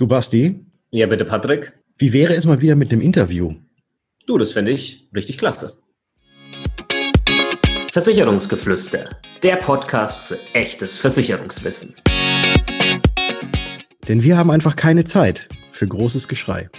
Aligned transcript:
Du 0.00 0.06
Basti? 0.06 0.64
Ja, 0.92 1.06
bitte, 1.06 1.26
Patrick. 1.26 1.74
Wie 1.98 2.14
wäre 2.14 2.34
es 2.34 2.46
mal 2.46 2.62
wieder 2.62 2.74
mit 2.74 2.90
dem 2.90 3.02
Interview? 3.02 3.56
Du, 4.26 4.38
das 4.38 4.50
finde 4.50 4.72
ich 4.72 5.06
richtig 5.14 5.36
klasse. 5.36 5.76
Versicherungsgeflüster, 7.92 9.10
der 9.42 9.56
Podcast 9.56 10.20
für 10.20 10.38
echtes 10.54 10.98
Versicherungswissen. 10.98 11.96
Denn 14.08 14.22
wir 14.22 14.38
haben 14.38 14.50
einfach 14.50 14.74
keine 14.74 15.04
Zeit 15.04 15.50
für 15.70 15.86
großes 15.86 16.28
Geschrei. 16.28 16.70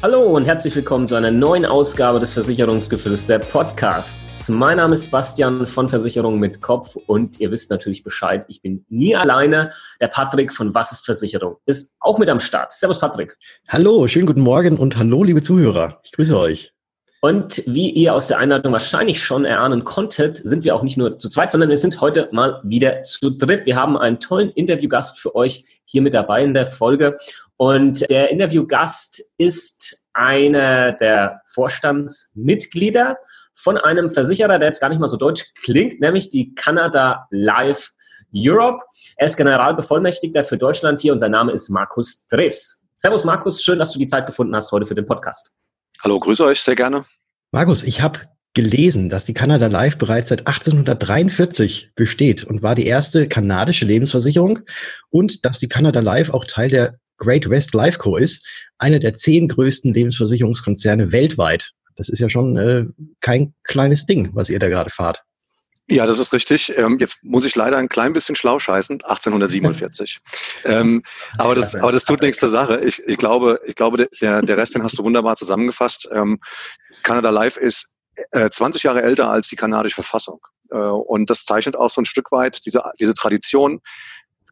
Hallo 0.00 0.22
und 0.34 0.46
herzlich 0.46 0.74
willkommen 0.74 1.06
zu 1.06 1.14
einer 1.14 1.30
neuen 1.30 1.66
Ausgabe 1.66 2.20
des 2.20 2.32
Versicherungsgeflüster 2.32 3.38
Podcasts. 3.38 4.27
Mein 4.48 4.78
Name 4.78 4.94
ist 4.94 5.10
Bastian 5.10 5.66
von 5.66 5.88
Versicherung 5.88 6.38
mit 6.40 6.62
Kopf 6.62 6.96
und 7.06 7.38
ihr 7.38 7.50
wisst 7.50 7.70
natürlich 7.70 8.02
Bescheid, 8.02 8.46
ich 8.48 8.62
bin 8.62 8.84
nie 8.88 9.14
alleine. 9.14 9.72
Der 10.00 10.08
Patrick 10.08 10.52
von 10.52 10.74
Was 10.74 10.92
ist 10.92 11.04
Versicherung 11.04 11.56
ist 11.66 11.94
auch 12.00 12.18
mit 12.18 12.30
am 12.30 12.40
Start. 12.40 12.72
Servus 12.72 12.98
Patrick. 12.98 13.36
Hallo, 13.68 14.06
schönen 14.06 14.26
guten 14.26 14.40
Morgen 14.40 14.78
und 14.78 14.96
hallo 14.96 15.22
liebe 15.22 15.42
Zuhörer. 15.42 16.00
Ich 16.02 16.12
grüße 16.12 16.38
euch. 16.38 16.72
Und 17.20 17.62
wie 17.66 17.90
ihr 17.90 18.14
aus 18.14 18.28
der 18.28 18.38
Einladung 18.38 18.72
wahrscheinlich 18.72 19.22
schon 19.22 19.44
erahnen 19.44 19.84
konntet, 19.84 20.40
sind 20.44 20.64
wir 20.64 20.74
auch 20.74 20.82
nicht 20.82 20.96
nur 20.96 21.18
zu 21.18 21.28
zweit, 21.28 21.50
sondern 21.50 21.68
wir 21.68 21.76
sind 21.76 22.00
heute 22.00 22.28
mal 22.32 22.60
wieder 22.62 23.02
zu 23.02 23.30
dritt. 23.30 23.66
Wir 23.66 23.76
haben 23.76 23.98
einen 23.98 24.20
tollen 24.20 24.50
Interviewgast 24.50 25.18
für 25.18 25.34
euch 25.34 25.64
hier 25.84 26.00
mit 26.00 26.14
dabei 26.14 26.44
in 26.44 26.54
der 26.54 26.66
Folge. 26.66 27.18
Und 27.56 28.08
der 28.08 28.30
Interviewgast 28.30 29.24
ist 29.36 30.04
einer 30.12 30.92
der 30.92 31.42
Vorstandsmitglieder 31.46 33.18
von 33.58 33.76
einem 33.76 34.08
Versicherer, 34.08 34.58
der 34.58 34.68
jetzt 34.68 34.80
gar 34.80 34.88
nicht 34.88 35.00
mal 35.00 35.08
so 35.08 35.16
deutsch 35.16 35.44
klingt, 35.62 36.00
nämlich 36.00 36.30
die 36.30 36.54
Canada 36.54 37.26
Life 37.30 37.90
Europe. 38.34 38.84
Er 39.16 39.26
ist 39.26 39.36
Generalbevollmächtigter 39.36 40.44
für 40.44 40.56
Deutschland 40.56 41.00
hier 41.00 41.12
und 41.12 41.18
sein 41.18 41.32
Name 41.32 41.52
ist 41.52 41.68
Markus 41.68 42.26
Drews. 42.28 42.82
Servus 42.96 43.24
Markus, 43.24 43.62
schön, 43.62 43.78
dass 43.78 43.92
du 43.92 43.98
die 43.98 44.06
Zeit 44.06 44.26
gefunden 44.26 44.54
hast 44.54 44.70
heute 44.70 44.86
für 44.86 44.94
den 44.94 45.06
Podcast. 45.06 45.50
Hallo, 46.02 46.20
grüße 46.20 46.44
euch 46.44 46.60
sehr 46.60 46.76
gerne. 46.76 47.04
Markus, 47.50 47.82
ich 47.82 48.00
habe 48.00 48.20
gelesen, 48.54 49.08
dass 49.08 49.24
die 49.24 49.34
Canada 49.34 49.66
Life 49.66 49.98
bereits 49.98 50.28
seit 50.28 50.46
1843 50.46 51.92
besteht 51.94 52.44
und 52.44 52.62
war 52.62 52.74
die 52.74 52.86
erste 52.86 53.28
kanadische 53.28 53.84
Lebensversicherung 53.84 54.60
und 55.10 55.44
dass 55.44 55.58
die 55.58 55.68
Canada 55.68 56.00
Life 56.00 56.32
auch 56.32 56.44
Teil 56.44 56.68
der 56.68 56.98
Great 57.16 57.50
West 57.50 57.74
Life 57.74 57.98
Co. 57.98 58.16
ist, 58.16 58.46
eine 58.78 59.00
der 59.00 59.14
zehn 59.14 59.48
größten 59.48 59.92
Lebensversicherungskonzerne 59.92 61.10
weltweit. 61.10 61.72
Das 61.98 62.08
ist 62.08 62.20
ja 62.20 62.28
schon 62.30 62.56
äh, 62.56 62.86
kein 63.20 63.54
kleines 63.64 64.06
Ding, 64.06 64.30
was 64.32 64.48
ihr 64.48 64.58
da 64.58 64.68
gerade 64.68 64.88
fahrt. 64.88 65.24
Ja, 65.90 66.06
das 66.06 66.18
ist 66.18 66.32
richtig. 66.32 66.76
Ähm, 66.76 66.98
jetzt 67.00 67.18
muss 67.22 67.44
ich 67.44 67.56
leider 67.56 67.76
ein 67.78 67.88
klein 67.88 68.12
bisschen 68.12 68.36
schlau 68.36 68.58
scheißen. 68.58 69.02
1847. 69.02 70.20
ähm, 70.64 71.02
aber, 71.38 71.54
das, 71.54 71.74
aber 71.74 71.92
das 71.92 72.04
tut 72.04 72.22
nichts 72.22 72.38
zur 72.38 72.50
Sache. 72.50 72.78
Ich, 72.84 73.02
ich 73.06 73.16
glaube, 73.16 73.60
ich 73.66 73.74
glaube 73.74 74.08
der, 74.20 74.42
der 74.42 74.56
Rest, 74.56 74.74
den 74.74 74.82
hast 74.82 74.98
du 74.98 75.04
wunderbar 75.04 75.36
zusammengefasst. 75.36 76.08
Ähm, 76.12 76.40
Canada 77.02 77.30
Life 77.30 77.58
ist 77.58 77.94
äh, 78.32 78.50
20 78.50 78.82
Jahre 78.82 79.02
älter 79.02 79.30
als 79.30 79.48
die 79.48 79.56
kanadische 79.56 79.96
Verfassung. 79.96 80.40
Äh, 80.70 80.76
und 80.76 81.30
das 81.30 81.44
zeichnet 81.44 81.74
auch 81.74 81.90
so 81.90 82.02
ein 82.02 82.06
Stück 82.06 82.30
weit 82.32 82.64
diese, 82.66 82.82
diese 83.00 83.14
Tradition, 83.14 83.80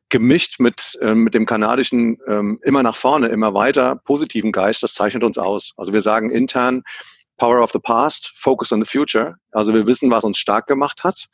gemischt 0.08 0.60
mit, 0.60 0.96
äh, 1.02 1.14
mit 1.14 1.34
dem 1.34 1.46
kanadischen 1.46 2.18
ähm, 2.28 2.60
immer 2.62 2.82
nach 2.82 2.96
vorne, 2.96 3.28
immer 3.28 3.54
weiter 3.54 3.96
positiven 4.04 4.52
Geist, 4.52 4.82
das 4.82 4.94
zeichnet 4.94 5.24
uns 5.24 5.36
aus. 5.36 5.72
Also 5.76 5.92
wir 5.92 6.02
sagen 6.02 6.30
intern, 6.30 6.82
Power 7.36 7.62
of 7.62 7.70
the 7.72 7.78
Past, 7.78 8.32
Focus 8.34 8.72
on 8.72 8.82
the 8.82 8.90
Future. 8.90 9.36
Also 9.52 9.74
wir 9.74 9.86
wissen, 9.86 10.10
was 10.10 10.24
uns 10.24 10.38
stark 10.38 10.66
gemacht 10.66 11.04
hat 11.04 11.26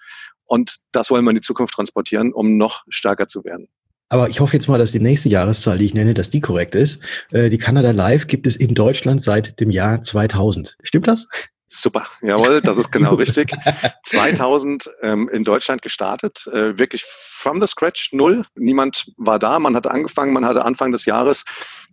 und 0.44 0.76
das 0.92 1.10
wollen 1.10 1.24
wir 1.24 1.30
in 1.30 1.36
die 1.36 1.42
Zukunft 1.42 1.74
transportieren, 1.74 2.32
um 2.32 2.56
noch 2.56 2.82
stärker 2.88 3.26
zu 3.26 3.44
werden. 3.44 3.68
Aber 4.10 4.28
ich 4.28 4.40
hoffe 4.40 4.54
jetzt 4.54 4.68
mal, 4.68 4.76
dass 4.76 4.92
die 4.92 5.00
nächste 5.00 5.30
Jahreszahl, 5.30 5.78
die 5.78 5.86
ich 5.86 5.94
nenne, 5.94 6.12
dass 6.12 6.28
die 6.28 6.42
korrekt 6.42 6.74
ist. 6.74 7.02
Äh, 7.30 7.48
die 7.48 7.56
Canada 7.56 7.92
Live 7.92 8.26
gibt 8.26 8.46
es 8.46 8.56
in 8.56 8.74
Deutschland 8.74 9.22
seit 9.22 9.58
dem 9.58 9.70
Jahr 9.70 10.02
2000. 10.02 10.76
Stimmt 10.82 11.08
das? 11.08 11.28
Super, 11.74 12.06
jawohl, 12.20 12.60
das 12.60 12.76
ist 12.76 12.92
genau 12.92 13.14
richtig. 13.16 13.50
2000 14.06 14.90
ähm, 15.00 15.30
in 15.32 15.42
Deutschland 15.42 15.80
gestartet, 15.80 16.46
äh, 16.48 16.78
wirklich 16.78 17.02
from 17.02 17.62
the 17.62 17.66
scratch, 17.66 18.10
null. 18.12 18.44
Niemand 18.56 19.10
war 19.16 19.38
da, 19.38 19.58
man 19.58 19.74
hatte 19.74 19.90
angefangen, 19.90 20.34
man 20.34 20.44
hatte 20.44 20.66
Anfang 20.66 20.92
des 20.92 21.06
Jahres 21.06 21.44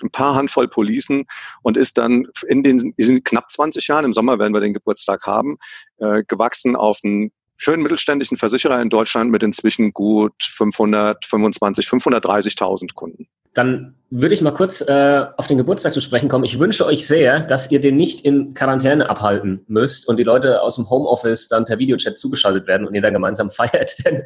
ein 0.04 0.12
paar 0.12 0.36
Handvoll 0.36 0.68
Policen 0.68 1.26
und 1.62 1.78
ist 1.78 1.98
dann 1.98 2.28
in 2.48 2.62
den 2.62 2.94
sind 2.98 3.24
knapp 3.24 3.50
20 3.52 3.88
Jahren, 3.88 4.04
im 4.04 4.14
Sommer 4.14 4.38
werden 4.38 4.54
wir 4.54 4.60
den 4.60 4.74
Geburtstag 4.74 5.26
haben, 5.26 5.58
äh, 6.00 6.24
gewachsen 6.28 6.76
auf 6.76 7.00
einen 7.04 7.32
schönen 7.56 7.82
mittelständischen 7.82 8.36
Versicherer 8.36 8.82
in 8.82 8.90
Deutschland 8.90 9.32
mit 9.32 9.44
inzwischen 9.44 9.94
gut 9.94 10.34
525, 10.44 11.88
530.000 11.88 12.96
Kunden. 12.96 13.30
Dann 13.54 13.96
würde 14.12 14.34
ich 14.34 14.42
mal 14.42 14.52
kurz 14.52 14.82
äh, 14.82 15.26
auf 15.38 15.48
den 15.48 15.58
Geburtstag 15.58 15.94
zu 15.94 16.02
sprechen 16.02 16.30
kommen. 16.30 16.44
Ich 16.44 16.60
wünsche 16.60 16.86
euch 16.86 17.06
sehr, 17.06 17.42
dass 17.42 17.70
ihr 17.70 17.80
den 17.80 17.96
nicht 17.96 18.22
in 18.22 18.56
Quarantäne 18.56 19.08
abhalten 19.08 19.64
müsst 19.68 20.08
und 20.08 20.18
die 20.18 20.24
Leute 20.24 20.62
aus 20.62 20.78
dem 20.78 20.90
Homeoffice 20.90 21.48
dann 21.48 21.66
per 21.66 21.78
Videochat 21.78 22.18
zugeschaltet 22.18 22.66
werden 22.68 22.88
und 22.88 22.96
ihr 22.96 23.02
da 23.02 23.12
gemeinsam 23.12 23.52
feiert. 23.52 24.04
Denn 24.06 24.24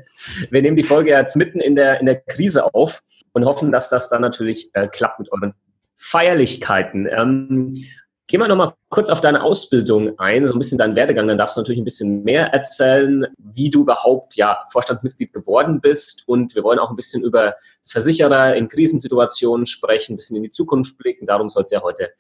wir 0.50 0.62
nehmen 0.62 0.78
die 0.78 0.84
Folge 0.84 1.10
jetzt 1.10 1.36
mitten 1.36 1.60
in 1.60 1.76
der, 1.76 2.00
in 2.00 2.06
der 2.06 2.22
Krise 2.22 2.74
auf 2.74 3.02
und 3.34 3.46
hoffen, 3.46 3.72
dass 3.72 3.90
das 3.90 4.10
dann 4.10 4.22
natürlich 4.22 4.70
äh, 4.74 4.88
klappt 4.88 5.20
mit 5.20 5.32
euren 5.32 5.54
Feierlichkeiten. 5.98 7.08
Ähm, 7.10 7.84
Geh 8.28 8.38
mal 8.38 8.48
nochmal 8.48 8.74
kurz 8.88 9.10
auf 9.10 9.20
deine 9.20 9.44
Ausbildung 9.44 10.18
ein, 10.18 10.48
so 10.48 10.56
ein 10.56 10.60
bisschen 10.60 10.78
deinen 10.78 10.96
Werdegang. 10.96 11.28
Dann 11.28 11.38
darfst 11.38 11.58
du 11.58 11.62
natürlich 11.62 11.82
ein 11.82 11.86
bisschen 11.86 12.24
mehr 12.24 12.48
erzählen, 12.54 13.28
wie 13.38 13.70
du 13.70 13.82
überhaupt 13.82 14.38
ja 14.38 14.64
Vorstandsmitglied 14.72 15.34
geworden 15.34 15.82
bist. 15.82 16.24
Und 16.26 16.56
wir 16.56 16.64
wollen 16.64 16.80
auch 16.80 16.90
ein 16.90 16.96
bisschen 16.96 17.22
über 17.24 17.56
Versicherer 17.84 18.56
in 18.56 18.70
Krisensituationen 18.70 19.66
sprechen, 19.66 20.14
ein 20.14 20.18
bisschen 20.18 20.38
in 20.38 20.44
die 20.44 20.50
Zukunft 20.50 20.98
blicken. 20.98 21.26
Darum 21.26 21.50
soll 21.50 21.64
es 21.64 21.72
ja 21.72 21.82
heute 21.82 22.12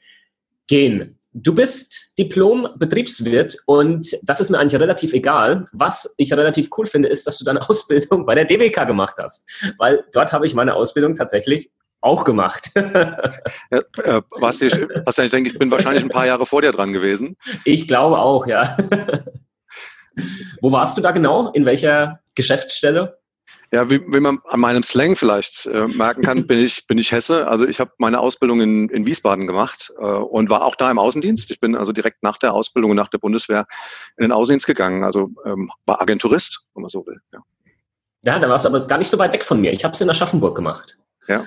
gehen. 0.67 1.17
Du 1.35 1.55
bist 1.55 2.13
Diplom-Betriebswirt 2.19 3.57
und 3.65 4.15
das 4.21 4.39
ist 4.39 4.51
mir 4.51 4.59
eigentlich 4.59 4.79
relativ 4.79 5.13
egal. 5.13 5.67
Was 5.71 6.13
ich 6.17 6.31
relativ 6.31 6.69
cool 6.77 6.85
finde, 6.85 7.09
ist, 7.09 7.25
dass 7.25 7.37
du 7.37 7.45
deine 7.45 7.67
Ausbildung 7.69 8.25
bei 8.25 8.35
der 8.35 8.45
DWK 8.45 8.85
gemacht 8.85 9.15
hast. 9.17 9.45
Weil 9.77 10.03
dort 10.11 10.33
habe 10.33 10.45
ich 10.45 10.53
meine 10.53 10.75
Ausbildung 10.75 11.15
tatsächlich 11.15 11.71
auch 12.03 12.23
gemacht. 12.23 12.71
ja, 12.75 13.79
äh, 14.03 14.21
was 14.31 14.61
ich, 14.61 14.73
was 15.05 15.17
ich 15.17 15.31
denke, 15.31 15.49
ich 15.49 15.57
bin 15.57 15.71
wahrscheinlich 15.71 16.03
ein 16.03 16.09
paar 16.09 16.25
Jahre 16.25 16.45
vor 16.45 16.61
dir 16.61 16.71
dran 16.71 16.93
gewesen. 16.93 17.37
Ich 17.65 17.87
glaube 17.87 18.19
auch, 18.19 18.45
ja. 18.45 18.77
Wo 20.61 20.71
warst 20.71 20.97
du 20.97 21.01
da 21.01 21.11
genau? 21.11 21.51
In 21.51 21.65
welcher 21.65 22.19
Geschäftsstelle? 22.35 23.19
Ja, 23.71 23.89
wie, 23.89 24.01
wie 24.05 24.19
man 24.19 24.37
an 24.49 24.59
meinem 24.59 24.83
Slang 24.83 25.15
vielleicht 25.15 25.65
äh, 25.65 25.87
merken 25.87 26.21
kann, 26.21 26.45
bin 26.45 26.59
ich, 26.59 26.85
bin 26.85 26.99
ich 26.99 27.11
Hesse. 27.11 27.47
Also 27.47 27.67
ich 27.67 27.79
habe 27.79 27.91
meine 27.97 28.19
Ausbildung 28.19 28.61
in, 28.61 28.87
in 28.89 29.07
Wiesbaden 29.07 29.47
gemacht 29.47 29.91
äh, 29.97 30.03
und 30.03 30.51
war 30.51 30.63
auch 30.63 30.75
da 30.75 30.91
im 30.91 30.99
Außendienst. 30.99 31.49
Ich 31.49 31.59
bin 31.59 31.75
also 31.75 31.91
direkt 31.91 32.21
nach 32.21 32.37
der 32.37 32.53
Ausbildung 32.53 32.91
und 32.91 32.97
nach 32.97 33.07
der 33.07 33.17
Bundeswehr 33.17 33.65
in 34.17 34.25
den 34.25 34.31
Außendienst 34.31 34.67
gegangen. 34.67 35.03
Also 35.03 35.31
ähm, 35.45 35.71
war 35.87 36.01
Agenturist, 36.01 36.65
wenn 36.75 36.81
man 36.81 36.89
so 36.89 37.03
will. 37.07 37.19
Ja. 37.33 37.39
ja, 38.25 38.39
da 38.39 38.47
warst 38.47 38.65
du 38.65 38.69
aber 38.69 38.85
gar 38.85 38.99
nicht 38.99 39.09
so 39.09 39.17
weit 39.17 39.33
weg 39.33 39.43
von 39.43 39.59
mir. 39.59 39.71
Ich 39.71 39.83
habe 39.83 39.95
es 39.95 40.01
in 40.01 40.09
Aschaffenburg 40.09 40.55
gemacht. 40.55 40.99
Ja. 41.27 41.43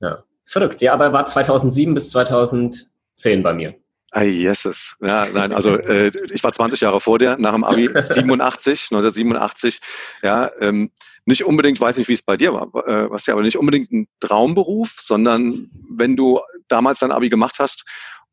Ja. 0.00 0.24
Verrückt. 0.44 0.80
Ja, 0.80 0.94
aber 0.94 1.12
war 1.12 1.26
2007 1.26 1.94
bis 1.94 2.10
2010 2.10 3.42
bei 3.42 3.52
mir. 3.52 3.74
Ah, 4.12 4.22
yeses. 4.22 4.96
Ja, 5.00 5.24
nein, 5.32 5.52
also 5.52 5.76
äh, 5.76 6.10
ich 6.32 6.42
war 6.42 6.52
20 6.52 6.80
Jahre 6.80 7.00
vor 7.00 7.18
dir, 7.18 7.36
nach 7.38 7.52
dem 7.52 7.62
Abi 7.62 7.86
87, 8.04 8.88
1987. 8.90 9.80
Ja, 10.22 10.50
ähm, 10.60 10.90
nicht 11.26 11.44
unbedingt, 11.44 11.80
weiß 11.80 11.98
nicht, 11.98 12.08
wie 12.08 12.14
es 12.14 12.22
bei 12.22 12.36
dir 12.36 12.52
war, 12.52 12.66
äh, 12.86 13.10
was 13.10 13.26
ja, 13.26 13.34
aber 13.34 13.42
nicht 13.42 13.58
unbedingt 13.58 13.92
ein 13.92 14.08
Traumberuf, 14.18 14.96
sondern 15.00 15.70
wenn 15.88 16.16
du 16.16 16.40
damals 16.66 17.00
dein 17.00 17.12
Abi 17.12 17.28
gemacht 17.28 17.58
hast 17.60 17.84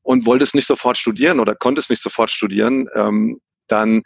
und 0.02 0.26
wolltest 0.26 0.56
nicht 0.56 0.66
sofort 0.66 0.98
studieren 0.98 1.40
oder 1.40 1.54
konntest 1.54 1.92
nicht 1.92 2.02
sofort 2.02 2.32
studieren, 2.32 2.88
ähm, 2.96 3.40
dann 3.68 4.02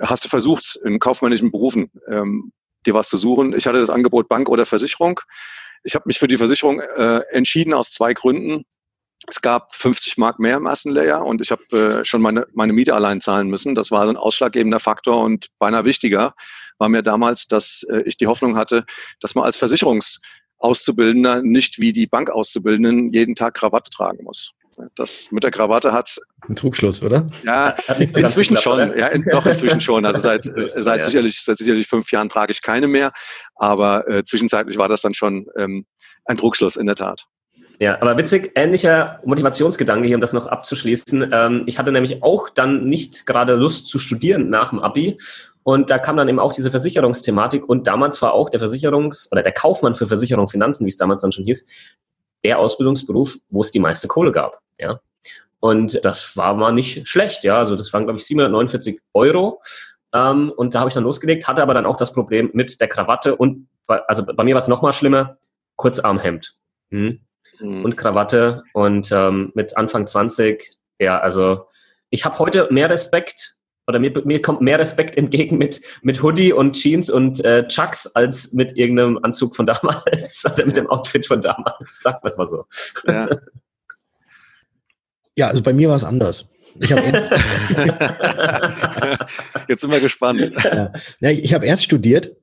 hast 0.00 0.24
du 0.24 0.28
versucht, 0.28 0.78
in 0.84 1.00
kaufmännischen 1.00 1.50
Berufen 1.50 1.90
ähm, 2.08 2.52
dir 2.86 2.94
was 2.94 3.08
zu 3.08 3.16
suchen. 3.16 3.54
Ich 3.54 3.66
hatte 3.66 3.80
das 3.80 3.90
Angebot 3.90 4.28
Bank 4.28 4.48
oder 4.48 4.66
Versicherung. 4.66 5.20
Ich 5.84 5.94
habe 5.94 6.04
mich 6.06 6.18
für 6.18 6.28
die 6.28 6.36
Versicherung 6.36 6.80
äh, 6.80 7.20
entschieden 7.30 7.74
aus 7.74 7.90
zwei 7.90 8.14
Gründen. 8.14 8.64
Es 9.26 9.42
gab 9.42 9.74
50 9.74 10.16
Mark 10.16 10.38
mehr 10.38 10.56
im 10.56 10.66
ersten 10.66 10.90
Layer 10.90 11.24
und 11.24 11.40
ich 11.40 11.50
habe 11.50 12.00
äh, 12.00 12.04
schon 12.04 12.22
meine, 12.22 12.46
meine 12.54 12.72
Miete 12.72 12.94
allein 12.94 13.20
zahlen 13.20 13.48
müssen. 13.48 13.74
Das 13.74 13.90
war 13.90 14.08
ein 14.08 14.16
ausschlaggebender 14.16 14.80
Faktor 14.80 15.22
und 15.22 15.48
beinahe 15.58 15.84
wichtiger 15.84 16.34
war 16.78 16.88
mir 16.88 17.02
damals, 17.02 17.46
dass 17.48 17.84
äh, 17.90 18.02
ich 18.02 18.16
die 18.16 18.26
Hoffnung 18.26 18.56
hatte, 18.56 18.84
dass 19.20 19.34
man 19.34 19.44
als 19.44 19.56
Versicherungsauszubildender 19.56 21.42
nicht 21.42 21.80
wie 21.80 21.92
die 21.92 22.06
Bankauszubildenden 22.06 23.12
jeden 23.12 23.34
Tag 23.34 23.54
Krawatte 23.54 23.90
tragen 23.90 24.24
muss. 24.24 24.52
Das 24.94 25.30
mit 25.32 25.44
der 25.44 25.50
Krawatte 25.50 25.92
hat. 25.92 26.18
Ein 26.48 26.56
Trugschluss, 26.56 27.02
oder? 27.02 27.26
Ja, 27.44 27.76
so 27.86 28.18
inzwischen 28.18 28.56
schon. 28.56 28.78
Ja, 28.96 29.08
in, 29.08 29.24
doch, 29.24 29.44
inzwischen 29.46 29.80
schon. 29.80 30.04
Also 30.04 30.20
seit, 30.20 30.44
seit, 30.76 31.04
sicherlich, 31.04 31.42
seit 31.42 31.58
sicherlich 31.58 31.86
fünf 31.86 32.10
Jahren 32.12 32.28
trage 32.28 32.52
ich 32.52 32.62
keine 32.62 32.86
mehr. 32.86 33.12
Aber 33.56 34.08
äh, 34.08 34.24
zwischenzeitlich 34.24 34.78
war 34.78 34.88
das 34.88 35.00
dann 35.00 35.14
schon 35.14 35.46
ähm, 35.56 35.86
ein 36.24 36.36
Trugschluss, 36.36 36.76
in 36.76 36.86
der 36.86 36.94
Tat. 36.94 37.26
Ja, 37.80 38.00
aber 38.00 38.16
witzig, 38.16 38.52
ähnlicher 38.56 39.20
Motivationsgedanke 39.24 40.06
hier, 40.06 40.16
um 40.16 40.20
das 40.20 40.32
noch 40.32 40.48
abzuschließen. 40.48 41.30
Ähm, 41.32 41.62
ich 41.66 41.78
hatte 41.78 41.92
nämlich 41.92 42.22
auch 42.22 42.48
dann 42.48 42.88
nicht 42.88 43.24
gerade 43.24 43.54
Lust 43.54 43.86
zu 43.86 44.00
studieren 44.00 44.48
nach 44.48 44.70
dem 44.70 44.80
Abi 44.80 45.16
Und 45.62 45.90
da 45.90 45.98
kam 45.98 46.16
dann 46.16 46.28
eben 46.28 46.40
auch 46.40 46.52
diese 46.52 46.70
Versicherungsthematik 46.72 47.68
und 47.68 47.86
damals 47.86 48.20
war 48.20 48.32
auch 48.32 48.50
der 48.50 48.60
Versicherungs- 48.60 49.30
oder 49.30 49.42
der 49.44 49.52
Kaufmann 49.52 49.94
für 49.94 50.08
Versicherung 50.08 50.48
Finanzen, 50.48 50.86
wie 50.86 50.90
es 50.90 50.96
damals 50.96 51.22
dann 51.22 51.30
schon 51.30 51.44
hieß, 51.44 51.66
der 52.44 52.58
Ausbildungsberuf, 52.58 53.38
wo 53.50 53.60
es 53.60 53.72
die 53.72 53.78
meiste 53.78 54.08
Kohle 54.08 54.32
gab. 54.32 54.60
Ja. 54.78 55.00
Und 55.60 56.04
das 56.04 56.36
war 56.36 56.54
mal 56.54 56.72
nicht 56.72 57.08
schlecht, 57.08 57.44
ja. 57.44 57.58
Also 57.58 57.76
das 57.76 57.92
waren, 57.92 58.04
glaube 58.04 58.18
ich, 58.18 58.24
749 58.26 59.00
Euro. 59.12 59.60
Ähm, 60.12 60.52
und 60.56 60.74
da 60.74 60.80
habe 60.80 60.88
ich 60.88 60.94
dann 60.94 61.04
losgelegt, 61.04 61.48
hatte 61.48 61.62
aber 61.62 61.74
dann 61.74 61.86
auch 61.86 61.96
das 61.96 62.12
Problem 62.12 62.50
mit 62.52 62.80
der 62.80 62.88
Krawatte 62.88 63.36
und 63.36 63.68
also 63.86 64.24
bei 64.24 64.44
mir 64.44 64.54
war 64.54 64.60
es 64.60 64.68
nochmal 64.68 64.92
schlimmer, 64.92 65.38
Kurzarmhemd. 65.76 66.54
Hm. 66.90 67.20
Mhm. 67.58 67.84
Und 67.84 67.96
Krawatte 67.96 68.62
und 68.72 69.10
ähm, 69.12 69.50
mit 69.54 69.76
Anfang 69.76 70.06
20, 70.06 70.76
ja, 70.98 71.18
also 71.18 71.66
ich 72.10 72.24
habe 72.24 72.38
heute 72.38 72.68
mehr 72.70 72.90
Respekt 72.90 73.56
oder 73.88 73.98
mir, 73.98 74.12
mir 74.24 74.42
kommt 74.42 74.60
mehr 74.60 74.78
Respekt 74.78 75.16
entgegen 75.16 75.56
mit, 75.56 75.80
mit 76.02 76.22
Hoodie 76.22 76.52
und 76.52 76.74
Jeans 76.74 77.08
und 77.08 77.42
äh, 77.44 77.66
Chucks 77.66 78.06
als 78.06 78.52
mit 78.52 78.76
irgendeinem 78.76 79.18
Anzug 79.22 79.56
von 79.56 79.64
damals 79.64 80.44
oder 80.44 80.66
mit 80.66 80.76
dem 80.76 80.88
Outfit 80.88 81.26
von 81.26 81.40
damals. 81.40 82.00
Sag 82.00 82.20
es 82.22 82.36
mal 82.36 82.48
so. 82.48 82.66
Ja. 83.06 83.28
ja, 85.36 85.48
also 85.48 85.62
bei 85.62 85.72
mir 85.72 85.88
war 85.88 85.96
es 85.96 86.04
anders. 86.04 86.50
Ich 86.80 86.90
erst, 86.90 87.30
Jetzt 89.68 89.80
sind 89.80 89.90
wir 89.90 90.00
gespannt. 90.00 90.52
Ja. 90.62 90.92
Ja, 91.20 91.30
ich 91.30 91.54
habe 91.54 91.66
erst 91.66 91.82
studiert 91.82 92.36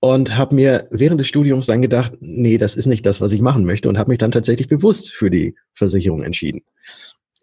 und 0.00 0.36
habe 0.36 0.56
mir 0.56 0.88
während 0.90 1.20
des 1.20 1.28
Studiums 1.28 1.66
dann 1.66 1.82
gedacht, 1.82 2.14
nee, 2.18 2.58
das 2.58 2.74
ist 2.74 2.86
nicht 2.86 3.06
das, 3.06 3.20
was 3.20 3.30
ich 3.30 3.40
machen 3.40 3.64
möchte 3.64 3.88
und 3.88 3.96
habe 3.96 4.10
mich 4.10 4.18
dann 4.18 4.32
tatsächlich 4.32 4.66
bewusst 4.66 5.12
für 5.12 5.30
die 5.30 5.54
Versicherung 5.72 6.24
entschieden. 6.24 6.62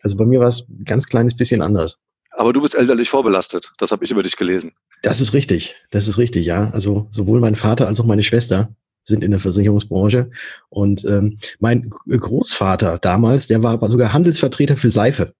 Also 0.01 0.17
bei 0.17 0.25
mir 0.25 0.41
war 0.41 0.49
es 0.49 0.65
ein 0.67 0.83
ganz 0.83 1.07
kleines 1.07 1.35
bisschen 1.35 1.61
anders. 1.61 1.97
Aber 2.37 2.53
du 2.53 2.61
bist 2.61 2.75
elterlich 2.75 3.09
vorbelastet. 3.09 3.73
Das 3.79 3.91
habe 3.91 4.05
ich 4.05 4.11
über 4.11 4.21
dich 4.21 4.37
gelesen. 4.37 4.71
Das 5.01 5.21
ist 5.21 5.33
richtig. 5.33 5.75
Das 5.89 6.07
ist 6.07 6.17
richtig, 6.17 6.45
ja. 6.45 6.69
Also 6.69 7.07
sowohl 7.09 7.39
mein 7.39 7.55
Vater 7.55 7.87
als 7.87 7.99
auch 7.99 8.05
meine 8.05 8.23
Schwester 8.23 8.69
sind 9.03 9.23
in 9.23 9.31
der 9.31 9.39
Versicherungsbranche. 9.39 10.29
Und 10.69 11.03
ähm, 11.05 11.37
mein 11.59 11.89
Großvater 12.07 12.99
damals, 12.99 13.47
der 13.47 13.63
war 13.63 13.73
aber 13.73 13.89
sogar 13.89 14.13
Handelsvertreter 14.13 14.75
für 14.75 14.91
Seife. 14.91 15.33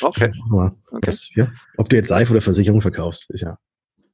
Okay. 0.00 0.32
okay. 0.50 0.70
Das, 1.02 1.28
ja, 1.34 1.52
ob 1.76 1.90
du 1.90 1.96
jetzt 1.96 2.08
Seife 2.08 2.32
oder 2.32 2.40
Versicherung 2.40 2.80
verkaufst, 2.80 3.28
ist 3.30 3.42
ja 3.42 3.58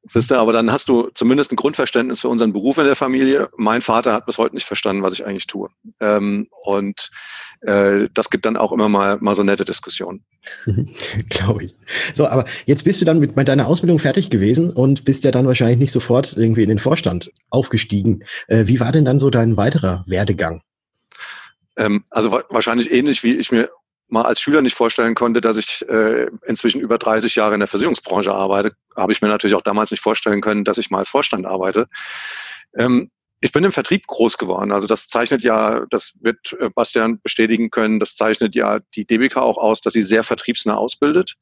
Siehst 0.06 0.31
du, 0.31 0.35
aber 0.35 0.53
dann 0.53 0.71
hast 0.71 0.89
du 0.91 1.09
zumindest 1.15 1.51
ein 1.53 1.56
Grundverständnis 1.56 2.21
für 2.21 2.29
unseren 2.29 2.53
Beruf 2.53 2.77
in 2.77 2.85
der 2.85 2.95
Familie. 2.95 3.49
Mein 3.56 3.81
Vater 3.81 4.12
hat 4.12 4.27
bis 4.27 4.37
heute 4.37 4.55
nicht 4.55 4.67
verstanden, 4.67 5.03
was 5.03 5.15
ich 5.15 5.25
eigentlich 5.27 5.47
tue. 5.47 5.71
Ähm, 5.99 6.49
und 6.62 7.11
äh, 7.62 8.09
das 8.12 8.29
gibt 8.29 8.45
dann 8.45 8.59
auch 8.59 8.73
immer 8.73 8.91
mal, 8.91 9.17
mal 9.21 9.35
so 9.35 9.43
nette 9.43 9.65
Diskussionen. 9.65 10.23
Glaube 11.31 11.65
ich. 11.65 11.75
So, 12.12 12.27
aber 12.27 12.45
jetzt 12.67 12.85
bist 12.85 13.01
du 13.01 13.06
dann 13.06 13.19
mit, 13.19 13.35
mit 13.37 13.49
deiner 13.49 13.67
Ausbildung 13.67 13.99
fertig 13.99 14.29
gewesen 14.29 14.71
und 14.71 15.06
bist 15.06 15.25
ja 15.25 15.31
dann 15.31 15.47
wahrscheinlich 15.47 15.79
nicht 15.79 15.93
sofort 15.93 16.37
irgendwie 16.37 16.62
in 16.62 16.69
den 16.69 16.79
Vorstand 16.79 17.33
aufgestiegen. 17.49 18.25
Äh, 18.47 18.67
wie 18.67 18.81
war 18.81 18.93
denn 18.93 19.06
dann 19.06 19.19
so 19.19 19.31
dein 19.31 19.56
weiterer 19.56 20.05
Werdegang? 20.06 20.61
Ähm, 21.77 22.05
also 22.11 22.31
wa 22.31 22.45
wahrscheinlich 22.51 22.93
ähnlich, 22.93 23.23
wie 23.23 23.37
ich 23.37 23.51
mir 23.51 23.71
mal 24.09 24.23
als 24.23 24.41
Schüler 24.41 24.62
nicht 24.62 24.77
vorstellen 24.77 25.15
konnte, 25.15 25.41
dass 25.41 25.56
ich 25.56 25.85
äh, 25.89 26.27
inzwischen 26.47 26.81
über 26.81 26.99
30 26.99 27.35
Jahre 27.35 27.55
in 27.55 27.61
der 27.61 27.67
Versicherungsbranche 27.67 28.33
arbeite, 28.33 28.73
habe 28.97 29.12
ich 29.12 29.23
mir 29.23 29.29
natürlich 29.29 29.56
auch 29.56 29.62
damals 29.62 29.91
nicht 29.91 30.01
vorstellen 30.01 30.41
können, 30.41 30.65
dass 30.65 30.79
ich 30.79 30.91
mal 30.91 30.99
als 30.99 31.09
Vorstand 31.09 31.47
arbeite. 31.47 31.89
Ähm, 32.77 33.11
ich 33.41 33.53
bin 33.53 33.62
im 33.62 33.73
Vertrieb 33.73 34.06
groß 34.06 34.39
geworden. 34.39 34.73
Also 34.73 34.87
das 34.87 35.09
zeichnet 35.09 35.43
ja, 35.43 35.85
das 35.91 36.15
wird 36.21 36.56
äh, 36.61 36.71
Bastian 36.71 37.21
bestätigen 37.21 37.71
können, 37.71 37.99
das 37.99 38.17
zeichnet 38.17 38.55
ja 38.55 38.81
die 38.95 39.06
DBK 39.06 39.37
auch 39.37 39.59
aus, 39.59 39.83
dass 39.83 39.93
sie 39.93 40.03
sehr 40.03 40.23
vertriebsnah 40.23 40.77
ausbildet, 40.77 41.35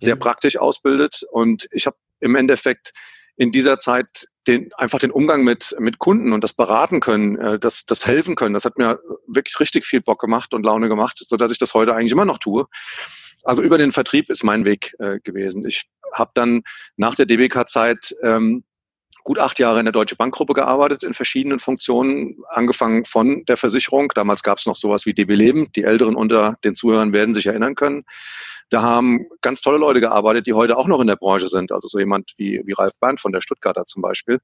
sehr 0.00 0.14
mhm. 0.14 0.20
praktisch 0.20 0.56
ausbildet. 0.56 1.24
Und 1.30 1.68
ich 1.70 1.86
habe 1.86 1.96
im 2.20 2.36
Endeffekt 2.36 2.92
in 3.36 3.50
dieser 3.50 3.78
Zeit 3.78 4.26
den, 4.46 4.72
einfach 4.74 4.98
den 4.98 5.10
Umgang 5.10 5.44
mit, 5.44 5.74
mit 5.78 5.98
Kunden 5.98 6.32
und 6.32 6.42
das 6.42 6.52
beraten 6.52 7.00
können, 7.00 7.36
äh, 7.36 7.58
das, 7.58 7.86
das 7.86 8.06
helfen 8.06 8.34
können, 8.34 8.54
das 8.54 8.64
hat 8.64 8.78
mir 8.78 9.00
wirklich 9.26 9.58
richtig 9.60 9.86
viel 9.86 10.00
Bock 10.00 10.20
gemacht 10.20 10.52
und 10.52 10.64
Laune 10.64 10.88
gemacht, 10.88 11.22
so 11.24 11.36
dass 11.36 11.50
ich 11.50 11.58
das 11.58 11.74
heute 11.74 11.94
eigentlich 11.94 12.12
immer 12.12 12.24
noch 12.24 12.38
tue. 12.38 12.66
Also 13.44 13.62
über 13.62 13.78
den 13.78 13.92
Vertrieb 13.92 14.30
ist 14.30 14.44
mein 14.44 14.64
Weg 14.64 14.94
äh, 14.98 15.18
gewesen. 15.20 15.64
Ich 15.64 15.84
habe 16.12 16.30
dann 16.34 16.62
nach 16.96 17.14
der 17.14 17.26
DBK-Zeit 17.26 18.14
ähm, 18.22 18.64
gut 19.24 19.38
acht 19.38 19.58
Jahre 19.58 19.78
in 19.78 19.84
der 19.84 19.92
Deutsche 19.92 20.16
Bankgruppe 20.16 20.52
gearbeitet 20.54 21.02
in 21.02 21.14
verschiedenen 21.14 21.58
Funktionen, 21.58 22.36
angefangen 22.48 23.04
von 23.04 23.44
der 23.44 23.56
Versicherung. 23.56 24.12
Damals 24.14 24.42
gab 24.42 24.58
es 24.58 24.66
noch 24.66 24.76
sowas 24.76 25.06
wie 25.06 25.14
DB 25.14 25.34
Leben. 25.34 25.66
Die 25.76 25.84
Älteren 25.84 26.14
unter 26.14 26.56
den 26.64 26.74
Zuhörern 26.74 27.12
werden 27.12 27.34
sich 27.34 27.46
erinnern 27.46 27.74
können. 27.74 28.04
Da 28.70 28.82
haben 28.82 29.26
ganz 29.42 29.60
tolle 29.60 29.78
Leute 29.78 30.00
gearbeitet, 30.00 30.46
die 30.46 30.54
heute 30.54 30.76
auch 30.76 30.86
noch 30.86 31.00
in 31.00 31.06
der 31.06 31.16
Branche 31.16 31.48
sind. 31.48 31.72
Also 31.72 31.88
so 31.88 31.98
jemand 31.98 32.32
wie, 32.36 32.62
wie 32.64 32.72
Ralf 32.72 32.98
Bernd 33.00 33.20
von 33.20 33.32
der 33.32 33.40
Stuttgarter 33.40 33.84
zum 33.84 34.02
Beispiel. 34.02 34.38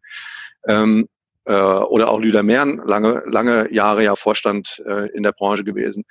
Ähm, 0.67 1.09
äh, 1.45 1.55
oder 1.55 2.11
auch 2.11 2.21
Lüder 2.21 2.43
Mehren, 2.43 2.81
lange, 2.85 3.23
lange 3.27 3.73
Jahre 3.73 4.05
ja 4.05 4.17
Vorstand 4.17 4.83
äh, 4.87 5.09
in 5.17 5.23
der 5.23 5.33
Branche 5.33 5.65
gewesen. 5.65 6.05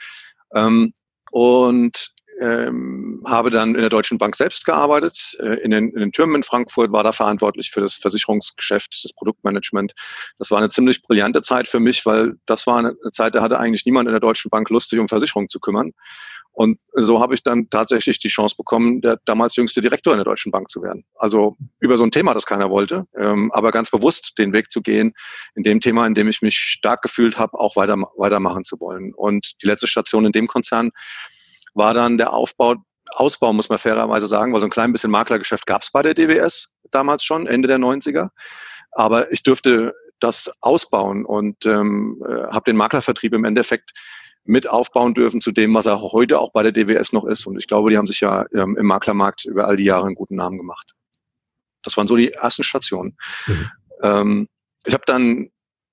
Ähm, 0.53 0.93
und 1.31 2.13
ähm, 2.39 3.23
habe 3.25 3.49
dann 3.49 3.75
in 3.75 3.81
der 3.81 3.89
Deutschen 3.89 4.17
Bank 4.17 4.35
selbst 4.35 4.65
gearbeitet, 4.65 5.37
äh, 5.39 5.55
in, 5.61 5.71
den, 5.71 5.89
in 5.89 5.99
den 5.99 6.11
Türmen 6.11 6.35
in 6.35 6.43
Frankfurt, 6.43 6.91
war 6.91 7.03
da 7.03 7.11
verantwortlich 7.11 7.71
für 7.71 7.81
das 7.81 7.95
Versicherungsgeschäft, 7.95 9.03
das 9.03 9.13
Produktmanagement. 9.13 9.93
Das 10.37 10.51
war 10.51 10.59
eine 10.59 10.69
ziemlich 10.69 11.01
brillante 11.01 11.41
Zeit 11.41 11.67
für 11.67 11.79
mich, 11.79 12.05
weil 12.05 12.35
das 12.45 12.67
war 12.67 12.77
eine 12.77 12.95
Zeit, 13.11 13.35
da 13.35 13.41
hatte 13.41 13.59
eigentlich 13.59 13.85
niemand 13.85 14.07
in 14.07 14.13
der 14.13 14.19
Deutschen 14.19 14.49
Bank 14.49 14.69
Lust, 14.69 14.89
sich 14.89 14.99
um 14.99 15.07
Versicherungen 15.07 15.49
zu 15.49 15.59
kümmern. 15.59 15.93
Und 16.57 16.79
so 16.93 17.21
habe 17.21 17.35
ich 17.35 17.43
dann 17.43 17.69
tatsächlich 17.69 18.17
die 18.17 18.29
Chance 18.29 18.55
bekommen, 18.57 18.99
der 19.01 19.19
damals 19.25 19.55
jüngste 19.55 19.79
Direktor 19.79 20.13
in 20.13 20.17
der 20.17 20.25
Deutschen 20.25 20.51
Bank 20.51 20.71
zu 20.71 20.81
werden. 20.81 21.05
Also 21.13 21.55
über 21.79 21.97
so 21.97 22.03
ein 22.03 22.09
Thema, 22.09 22.33
das 22.33 22.47
keiner 22.47 22.71
wollte, 22.71 23.03
ähm, 23.15 23.51
aber 23.53 23.69
ganz 23.69 23.91
bewusst 23.91 24.33
den 24.39 24.53
Weg 24.53 24.71
zu 24.71 24.81
gehen, 24.81 25.13
in 25.53 25.61
dem 25.61 25.79
Thema, 25.81 26.07
in 26.07 26.15
dem 26.15 26.27
ich 26.27 26.41
mich 26.41 26.57
stark 26.57 27.03
gefühlt 27.03 27.37
habe, 27.37 27.59
auch 27.59 27.75
weiter, 27.75 27.95
weitermachen 28.17 28.63
zu 28.63 28.79
wollen. 28.79 29.13
Und 29.13 29.61
die 29.61 29.67
letzte 29.67 29.85
Station 29.85 30.25
in 30.25 30.31
dem 30.31 30.47
Konzern 30.47 30.89
war 31.77 31.93
dann 31.93 32.17
der 32.17 32.33
Aufbau, 32.33 32.75
Ausbau, 33.11 33.53
muss 33.53 33.69
man 33.69 33.77
fairerweise 33.77 34.27
sagen, 34.27 34.53
weil 34.53 34.59
so 34.59 34.67
ein 34.67 34.71
klein 34.71 34.91
bisschen 34.91 35.11
Maklergeschäft 35.11 35.65
gab 35.65 35.81
es 35.81 35.91
bei 35.91 36.01
der 36.01 36.13
DWS 36.13 36.69
damals 36.91 37.23
schon, 37.23 37.47
Ende 37.47 37.67
der 37.67 37.77
90er. 37.77 38.29
Aber 38.91 39.31
ich 39.31 39.43
dürfte 39.43 39.93
das 40.19 40.51
ausbauen 40.61 41.25
und 41.25 41.65
ähm, 41.65 42.21
äh, 42.27 42.47
habe 42.51 42.63
den 42.65 42.75
Maklervertrieb 42.75 43.33
im 43.33 43.45
Endeffekt 43.45 43.91
mit 44.43 44.67
aufbauen 44.67 45.13
dürfen 45.13 45.41
zu 45.41 45.51
dem, 45.51 45.73
was 45.73 45.85
er 45.85 46.01
heute 46.01 46.39
auch 46.39 46.51
bei 46.51 46.63
der 46.63 46.71
DWS 46.71 47.13
noch 47.13 47.25
ist. 47.25 47.45
Und 47.45 47.57
ich 47.57 47.67
glaube, 47.67 47.91
die 47.91 47.97
haben 47.97 48.07
sich 48.07 48.21
ja 48.21 48.45
ähm, 48.53 48.77
im 48.77 48.85
Maklermarkt 48.85 49.45
über 49.45 49.67
all 49.67 49.75
die 49.75 49.83
Jahre 49.83 50.05
einen 50.05 50.15
guten 50.15 50.35
Namen 50.35 50.57
gemacht. 50.57 50.93
Das 51.83 51.97
waren 51.97 52.07
so 52.07 52.15
die 52.15 52.31
ersten 52.31 52.63
Stationen. 52.63 53.17
Mhm. 53.45 53.69
Ähm, 54.03 54.47
ich 54.85 54.93
habe 54.93 55.03
dann 55.05 55.49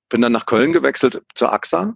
bin 0.08 0.20
dann 0.20 0.32
nach 0.32 0.46
Köln 0.46 0.72
gewechselt 0.72 1.22
zur 1.34 1.52
AXA 1.52 1.94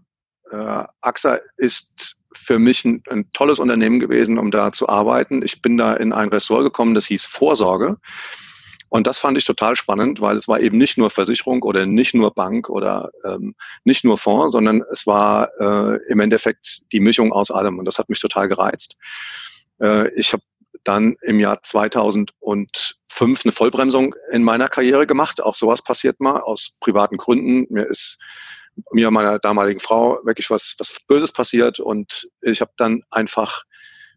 äh, 0.51 0.85
AXA 1.01 1.41
ist 1.57 2.17
für 2.33 2.59
mich 2.59 2.85
ein, 2.85 3.03
ein, 3.11 3.31
tolles 3.33 3.59
Unternehmen 3.59 4.01
gewesen, 4.01 4.39
um 4.39 4.51
da 4.51 4.73
zu 4.73 4.89
arbeiten. 4.89 5.43
Ich 5.43 5.63
bin 5.63 5.77
da 5.77 5.95
in 5.95 6.13
ein 6.13 6.29
Ressort 6.29 6.65
gekommen, 6.65 6.95
das 6.95 7.07
hieß 7.07 7.25
Vorsorge. 7.25 7.97
Und 8.91 9.07
das 9.07 9.19
fand 9.19 9.37
ich 9.37 9.45
total 9.45 9.77
spannend, 9.77 10.21
weil 10.21 10.37
es 10.37 10.49
war 10.49 10.61
eben 10.61 10.79
nicht 10.79 10.97
nur 10.97 11.11
Versicherung 11.11 11.63
oder 11.63 11.85
nicht 11.85 12.15
nur 12.15 12.33
Bank 12.33 12.71
oder 12.71 13.11
ähm, 13.25 13.55
nicht 13.85 14.05
nur 14.05 14.17
Fonds, 14.17 14.53
sondern 14.53 14.83
es 14.91 15.07
war 15.07 15.51
äh, 15.61 15.99
im 16.09 16.21
Endeffekt 16.21 16.81
die 16.93 17.01
Mischung 17.01 17.33
aus 17.33 17.51
allem. 17.51 17.79
Und 17.79 17.85
das 17.85 17.99
hat 17.99 18.09
mich 18.09 18.21
total 18.21 18.49
gereizt. 18.49 18.97
Äh, 19.81 20.09
ich 20.15 20.33
habe 20.33 20.43
dann 20.85 21.17
im 21.23 21.39
Jahr 21.39 21.63
2005 21.63 23.45
eine 23.45 23.53
Vollbremsung 23.53 24.15
in 24.33 24.43
meiner 24.43 24.69
Karriere 24.69 25.07
gemacht. 25.07 25.43
Auch 25.43 25.55
sowas 25.55 25.83
passiert 25.83 26.19
mal 26.21 26.41
aus 26.41 26.79
privaten 26.81 27.19
Gründen. 27.19 27.67
Mir 27.69 27.85
ist 27.85 28.19
mir 28.93 29.09
und 29.09 29.15
meiner 29.15 29.39
damaligen 29.39 29.81
Frau 29.81 30.21
wirklich 30.25 30.51
was, 30.51 30.75
was 30.79 30.97
Böses 31.07 31.33
passiert 31.33 31.81
und 31.81 32.29
ich 32.43 32.61
habe 32.61 32.73
dann 32.77 33.03
einfach 33.11 33.63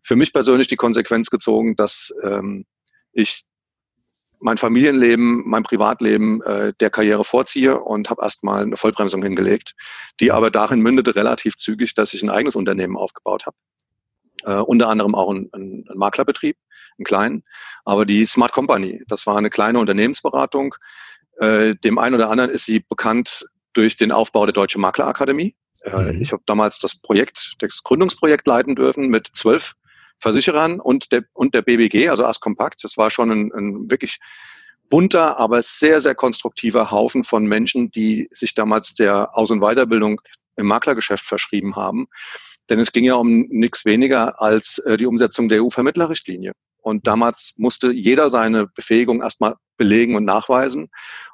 für 0.03 0.15
mich 0.15 0.34
persönlich 0.34 0.68
die 0.68 0.75
Konsequenz 0.75 1.30
gezogen, 1.30 1.75
dass 1.75 2.13
ähm, 2.24 2.65
ich 3.13 3.46
mein 4.41 4.58
Familienleben, 4.58 5.44
mein 5.48 5.63
Privatleben 5.63 6.41
äh, 6.41 6.74
der 6.80 6.89
Karriere 6.89 7.24
vorziehe 7.24 7.80
und 7.80 8.10
habe 8.10 8.24
erstmal 8.24 8.63
eine 8.63 8.75
Vollbremsung 8.75 9.22
hingelegt, 9.22 9.74
die 10.20 10.32
aber 10.32 10.50
darin 10.50 10.82
mündete 10.82 11.15
relativ 11.15 11.56
zügig, 11.58 11.94
dass 11.94 12.13
ich 12.13 12.24
ein 12.24 12.32
eigenes 12.32 12.56
Unternehmen 12.56 12.98
aufgebaut 12.98 13.46
habe. 13.46 13.58
Äh, 14.44 14.63
unter 14.63 14.89
anderem 14.89 15.13
auch 15.13 15.32
ein, 15.32 15.50
ein, 15.53 15.86
ein 15.88 15.98
Maklerbetrieb, 15.98 16.58
einen 16.98 17.06
kleinen, 17.06 17.44
aber 17.86 18.06
die 18.06 18.25
Smart 18.25 18.51
Company, 18.51 19.03
das 19.08 19.27
war 19.27 19.38
eine 19.38 19.51
kleine 19.51 19.80
Unternehmensberatung. 19.80 20.74
Äh, 21.39 21.75
dem 21.75 22.00
einen 22.00 22.15
oder 22.15 22.30
anderen 22.32 22.50
ist 22.50 22.65
sie 22.65 22.80
bekannt 22.80 23.46
durch 23.73 23.97
den 23.97 24.11
Aufbau 24.11 24.45
der 24.45 24.53
Deutsche 24.53 24.79
Maklerakademie. 24.79 25.55
Äh, 25.83 26.13
mhm. 26.13 26.21
Ich 26.21 26.31
habe 26.31 26.43
damals 26.45 26.79
das 26.79 26.95
Projekt, 26.95 27.55
das 27.59 27.83
Gründungsprojekt 27.83 28.47
leiten 28.47 28.75
dürfen 28.75 29.07
mit 29.07 29.29
zwölf 29.33 29.73
Versicherern 30.19 30.79
und 30.79 31.11
der, 31.11 31.23
und 31.33 31.55
der 31.55 31.63
BBG, 31.63 32.09
also 32.09 32.25
As 32.25 32.39
Kompakt. 32.39 32.83
Das 32.83 32.97
war 32.97 33.09
schon 33.09 33.31
ein, 33.31 33.51
ein 33.53 33.91
wirklich 33.91 34.19
bunter, 34.89 35.37
aber 35.37 35.63
sehr, 35.63 35.99
sehr 35.99 36.13
konstruktiver 36.13 36.91
Haufen 36.91 37.23
von 37.23 37.45
Menschen, 37.45 37.89
die 37.91 38.27
sich 38.31 38.53
damals 38.53 38.93
der 38.93 39.35
Aus- 39.35 39.49
und 39.49 39.61
Weiterbildung 39.61 40.21
im 40.57 40.67
Maklergeschäft 40.67 41.25
verschrieben 41.25 41.75
haben. 41.75 42.07
Denn 42.69 42.79
es 42.79 42.91
ging 42.91 43.05
ja 43.05 43.15
um 43.15 43.47
nichts 43.49 43.85
weniger 43.85 44.39
als 44.39 44.77
äh, 44.79 44.97
die 44.97 45.07
Umsetzung 45.07 45.49
der 45.49 45.63
EU-Vermittlerrichtlinie. 45.63 46.53
Und 46.81 47.07
damals 47.07 47.53
musste 47.57 47.91
jeder 47.91 48.29
seine 48.29 48.67
Befähigung 48.67 49.21
erstmal 49.21 49.55
belegen 49.77 50.15
und 50.15 50.25
nachweisen. 50.25 50.89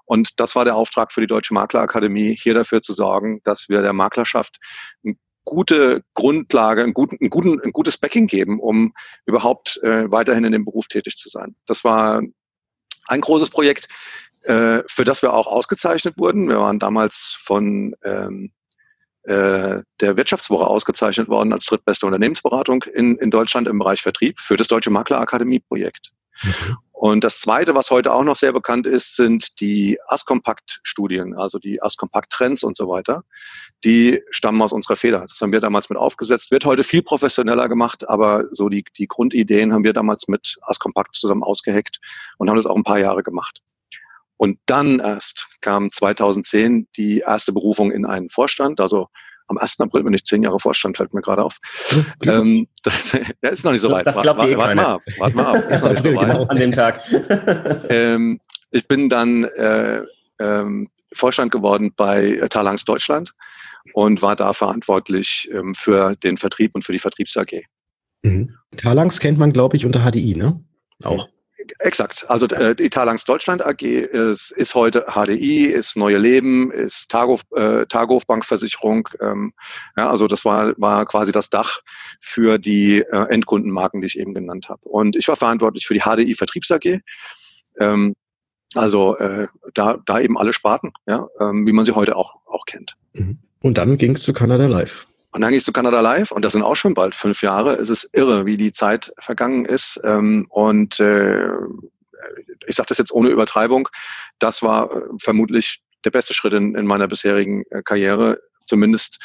Und 0.05 0.39
das 0.39 0.55
war 0.55 0.65
der 0.65 0.75
Auftrag 0.75 1.11
für 1.11 1.21
die 1.21 1.27
Deutsche 1.27 1.53
Maklerakademie, 1.53 2.35
hier 2.35 2.53
dafür 2.53 2.81
zu 2.81 2.93
sorgen, 2.93 3.41
dass 3.43 3.67
wir 3.69 3.81
der 3.81 3.93
Maklerschaft 3.93 4.57
eine 5.03 5.15
gute 5.45 6.03
Grundlage, 6.13 6.83
ein, 6.83 6.93
guten, 6.93 7.17
ein, 7.21 7.29
guten, 7.29 7.59
ein 7.61 7.71
gutes 7.71 7.97
Backing 7.97 8.27
geben, 8.27 8.59
um 8.59 8.93
überhaupt 9.25 9.79
äh, 9.83 10.11
weiterhin 10.11 10.43
in 10.43 10.51
dem 10.51 10.65
Beruf 10.65 10.87
tätig 10.87 11.15
zu 11.15 11.29
sein. 11.29 11.55
Das 11.65 11.83
war 11.83 12.21
ein 13.07 13.21
großes 13.21 13.49
Projekt, 13.49 13.87
äh, 14.41 14.83
für 14.87 15.05
das 15.05 15.21
wir 15.21 15.33
auch 15.33 15.47
ausgezeichnet 15.47 16.15
wurden. 16.17 16.49
Wir 16.49 16.59
waren 16.59 16.79
damals 16.79 17.35
von 17.39 17.95
ähm, 18.03 18.45
äh, 18.45 18.56
der 19.27 19.83
Wirtschaftswoche 19.99 20.65
ausgezeichnet 20.65 21.27
worden 21.27 21.51
als 21.51 21.65
drittbeste 21.65 22.05
Unternehmensberatung 22.05 22.83
in, 22.83 23.17
in 23.17 23.29
Deutschland 23.29 23.67
im 23.67 23.79
Bereich 23.79 24.01
Vertrieb 24.01 24.39
für 24.39 24.55
das 24.55 24.67
Deutsche 24.67 24.89
Maklerakademie-Projekt. 24.89 26.13
Mhm. 26.43 26.77
Und 26.99 27.23
das 27.23 27.37
Zweite, 27.37 27.75
was 27.75 27.91
heute 27.91 28.11
auch 28.11 28.23
noch 28.23 28.35
sehr 28.35 28.53
bekannt 28.53 28.87
ist, 28.87 29.15
sind 29.15 29.59
die 29.61 29.99
Askompakt-Studien, 30.07 31.35
also 31.35 31.59
die 31.59 31.79
Askompakt-Trends 31.79 32.63
und 32.63 32.75
so 32.75 32.89
weiter. 32.89 33.23
Die 33.83 34.23
stammen 34.31 34.59
aus 34.63 34.73
unserer 34.73 34.95
Feder. 34.95 35.21
Das 35.27 35.39
haben 35.39 35.51
wir 35.51 35.59
damals 35.59 35.89
mit 35.89 35.99
aufgesetzt. 35.99 36.49
Wird 36.49 36.65
heute 36.65 36.83
viel 36.83 37.03
professioneller 37.03 37.69
gemacht, 37.69 38.09
aber 38.09 38.45
so 38.51 38.67
die, 38.67 38.83
die 38.97 39.05
Grundideen 39.05 39.73
haben 39.73 39.83
wir 39.83 39.93
damals 39.93 40.27
mit 40.27 40.55
Askompakt 40.63 41.15
zusammen 41.15 41.43
ausgeheckt 41.43 41.99
und 42.39 42.49
haben 42.49 42.55
das 42.55 42.65
auch 42.65 42.75
ein 42.75 42.83
paar 42.83 42.99
Jahre 42.99 43.21
gemacht. 43.21 43.61
Und 44.37 44.59
dann 44.67 44.99
erst 44.99 45.47
kam 45.61 45.91
2010 45.91 46.87
die 46.95 47.19
erste 47.19 47.51
Berufung 47.51 47.91
in 47.91 48.05
einen 48.05 48.29
Vorstand. 48.29 48.79
Also 48.79 49.07
am 49.47 49.57
1. 49.57 49.79
April 49.79 50.03
bin 50.03 50.13
ich 50.13 50.23
zehn 50.23 50.43
Jahre 50.43 50.59
Vorstand, 50.59 50.97
fällt 50.97 51.13
mir 51.13 51.21
gerade 51.21 51.43
auf. 51.43 51.57
ähm, 52.23 52.67
das 52.83 53.13
ja, 53.41 53.49
ist 53.49 53.65
noch 53.65 53.71
nicht 53.71 53.81
so 53.81 53.89
weit. 53.89 54.05
Das 54.05 54.21
glaubt 54.21 54.43
ihr 54.43 54.49
eh 54.49 54.57
wart, 54.57 54.75
mal 54.75 54.85
ab, 54.85 55.01
wart 55.17 55.35
mal 55.35 55.57
ab. 55.57 55.69
Ist 55.69 55.83
noch 55.83 55.91
nicht 55.91 56.01
so 56.01 56.13
weit. 56.13 56.19
Genau. 56.19 56.45
An 56.45 56.57
dem 56.57 56.71
Tag. 56.71 57.01
ähm, 57.89 58.39
ich 58.71 58.87
bin 58.87 59.09
dann 59.09 59.45
äh, 59.45 60.03
ähm, 60.39 60.89
Vorstand 61.13 61.51
geworden 61.51 61.93
bei 61.95 62.39
Talangs 62.49 62.83
Deutschland 62.85 63.33
und 63.93 64.21
war 64.21 64.35
da 64.35 64.53
verantwortlich 64.53 65.49
ähm, 65.53 65.73
für 65.73 66.15
den 66.17 66.37
Vertrieb 66.37 66.75
und 66.75 66.83
für 66.83 66.91
die 66.91 66.99
Vertriebs 66.99 67.37
AG. 67.37 67.63
Mhm. 68.23 68.53
Talangs 68.75 69.19
kennt 69.19 69.39
man, 69.39 69.53
glaube 69.53 69.77
ich, 69.77 69.85
unter 69.85 70.01
HDI, 70.01 70.35
ne? 70.35 70.61
Auch. 71.03 71.29
Exakt. 71.79 72.25
Also 72.29 72.47
äh, 72.47 72.75
Talangs 72.89 73.25
Deutschland 73.25 73.65
AG 73.65 73.81
ist, 73.81 74.51
ist 74.51 74.75
heute 74.75 75.05
HDI, 75.09 75.65
ist 75.65 75.97
Neue 75.97 76.17
Leben, 76.17 76.71
ist 76.71 77.09
Targof, 77.09 77.41
äh, 77.55 77.85
Targof 77.85 78.25
Bankversicherung. 78.25 79.09
Ähm, 79.21 79.53
ja, 79.95 80.09
also 80.09 80.27
das 80.27 80.45
war, 80.45 80.73
war 80.77 81.05
quasi 81.05 81.31
das 81.31 81.49
Dach 81.49 81.79
für 82.19 82.57
die 82.57 82.99
äh, 82.99 83.29
Endkundenmarken, 83.29 84.01
die 84.01 84.07
ich 84.07 84.19
eben 84.19 84.33
genannt 84.33 84.69
habe. 84.69 84.87
Und 84.87 85.15
ich 85.15 85.27
war 85.27 85.35
verantwortlich 85.35 85.85
für 85.85 85.93
die 85.93 86.01
HDI 86.01 86.35
Vertriebs 86.35 86.71
AG. 86.71 86.99
Ähm, 87.79 88.13
also 88.75 89.17
äh, 89.17 89.47
da, 89.73 89.97
da 90.05 90.19
eben 90.19 90.37
alle 90.37 90.53
Sparten, 90.53 90.91
ja, 91.07 91.27
ähm, 91.39 91.65
wie 91.65 91.71
man 91.71 91.85
sie 91.85 91.93
heute 91.93 92.15
auch, 92.15 92.41
auch 92.45 92.65
kennt. 92.65 92.95
Mhm. 93.13 93.39
Und 93.61 93.77
dann 93.77 93.97
ging 93.97 94.15
es 94.15 94.23
zu 94.23 94.33
Canada 94.33 94.67
Live. 94.67 95.07
Und 95.31 95.41
dann 95.41 95.51
gehst 95.51 95.67
du 95.67 95.71
Kanada 95.71 95.99
Live 95.99 96.31
und 96.31 96.43
das 96.43 96.53
sind 96.53 96.63
auch 96.63 96.75
schon 96.75 96.93
bald 96.93 97.13
fünf 97.13 97.41
Jahre. 97.41 97.75
Es 97.75 97.89
ist 97.89 98.09
irre, 98.13 98.45
wie 98.45 98.57
die 98.57 98.71
Zeit 98.71 99.11
vergangen 99.19 99.65
ist. 99.65 99.99
Ähm, 100.03 100.47
und 100.49 100.99
äh, 100.99 101.49
ich 102.65 102.75
sage 102.75 102.87
das 102.87 102.97
jetzt 102.97 103.11
ohne 103.11 103.29
Übertreibung, 103.29 103.89
das 104.39 104.63
war 104.63 104.91
äh, 104.91 105.01
vermutlich 105.19 105.81
der 106.05 106.11
beste 106.11 106.33
Schritt 106.33 106.53
in, 106.53 106.75
in 106.75 106.85
meiner 106.85 107.07
bisherigen 107.07 107.63
äh, 107.71 107.81
Karriere. 107.83 108.39
Zumindest 108.65 109.19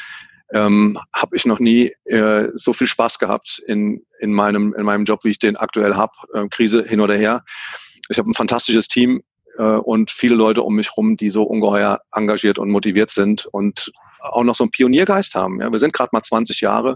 ähm, 0.53 0.97
habe 1.15 1.35
ich 1.35 1.45
noch 1.45 1.59
nie 1.59 1.93
äh, 2.05 2.49
so 2.53 2.73
viel 2.73 2.87
Spaß 2.87 3.19
gehabt 3.19 3.61
in, 3.65 4.05
in, 4.19 4.33
meinem, 4.33 4.73
in 4.77 4.83
meinem 4.83 5.05
Job, 5.05 5.23
wie 5.23 5.29
ich 5.29 5.39
den 5.39 5.55
aktuell 5.55 5.95
habe. 5.95 6.13
Äh, 6.33 6.47
Krise 6.49 6.83
hin 6.83 7.01
oder 7.01 7.15
her. 7.15 7.43
Ich 8.09 8.17
habe 8.17 8.29
ein 8.29 8.33
fantastisches 8.33 8.87
Team 8.87 9.23
äh, 9.57 9.63
und 9.63 10.11
viele 10.11 10.35
Leute 10.35 10.61
um 10.63 10.75
mich 10.75 10.91
herum, 10.91 11.17
die 11.17 11.29
so 11.29 11.43
ungeheuer 11.43 12.01
engagiert 12.13 12.59
und 12.59 12.69
motiviert 12.69 13.11
sind 13.11 13.45
und 13.47 13.91
auch 14.23 14.43
noch 14.43 14.55
so 14.55 14.63
einen 14.63 14.71
Pioniergeist 14.71 15.35
haben. 15.35 15.59
Ja, 15.61 15.71
wir 15.71 15.79
sind 15.79 15.93
gerade 15.93 16.09
mal 16.13 16.23
20 16.23 16.61
Jahre. 16.61 16.95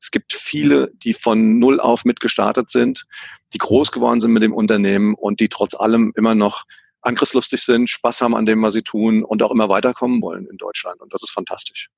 Es 0.00 0.10
gibt 0.10 0.32
viele, 0.32 0.90
die 0.94 1.12
von 1.12 1.58
null 1.58 1.80
auf 1.80 2.04
mitgestartet 2.04 2.70
sind, 2.70 3.04
die 3.52 3.58
groß 3.58 3.90
geworden 3.90 4.20
sind 4.20 4.32
mit 4.32 4.42
dem 4.42 4.52
Unternehmen 4.52 5.14
und 5.14 5.40
die 5.40 5.48
trotz 5.48 5.74
allem 5.74 6.12
immer 6.16 6.34
noch 6.34 6.64
angriffslustig 7.00 7.62
sind, 7.62 7.88
Spaß 7.88 8.20
haben 8.20 8.34
an 8.34 8.46
dem, 8.46 8.62
was 8.62 8.74
sie 8.74 8.82
tun 8.82 9.24
und 9.24 9.42
auch 9.42 9.50
immer 9.50 9.68
weiterkommen 9.68 10.20
wollen 10.22 10.46
in 10.46 10.56
Deutschland. 10.56 11.00
Und 11.00 11.12
das 11.12 11.22
ist 11.22 11.30
fantastisch. 11.30 11.88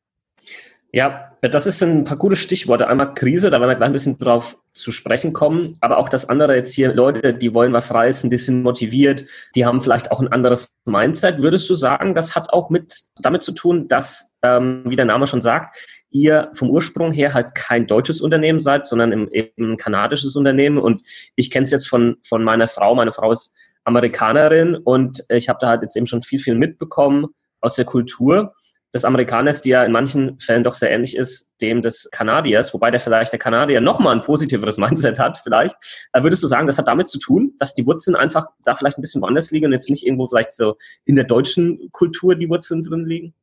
Ja, 0.92 1.30
das 1.40 1.66
ist 1.66 1.82
ein 1.82 2.04
paar 2.04 2.18
gute 2.18 2.36
Stichworte. 2.36 2.88
Einmal 2.88 3.14
Krise, 3.14 3.50
da 3.50 3.60
werden 3.60 3.70
wir 3.70 3.76
gleich 3.76 3.88
ein 3.88 3.92
bisschen 3.92 4.18
drauf 4.18 4.58
zu 4.74 4.92
sprechen 4.92 5.32
kommen. 5.32 5.76
Aber 5.80 5.98
auch 5.98 6.08
das 6.08 6.28
andere 6.28 6.56
jetzt 6.56 6.74
hier, 6.74 6.92
Leute, 6.92 7.32
die 7.32 7.54
wollen 7.54 7.72
was 7.72 7.94
reißen, 7.94 8.28
die 8.28 8.38
sind 8.38 8.62
motiviert, 8.62 9.24
die 9.54 9.64
haben 9.64 9.80
vielleicht 9.80 10.10
auch 10.10 10.20
ein 10.20 10.28
anderes 10.28 10.74
Mindset. 10.84 11.40
Würdest 11.40 11.70
du 11.70 11.74
sagen, 11.74 12.14
das 12.14 12.34
hat 12.34 12.52
auch 12.52 12.70
mit 12.70 13.04
damit 13.20 13.42
zu 13.42 13.52
tun, 13.52 13.88
dass, 13.88 14.34
ähm, 14.42 14.82
wie 14.84 14.96
der 14.96 15.04
Name 15.04 15.26
schon 15.26 15.42
sagt, 15.42 15.76
ihr 16.10 16.50
vom 16.54 16.70
Ursprung 16.70 17.12
her 17.12 17.34
halt 17.34 17.54
kein 17.54 17.86
deutsches 17.86 18.20
Unternehmen 18.20 18.58
seid, 18.58 18.84
sondern 18.84 19.28
eben 19.30 19.72
ein 19.72 19.76
kanadisches 19.76 20.34
Unternehmen. 20.34 20.78
Und 20.78 21.02
ich 21.36 21.50
kenne 21.50 21.64
es 21.64 21.70
jetzt 21.70 21.88
von, 21.88 22.16
von 22.22 22.42
meiner 22.42 22.66
Frau. 22.66 22.94
Meine 22.96 23.12
Frau 23.12 23.30
ist 23.30 23.54
Amerikanerin 23.84 24.74
und 24.74 25.24
ich 25.28 25.48
habe 25.48 25.58
da 25.60 25.68
halt 25.68 25.82
jetzt 25.82 25.96
eben 25.96 26.06
schon 26.06 26.22
viel, 26.22 26.40
viel 26.40 26.56
mitbekommen 26.56 27.28
aus 27.60 27.76
der 27.76 27.84
Kultur 27.84 28.54
des 28.94 29.04
Amerikaners, 29.04 29.60
die 29.60 29.70
ja 29.70 29.84
in 29.84 29.92
manchen 29.92 30.38
Fällen 30.40 30.64
doch 30.64 30.74
sehr 30.74 30.90
ähnlich 30.90 31.16
ist, 31.16 31.48
dem 31.60 31.80
des 31.80 32.08
Kanadiers, 32.10 32.74
wobei 32.74 32.90
der 32.90 33.00
vielleicht 33.00 33.32
der 33.32 33.38
Kanadier 33.38 33.80
nochmal 33.80 34.16
ein 34.16 34.22
positiveres 34.22 34.76
Mindset 34.78 35.18
hat, 35.18 35.38
vielleicht. 35.42 35.76
Äh, 36.12 36.22
würdest 36.22 36.42
du 36.42 36.46
sagen, 36.46 36.66
das 36.66 36.78
hat 36.78 36.88
damit 36.88 37.08
zu 37.08 37.18
tun, 37.18 37.54
dass 37.58 37.74
die 37.74 37.86
Wurzeln 37.86 38.16
einfach 38.16 38.46
da 38.64 38.74
vielleicht 38.74 38.98
ein 38.98 39.02
bisschen 39.02 39.22
woanders 39.22 39.50
liegen 39.50 39.66
und 39.66 39.72
jetzt 39.72 39.90
nicht 39.90 40.04
irgendwo 40.04 40.26
vielleicht 40.26 40.52
so 40.52 40.76
in 41.04 41.14
der 41.14 41.24
deutschen 41.24 41.90
Kultur 41.92 42.34
die 42.34 42.48
Wurzeln 42.48 42.82
drin 42.82 43.06
liegen? 43.06 43.34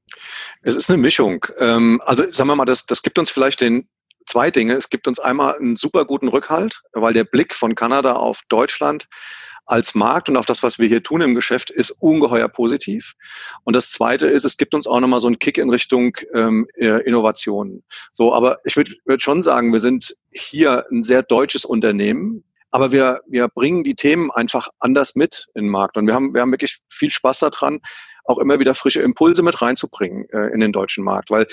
Es 0.63 0.75
ist 0.75 0.89
eine 0.89 0.97
Mischung. 0.97 1.45
Ähm, 1.59 2.01
also 2.05 2.29
sagen 2.31 2.49
wir 2.49 2.55
mal, 2.55 2.65
das, 2.65 2.85
das 2.85 3.01
gibt 3.01 3.17
uns 3.19 3.29
vielleicht 3.29 3.61
den 3.61 3.87
zwei 4.25 4.51
Dinge. 4.51 4.73
Es 4.73 4.89
gibt 4.89 5.07
uns 5.07 5.19
einmal 5.19 5.55
einen 5.55 5.77
super 5.77 6.05
guten 6.05 6.27
Rückhalt, 6.27 6.81
weil 6.93 7.13
der 7.13 7.23
Blick 7.23 7.53
von 7.53 7.75
Kanada 7.75 8.13
auf 8.13 8.41
Deutschland 8.49 9.07
als 9.67 9.93
Markt 9.93 10.29
und 10.29 10.37
auf 10.37 10.45
das, 10.45 10.63
was 10.63 10.79
wir 10.79 10.87
hier 10.87 11.03
tun 11.03 11.21
im 11.21 11.35
Geschäft, 11.35 11.69
ist 11.69 11.91
ungeheuer 11.99 12.47
positiv. 12.47 13.13
Und 13.63 13.75
das 13.75 13.91
Zweite 13.91 14.27
ist, 14.27 14.45
es 14.45 14.57
gibt 14.57 14.73
uns 14.73 14.87
auch 14.87 14.99
nochmal 14.99 15.19
so 15.19 15.27
einen 15.27 15.39
Kick 15.39 15.57
in 15.57 15.69
Richtung 15.69 16.17
ähm, 16.33 16.67
äh, 16.75 17.03
Innovation. 17.03 17.83
So, 18.13 18.33
aber 18.33 18.59
ich 18.63 18.77
würde 18.77 18.93
würd 19.05 19.21
schon 19.21 19.43
sagen, 19.43 19.71
wir 19.73 19.81
sind 19.81 20.15
hier 20.31 20.85
ein 20.89 21.03
sehr 21.03 21.21
deutsches 21.21 21.65
Unternehmen. 21.65 22.43
Aber 22.71 22.91
wir, 22.91 23.21
wir 23.27 23.47
bringen 23.47 23.83
die 23.83 23.95
Themen 23.95 24.29
einfach 24.31 24.67
anders 24.79 25.15
mit 25.15 25.47
in 25.55 25.63
den 25.63 25.71
Markt. 25.71 25.95
Und 25.97 26.05
wir 26.05 26.13
haben, 26.13 26.33
wir 26.33 26.41
haben 26.41 26.51
wirklich 26.51 26.79
viel 26.89 27.09
Spaß 27.09 27.39
daran, 27.39 27.79
auch 28.25 28.37
immer 28.37 28.59
wieder 28.59 28.73
frische 28.75 29.01
Impulse 29.01 29.41
mit 29.41 29.61
reinzubringen 29.61 30.29
äh, 30.31 30.53
in 30.53 30.59
den 30.59 30.73
deutschen 30.73 31.03
Markt. 31.03 31.29
Weil 31.31 31.47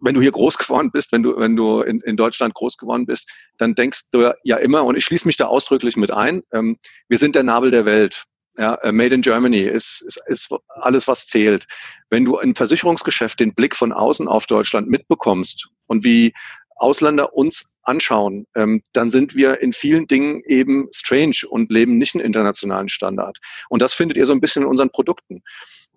wenn 0.00 0.14
du 0.14 0.20
hier 0.20 0.32
groß 0.32 0.58
geworden 0.58 0.90
bist, 0.92 1.12
wenn 1.12 1.22
du, 1.22 1.36
wenn 1.36 1.56
du 1.56 1.80
in, 1.82 2.00
in 2.00 2.16
Deutschland 2.16 2.54
groß 2.54 2.76
geworden 2.76 3.06
bist, 3.06 3.30
dann 3.58 3.74
denkst 3.74 4.02
du 4.10 4.32
ja 4.44 4.56
immer, 4.56 4.84
und 4.84 4.96
ich 4.96 5.04
schließe 5.04 5.26
mich 5.26 5.36
da 5.36 5.46
ausdrücklich 5.46 5.96
mit 5.96 6.10
ein, 6.10 6.42
ähm, 6.52 6.78
wir 7.08 7.18
sind 7.18 7.34
der 7.34 7.42
Nabel 7.42 7.70
der 7.70 7.84
Welt. 7.84 8.24
Ja, 8.56 8.74
äh, 8.76 8.92
Made 8.92 9.14
in 9.14 9.22
Germany 9.22 9.62
ist, 9.62 10.00
ist, 10.02 10.20
ist 10.26 10.54
alles, 10.68 11.08
was 11.08 11.26
zählt. 11.26 11.66
Wenn 12.08 12.24
du 12.24 12.38
im 12.38 12.54
Versicherungsgeschäft 12.54 13.40
den 13.40 13.52
Blick 13.52 13.74
von 13.74 13.92
außen 13.92 14.28
auf 14.28 14.46
Deutschland 14.46 14.88
mitbekommst 14.88 15.68
und 15.86 16.04
wie 16.04 16.32
Ausländer 16.76 17.34
uns 17.34 17.74
anschauen, 17.82 18.46
ähm, 18.54 18.82
dann 18.92 19.10
sind 19.10 19.34
wir 19.34 19.60
in 19.60 19.72
vielen 19.72 20.06
Dingen 20.06 20.40
eben 20.46 20.88
strange 20.92 21.48
und 21.48 21.70
leben 21.70 21.98
nicht 21.98 22.14
einen 22.14 22.24
internationalen 22.24 22.88
Standard. 22.88 23.38
Und 23.68 23.82
das 23.82 23.94
findet 23.94 24.16
ihr 24.16 24.26
so 24.26 24.32
ein 24.32 24.40
bisschen 24.40 24.62
in 24.62 24.68
unseren 24.68 24.90
Produkten. 24.90 25.42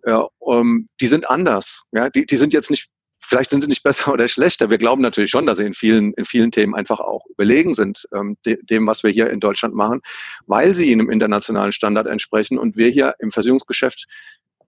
Ja, 0.05 0.27
ähm, 0.47 0.87
die 1.01 1.07
sind 1.07 1.29
anders. 1.29 1.83
Ja, 1.91 2.09
die, 2.09 2.25
die 2.25 2.37
sind 2.37 2.53
jetzt 2.53 2.71
nicht 2.71 2.89
Vielleicht 3.27 3.49
sind 3.49 3.61
sie 3.61 3.67
nicht 3.67 3.83
besser 3.83 4.13
oder 4.13 4.27
schlechter. 4.27 4.69
Wir 4.69 4.77
glauben 4.77 5.01
natürlich 5.01 5.29
schon, 5.29 5.45
dass 5.45 5.57
sie 5.57 5.65
in 5.65 5.73
vielen, 5.73 6.13
in 6.13 6.25
vielen 6.25 6.51
Themen 6.51 6.75
einfach 6.75 6.99
auch 6.99 7.25
überlegen 7.27 7.73
sind, 7.73 8.07
ähm, 8.13 8.37
de, 8.45 8.57
dem, 8.63 8.87
was 8.87 9.03
wir 9.03 9.11
hier 9.11 9.29
in 9.29 9.39
Deutschland 9.39 9.75
machen, 9.75 10.01
weil 10.45 10.73
sie 10.73 10.91
einem 10.91 11.09
internationalen 11.09 11.71
Standard 11.71 12.07
entsprechen 12.07 12.57
und 12.57 12.77
wir 12.77 12.89
hier 12.89 13.15
im 13.19 13.29
Versicherungsgeschäft 13.29 14.07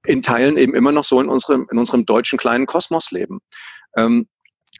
in 0.06 0.22
Teilen 0.22 0.58
eben 0.58 0.76
immer 0.76 0.92
noch 0.92 1.04
so 1.04 1.20
in 1.20 1.30
unserem, 1.30 1.68
in 1.72 1.78
unserem 1.78 2.06
deutschen 2.06 2.38
kleinen 2.38 2.66
Kosmos 2.66 3.12
leben. 3.12 3.40
Ähm, 3.96 4.28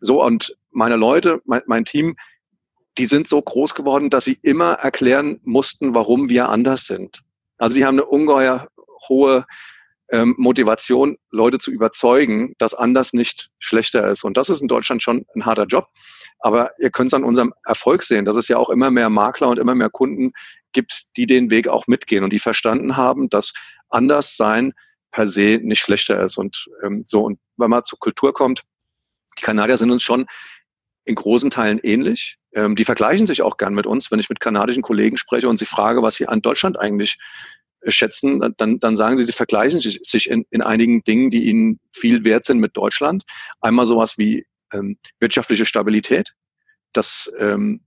so, 0.02 0.24
und 0.24 0.56
meine 0.72 0.96
Leute, 0.96 1.42
mein, 1.46 1.62
mein 1.66 1.86
Team, 1.86 2.16
die 2.98 3.06
sind 3.06 3.28
so 3.28 3.42
groß 3.42 3.76
geworden, 3.76 4.10
dass 4.10 4.26
sie 4.26 4.40
immer 4.42 4.74
erklären 4.74 5.40
mussten, 5.44 5.96
warum 5.96 6.30
wir 6.30 6.50
anders 6.50 6.86
sind. 6.86 7.22
Also 7.58 7.76
die 7.76 7.86
haben 7.86 7.96
eine 7.96 8.06
ungeheuer 8.06 8.68
hohe 9.08 9.46
ähm, 10.12 10.36
Motivation, 10.38 11.18
Leute 11.30 11.60
zu 11.60 11.72
überzeugen, 11.72 12.54
dass 12.58 12.74
anders 12.74 13.14
nicht 13.14 13.50
schlechter 13.60 14.08
ist. 14.08 14.24
Und 14.24 14.38
das 14.38 14.50
ist 14.50 14.62
in 14.62 14.68
Deutschland 14.68 15.04
schon 15.04 15.26
ein 15.36 15.46
harter 15.46 15.66
Job. 15.66 15.86
Aber 16.40 16.72
ihr 16.80 16.90
könnt 16.90 17.10
es 17.10 17.14
an 17.14 17.24
unserem 17.24 17.54
Erfolg 17.66 18.04
sehen, 18.04 18.26
dass 18.26 18.36
es 18.36 18.48
ja 18.48 18.58
auch 18.58 18.70
immer 18.70 18.92
mehr 18.92 19.10
Makler 19.10 19.50
und 19.50 19.60
immer 19.60 19.76
mehr 19.76 19.90
Kunden 19.90 20.32
gibt, 20.74 21.16
die 21.18 21.26
den 21.26 21.52
Weg 21.52 21.68
auch 21.68 21.88
mitgehen 21.88 22.24
und 22.24 22.34
die 22.34 22.40
verstanden 22.40 22.98
haben, 22.98 23.30
dass 23.30 23.54
anders 23.90 24.36
sein 24.36 24.74
per 25.12 25.28
se 25.28 25.60
nicht 25.62 25.82
schlechter 25.82 26.22
ist. 26.22 26.38
Und 26.38 26.68
ähm, 26.84 27.04
so, 27.06 27.22
und 27.22 27.40
wenn 27.58 27.70
man 27.70 27.84
zur 27.84 28.00
Kultur 28.00 28.34
kommt, 28.34 28.64
die 29.38 29.44
Kanadier 29.44 29.78
sind 29.78 29.92
uns 29.92 30.04
schon 30.04 30.26
in 31.06 31.16
großen 31.16 31.50
Teilen 31.50 31.80
ähnlich. 31.80 32.38
Ähm, 32.54 32.76
die 32.76 32.86
vergleichen 32.86 33.26
sich 33.26 33.42
auch 33.42 33.58
gern 33.58 33.74
mit 33.74 33.88
uns. 33.88 34.12
Wenn 34.12 34.20
ich 34.20 34.30
mit 34.30 34.40
kanadischen 34.40 34.84
Kollegen 34.84 35.18
spreche 35.18 35.50
und 35.50 35.58
sie 35.58 35.66
frage, 35.66 36.04
was 36.04 36.16
sie 36.16 36.28
an 36.28 36.42
Deutschland 36.42 36.80
eigentlich 36.80 37.18
schätzen, 37.86 38.54
dann, 38.58 38.80
dann 38.80 38.96
sagen 38.96 39.18
sie, 39.18 39.24
sie 39.24 39.32
vergleichen 39.32 39.80
sich 39.82 40.30
in, 40.30 40.46
in 40.50 40.62
einigen 40.62 41.04
Dingen, 41.04 41.30
die 41.30 41.46
ihnen 41.46 41.80
viel 41.94 42.26
wert 42.26 42.46
sind 42.46 42.60
mit 42.60 42.76
Deutschland. 42.76 43.24
Einmal 43.62 43.86
sowas 43.86 44.18
wie 44.18 44.46
ähm, 44.74 44.98
wirtschaftliche 45.20 45.66
Stabilität. 45.66 46.34
Das 46.94 47.32
ähm, 47.40 47.82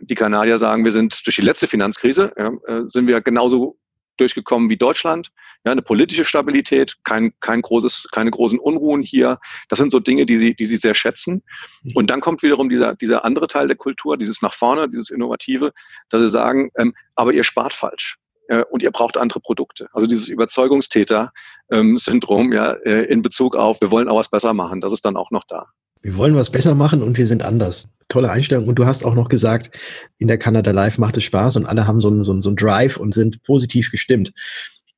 die 0.00 0.14
Kanadier 0.14 0.58
sagen, 0.58 0.84
wir 0.84 0.92
sind 0.92 1.26
durch 1.26 1.36
die 1.36 1.42
letzte 1.42 1.66
Finanzkrise, 1.66 2.32
ja, 2.36 2.52
äh, 2.66 2.86
sind 2.86 3.06
wir 3.06 3.20
genauso 3.20 3.78
durchgekommen 4.16 4.68
wie 4.68 4.76
Deutschland. 4.76 5.28
Ja, 5.64 5.72
eine 5.72 5.82
politische 5.82 6.24
Stabilität, 6.24 6.96
kein, 7.04 7.32
kein 7.40 7.62
großes, 7.62 8.08
keine 8.10 8.30
großen 8.30 8.58
Unruhen 8.58 9.02
hier. 9.02 9.38
Das 9.68 9.78
sind 9.78 9.92
so 9.92 10.00
Dinge, 10.00 10.26
die 10.26 10.38
sie, 10.38 10.54
die 10.54 10.64
sie 10.64 10.76
sehr 10.76 10.94
schätzen. 10.94 11.42
Mhm. 11.82 11.92
Und 11.94 12.10
dann 12.10 12.20
kommt 12.20 12.42
wiederum 12.42 12.68
dieser, 12.68 12.96
dieser 12.96 13.24
andere 13.24 13.46
Teil 13.46 13.68
der 13.68 13.76
Kultur, 13.76 14.16
dieses 14.16 14.42
nach 14.42 14.54
vorne, 14.54 14.88
dieses 14.88 15.10
Innovative, 15.10 15.72
dass 16.08 16.20
sie 16.20 16.28
sagen, 16.28 16.70
ähm, 16.76 16.94
aber 17.14 17.32
ihr 17.32 17.44
spart 17.44 17.72
falsch 17.72 18.18
äh, 18.48 18.64
und 18.70 18.82
ihr 18.82 18.90
braucht 18.90 19.16
andere 19.16 19.40
Produkte. 19.40 19.88
Also 19.92 20.06
dieses 20.06 20.28
Überzeugungstäter-Syndrom 20.28 22.52
ja, 22.52 22.72
äh, 22.84 23.04
in 23.04 23.22
Bezug 23.22 23.56
auf, 23.56 23.80
wir 23.80 23.90
wollen 23.90 24.08
auch 24.08 24.18
was 24.18 24.28
besser 24.28 24.52
machen, 24.54 24.80
das 24.80 24.92
ist 24.92 25.04
dann 25.04 25.16
auch 25.16 25.30
noch 25.30 25.44
da. 25.44 25.66
Wir 26.00 26.16
wollen 26.16 26.36
was 26.36 26.50
besser 26.50 26.74
machen 26.74 27.02
und 27.02 27.18
wir 27.18 27.26
sind 27.26 27.42
anders. 27.42 27.88
Tolle 28.08 28.30
Einstellung. 28.30 28.68
Und 28.68 28.78
du 28.78 28.86
hast 28.86 29.04
auch 29.04 29.14
noch 29.14 29.28
gesagt, 29.28 29.70
in 30.18 30.28
der 30.28 30.38
Kanada 30.38 30.70
Live 30.70 30.98
macht 30.98 31.16
es 31.16 31.24
Spaß 31.24 31.56
und 31.56 31.66
alle 31.66 31.86
haben 31.86 32.00
so 32.00 32.08
einen, 32.08 32.22
so 32.22 32.32
einen, 32.32 32.40
so 32.40 32.50
einen 32.50 32.56
Drive 32.56 32.96
und 32.96 33.14
sind 33.14 33.42
positiv 33.42 33.90
gestimmt. 33.90 34.32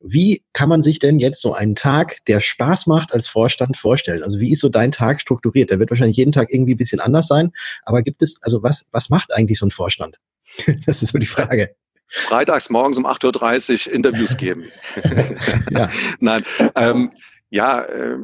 Wie 0.03 0.43
kann 0.53 0.69
man 0.69 0.83
sich 0.83 0.99
denn 0.99 1.19
jetzt 1.19 1.43
so 1.43 1.53
einen 1.53 1.75
Tag, 1.75 2.25
der 2.27 2.41
Spaß 2.41 2.87
macht, 2.87 3.13
als 3.13 3.29
Vorstand 3.29 3.77
vorstellen? 3.77 4.23
Also 4.23 4.41
wie 4.41 4.53
ist 4.53 4.61
so 4.61 4.69
dein 4.69 4.93
Tag 4.93 5.21
strukturiert? 5.21 5.71
Der 5.71 5.79
wird 5.79 5.91
wahrscheinlich 5.91 6.17
jeden 6.17 6.33
Tag 6.33 6.53
irgendwie 6.53 6.75
ein 6.75 6.79
bisschen 6.79 7.01
anders 7.01 7.27
sein. 7.27 7.53
Aber 7.83 8.03
gibt 8.03 8.23
es, 8.23 8.37
also 8.43 8.63
was, 8.63 8.87
was 8.93 9.11
macht 9.11 9.33
eigentlich 9.33 9.59
so 9.59 9.67
ein 9.67 9.71
Vorstand? 9.71 10.19
das 10.87 11.03
ist 11.03 11.13
so 11.13 11.19
die 11.19 11.27
Frage. 11.27 11.75
Freitags 12.13 12.71
morgens 12.71 12.99
um 12.99 13.07
8.30 13.07 13.89
Uhr 13.89 13.95
Interviews 13.95 14.37
geben. 14.37 14.71
ja. 15.71 15.91
Nein, 16.21 16.45
ähm, 16.75 17.13
ja, 17.51 17.83
äh, 17.83 18.19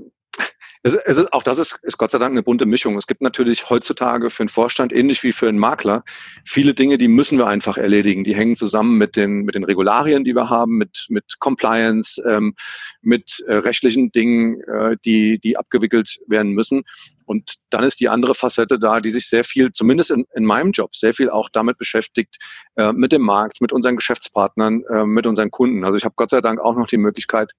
es, 0.86 0.94
es 0.94 1.16
ist, 1.16 1.32
auch 1.32 1.42
das 1.42 1.58
ist, 1.58 1.80
ist 1.82 1.98
Gott 1.98 2.12
sei 2.12 2.18
Dank 2.18 2.30
eine 2.30 2.44
bunte 2.44 2.64
Mischung. 2.64 2.96
Es 2.96 3.08
gibt 3.08 3.20
natürlich 3.20 3.70
heutzutage 3.70 4.30
für 4.30 4.44
einen 4.44 4.48
Vorstand, 4.48 4.92
ähnlich 4.92 5.22
wie 5.24 5.32
für 5.32 5.48
einen 5.48 5.58
Makler, 5.58 6.04
viele 6.44 6.74
Dinge, 6.74 6.96
die 6.96 7.08
müssen 7.08 7.38
wir 7.38 7.48
einfach 7.48 7.76
erledigen. 7.76 8.22
Die 8.22 8.36
hängen 8.36 8.54
zusammen 8.54 8.96
mit 8.96 9.16
den, 9.16 9.42
mit 9.42 9.56
den 9.56 9.64
Regularien, 9.64 10.22
die 10.22 10.34
wir 10.34 10.48
haben, 10.48 10.76
mit, 10.76 11.06
mit 11.08 11.40
Compliance, 11.40 12.22
ähm, 12.28 12.54
mit 13.02 13.42
äh, 13.48 13.56
rechtlichen 13.56 14.12
Dingen, 14.12 14.60
äh, 14.62 14.96
die, 15.04 15.40
die 15.40 15.56
abgewickelt 15.56 16.20
werden 16.28 16.52
müssen. 16.52 16.84
Und 17.26 17.56
dann 17.70 17.84
ist 17.84 18.00
die 18.00 18.08
andere 18.08 18.34
Facette 18.34 18.78
da, 18.78 19.00
die 19.00 19.10
sich 19.10 19.28
sehr 19.28 19.44
viel, 19.44 19.72
zumindest 19.72 20.10
in, 20.10 20.24
in 20.34 20.44
meinem 20.44 20.70
Job, 20.70 20.96
sehr 20.96 21.12
viel 21.12 21.28
auch 21.28 21.48
damit 21.50 21.76
beschäftigt, 21.76 22.38
äh, 22.76 22.92
mit 22.92 23.12
dem 23.12 23.22
Markt, 23.22 23.60
mit 23.60 23.72
unseren 23.72 23.96
Geschäftspartnern, 23.96 24.84
äh, 24.90 25.04
mit 25.04 25.26
unseren 25.26 25.50
Kunden. 25.50 25.84
Also 25.84 25.98
ich 25.98 26.04
habe 26.04 26.14
Gott 26.16 26.30
sei 26.30 26.40
Dank 26.40 26.60
auch 26.60 26.76
noch 26.76 26.88
die 26.88 26.96
Möglichkeit, 26.96 27.52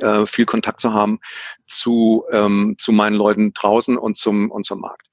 äh, 0.00 0.26
viel 0.26 0.46
Kontakt 0.46 0.80
zu 0.80 0.92
haben 0.92 1.20
zu, 1.64 2.24
ähm, 2.32 2.74
zu 2.78 2.92
meinen 2.92 3.16
Leuten 3.16 3.52
draußen 3.52 3.96
und 3.96 4.16
zum, 4.16 4.50
und 4.50 4.64
zum 4.64 4.80
Markt. 4.80 5.06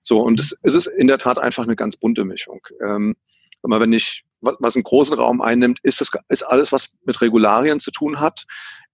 So, 0.00 0.20
und 0.20 0.40
es, 0.40 0.58
es 0.62 0.74
ist 0.74 0.86
in 0.86 1.08
der 1.08 1.18
Tat 1.18 1.38
einfach 1.38 1.64
eine 1.64 1.76
ganz 1.76 1.96
bunte 1.96 2.24
Mischung. 2.24 2.60
Ähm, 2.82 3.16
aber 3.62 3.80
wenn 3.80 3.92
ich, 3.92 4.24
was, 4.40 4.56
was 4.60 4.76
einen 4.76 4.84
großen 4.84 5.14
Raum 5.14 5.40
einnimmt, 5.40 5.80
ist 5.82 6.00
das 6.00 6.10
ist 6.28 6.42
alles, 6.42 6.72
was 6.72 6.96
mit 7.04 7.20
Regularien 7.20 7.80
zu 7.80 7.90
tun 7.90 8.20
hat. 8.20 8.46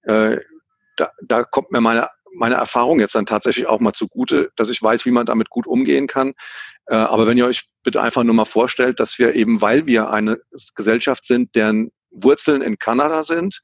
Äh, 0.03 0.38
da, 0.97 1.11
da 1.23 1.45
kommt 1.45 1.71
mir 1.71 1.81
meine 1.81 2.09
meine 2.37 2.57
Erfahrung 2.57 3.00
jetzt 3.00 3.14
dann 3.14 3.26
tatsächlich 3.26 3.66
auch 3.66 3.81
mal 3.81 3.93
zugute, 3.93 4.50
dass 4.57 4.71
ich 4.71 4.83
weiß, 4.83 5.07
wie 5.07 5.11
man 5.11 5.26
damit 5.26 5.50
gut 5.50 5.66
umgehen 5.66 6.07
kann. 6.07 6.35
Äh, 6.87 6.97
aber 6.97 7.26
wenn 7.26 7.38
ihr 7.38 7.47
euch 7.47 7.64
bitte 7.83 8.00
einfach 8.00 8.25
nur 8.25 8.35
mal 8.35 8.45
vorstellt, 8.45 9.00
dass 9.00 9.19
wir 9.19 9.35
eben, 9.35 9.61
weil 9.61 9.87
wir 9.87 10.11
eine 10.11 10.38
Gesellschaft 10.75 11.25
sind, 11.25 11.55
deren 11.55 11.90
Wurzeln 12.11 12.62
in 12.62 12.78
Kanada 12.78 13.23
sind, 13.23 13.61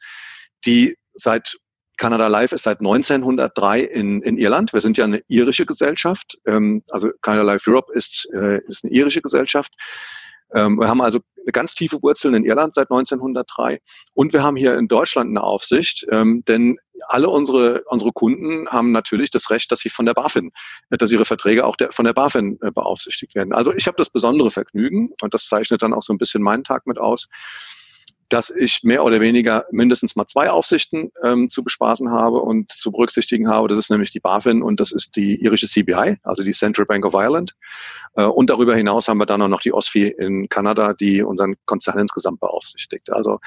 die 0.64 0.97
seit 1.14 1.57
Canada 1.99 2.26
Live 2.26 2.52
ist 2.52 2.64
seit 2.64 2.81
1903 2.81 3.81
in, 3.81 4.23
in 4.23 4.38
Irland. 4.38 4.73
Wir 4.73 4.81
sind 4.81 4.99
ja 4.99 5.05
eine 5.05 5.23
irische 5.29 5.67
Gesellschaft. 5.67 6.38
Ähm, 6.47 6.83
also 6.91 7.11
Canada 7.21 7.45
Live 7.45 7.66
Europe 7.68 7.92
ist, 7.92 8.29
äh, 8.35 8.61
ist 8.66 8.85
eine 8.85 8.92
irische 8.92 9.23
Gesellschaft. 9.23 9.73
Ähm, 10.55 10.79
wir 10.79 10.88
haben 10.88 11.01
also 11.01 11.21
ganz 11.51 11.75
tiefe 11.75 12.03
Wurzeln 12.03 12.35
in 12.35 12.45
Irland 12.45 12.75
seit 12.75 12.91
1903 12.91 13.81
und 14.15 14.33
wir 14.33 14.43
haben 14.43 14.57
hier 14.57 14.75
in 14.79 14.88
Deutschland 14.88 15.31
eine 15.31 15.43
Aufsicht, 15.43 16.07
ähm, 16.11 16.45
denn 16.47 16.79
alle 17.09 17.29
unsere, 17.29 17.83
unsere 17.87 18.12
Kunden 18.12 18.69
haben 18.69 18.93
natürlich 18.93 19.31
das 19.31 19.51
Recht, 19.51 19.73
dass 19.73 19.81
sie 19.81 19.88
von 19.88 20.07
der 20.07 20.15
BaFin, 20.15 20.53
dass 20.91 21.11
ihre 21.11 21.25
Verträge 21.25 21.65
auch 21.65 21.77
der, 21.77 21.91
von 21.91 22.05
der 22.05 22.12
BaFin 22.12 22.59
äh, 22.62 22.71
beaufsichtigt 22.71 23.35
werden. 23.35 23.53
Also 23.53 23.75
ich 23.75 23.87
habe 23.87 23.97
das 23.97 24.11
besondere 24.11 24.51
Vergnügen 24.51 25.11
und 25.21 25.35
das 25.35 25.47
zeichnet 25.47 25.83
dann 25.83 25.95
auch 25.95 26.03
so 26.03 26.12
ein 26.12 26.19
bisschen 26.19 26.43
meinen 26.43 26.65
Tag 26.65 26.87
mit 26.87 26.99
aus, 26.99 27.29
dass 28.33 28.49
ich 28.49 28.83
mehr 28.83 29.05
oder 29.05 29.21
weniger 29.21 29.66
mindestens 29.71 30.16
mal 30.16 30.27
zwei 30.27 30.49
Aufsichten 30.51 31.11
ähm, 31.23 31.51
zu 31.51 31.62
bespaßen 31.62 32.11
habe 32.11 32.38
und 32.38 32.73
zu 32.73 32.90
berücksichtigen 32.90 33.49
habe. 33.49 33.68
Das 33.68 33.77
ist 33.77 33.90
nämlich 33.90 34.11
die 34.11 34.21
BaFin 34.21 34.62
und 34.62 34.81
das 34.81 34.90
ist 34.90 35.16
die 35.16 35.42
irische 35.42 35.68
CBI, 35.68 36.16
also 36.23 36.42
die 36.42 36.53
Central 36.53 36.87
Bank 36.87 37.05
of 37.05 37.12
Ireland. 37.12 37.55
Äh, 38.16 38.25
und 38.25 38.49
darüber 38.49 38.75
hinaus 38.75 39.09
haben 39.09 39.18
wir 39.18 39.27
dann 39.27 39.42
auch 39.42 39.49
noch 39.49 39.61
die 39.61 39.75
OSFI 39.75 40.09
in 40.09 40.49
Kanada, 40.49 40.95
die 40.95 41.23
unseren 41.23 41.57
Konzern 41.66 41.99
insgesamt 41.99 42.40
beaufsichtigt. 42.40 43.12
Also 43.12 43.38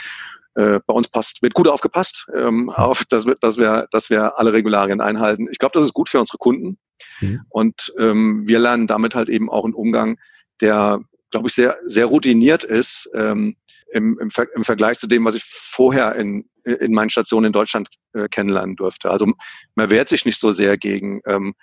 äh, 0.54 0.80
bei 0.86 0.94
uns 0.94 1.08
passt, 1.08 1.42
wird 1.42 1.56
gut 1.56 1.68
aufgepasst, 1.68 2.28
ähm, 2.36 2.70
auf, 2.70 3.06
dass, 3.06 3.26
wir, 3.26 3.36
dass, 3.42 3.58
wir, 3.58 3.88
dass 3.90 4.12
wir 4.12 4.38
alle 4.38 4.54
Regularien 4.54 5.02
einhalten. 5.02 5.48
Ich 5.52 5.58
glaube, 5.58 5.74
das 5.74 5.84
ist 5.84 5.94
gut 5.94 6.10
für 6.10 6.20
unsere 6.20 6.38
Kunden. 6.38 6.78
Mhm. 7.22 7.42
Und 7.50 7.92
ähm, 7.98 8.48
wir 8.48 8.60
lernen 8.60 8.86
damit 8.86 9.16
halt 9.16 9.30
eben 9.30 9.50
auch 9.50 9.66
einen 9.66 9.74
Umgang, 9.74 10.20
der, 10.62 11.00
glaube 11.32 11.48
ich, 11.48 11.56
sehr, 11.56 11.78
sehr 11.84 12.06
routiniert 12.06 12.64
ist. 12.64 13.10
Ähm, 13.16 13.56
im, 13.96 14.20
im, 14.20 14.30
Ver 14.30 14.48
im 14.54 14.64
Vergleich 14.64 14.98
zu 14.98 15.08
dem, 15.08 15.26
was 15.26 15.36
ich 15.36 15.44
vorher 15.46 16.16
in, 16.16 16.48
in 16.64 16.92
meinen 16.92 17.10
Stationen 17.10 17.48
in 17.48 17.54
Deutschland 17.54 17.88
äh, 18.14 18.28
kennenlernen 18.28 18.76
durfte. 18.76 19.10
Also 19.10 19.32
man 19.76 19.90
wehrt 19.90 20.10
sich 20.10 20.26
nicht 20.26 20.40
so 20.40 20.52
sehr 20.52 20.78
gegen, 20.78 21.22
ähm, 21.26 21.56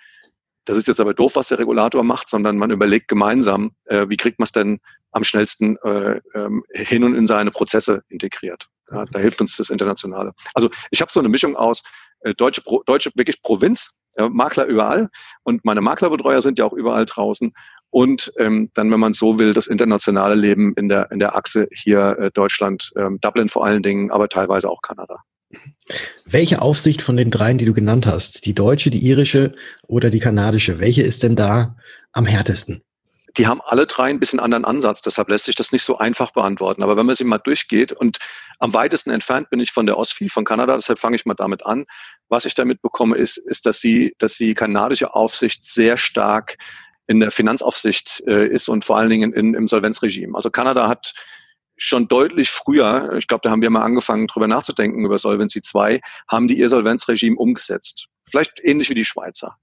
das 0.65 0.77
ist 0.77 0.87
jetzt 0.87 0.99
aber 0.99 1.13
doof, 1.13 1.35
was 1.35 1.49
der 1.49 1.59
Regulator 1.59 2.03
macht, 2.03 2.29
sondern 2.29 2.57
man 2.57 2.71
überlegt 2.71 3.07
gemeinsam, 3.07 3.75
äh, 3.85 4.07
wie 4.09 4.17
kriegt 4.17 4.39
man 4.39 4.45
es 4.45 4.51
denn 4.51 4.79
am 5.11 5.23
schnellsten 5.23 5.77
äh, 5.83 6.21
ähm, 6.33 6.63
hin 6.71 7.03
und 7.03 7.15
in 7.15 7.27
seine 7.27 7.51
Prozesse 7.51 8.03
integriert. 8.09 8.67
Ja, 8.89 9.05
da 9.05 9.19
hilft 9.19 9.39
uns 9.39 9.55
das 9.55 9.69
Internationale. 9.69 10.33
Also 10.55 10.69
ich 10.89 11.01
habe 11.01 11.11
so 11.11 11.19
eine 11.19 11.29
Mischung 11.29 11.55
aus 11.55 11.83
äh, 12.23 12.33
deutsche, 12.33 12.61
Pro, 12.61 12.83
deutsche 12.85 13.11
wirklich 13.15 13.41
Provinz, 13.41 13.95
äh, 14.15 14.27
Makler 14.29 14.65
überall 14.65 15.09
und 15.43 15.65
meine 15.65 15.81
Maklerbetreuer 15.81 16.41
sind 16.41 16.59
ja 16.59 16.65
auch 16.65 16.73
überall 16.73 17.05
draußen 17.05 17.53
und 17.89 18.33
ähm, 18.37 18.71
dann, 18.73 18.91
wenn 18.91 18.99
man 18.99 19.13
so 19.13 19.37
will, 19.37 19.53
das 19.53 19.67
internationale 19.67 20.33
Leben 20.33 20.73
in 20.75 20.89
der, 20.89 21.11
in 21.11 21.19
der 21.19 21.35
Achse 21.35 21.67
hier 21.71 22.17
äh, 22.19 22.31
Deutschland, 22.31 22.91
ähm, 22.97 23.19
Dublin 23.21 23.49
vor 23.49 23.65
allen 23.65 23.83
Dingen, 23.83 24.09
aber 24.09 24.29
teilweise 24.29 24.67
auch 24.67 24.81
Kanada. 24.81 25.17
Welche 26.25 26.61
Aufsicht 26.61 27.03
von 27.03 27.17
den 27.17 27.29
dreien, 27.29 27.59
die 27.59 27.65
du 27.65 27.73
genannt 27.73 28.07
hast, 28.07 28.45
die 28.45 28.55
deutsche, 28.55 28.89
die 28.89 29.05
irische 29.05 29.51
oder 29.85 30.09
die 30.09 30.19
kanadische, 30.19 30.79
welche 30.79 31.03
ist 31.03 31.21
denn 31.21 31.35
da 31.35 31.75
am 32.13 32.25
härtesten? 32.25 32.81
Die 33.37 33.45
haben 33.45 33.61
alle 33.63 33.85
drei 33.85 34.09
ein 34.09 34.19
bisschen 34.19 34.39
anderen 34.39 34.65
Ansatz, 34.65 35.01
deshalb 35.01 35.29
lässt 35.29 35.45
sich 35.45 35.55
das 35.55 35.71
nicht 35.71 35.83
so 35.83 35.97
einfach 35.97 36.31
beantworten. 36.31 36.83
Aber 36.83 36.97
wenn 36.97 37.05
man 37.05 37.15
sie 37.15 37.23
mal 37.23 37.39
durchgeht 37.39 37.91
und 37.91 38.17
am 38.63 38.73
weitesten 38.73 39.11
entfernt 39.11 39.49
bin 39.49 39.59
ich 39.59 39.73
von 39.73 39.85
der 39.85 39.97
OSFI, 39.97 40.29
von 40.29 40.45
Kanada, 40.45 40.75
deshalb 40.75 40.97
fange 40.97 41.17
ich 41.17 41.25
mal 41.25 41.33
damit 41.33 41.65
an. 41.65 41.85
Was 42.29 42.45
ich 42.45 42.53
damit 42.53 42.81
bekomme, 42.81 43.17
ist, 43.17 43.35
ist, 43.35 43.65
dass 43.65 43.81
sie, 43.81 44.15
dass 44.19 44.37
die 44.37 44.53
kanadische 44.53 45.13
Aufsicht 45.13 45.65
sehr 45.65 45.97
stark 45.97 46.55
in 47.05 47.19
der 47.19 47.29
Finanzaufsicht 47.29 48.23
äh, 48.25 48.47
ist 48.47 48.69
und 48.69 48.85
vor 48.85 48.95
allen 48.97 49.09
Dingen 49.09 49.33
in, 49.33 49.53
im 49.53 49.67
Solvenzregime. 49.67 50.33
Also 50.33 50.49
Kanada 50.49 50.87
hat 50.87 51.13
schon 51.75 52.07
deutlich 52.07 52.51
früher, 52.51 53.11
ich 53.17 53.27
glaube, 53.27 53.41
da 53.43 53.51
haben 53.51 53.61
wir 53.61 53.69
mal 53.69 53.83
angefangen, 53.83 54.27
drüber 54.27 54.47
nachzudenken 54.47 55.03
über 55.03 55.17
Solvency 55.17 55.61
2, 55.61 55.99
haben 56.31 56.47
die 56.47 56.57
ihr 56.57 56.69
Solvenzregime 56.69 57.35
umgesetzt. 57.35 58.07
Vielleicht 58.29 58.61
ähnlich 58.63 58.89
wie 58.89 58.95
die 58.95 59.03
Schweizer. 59.03 59.57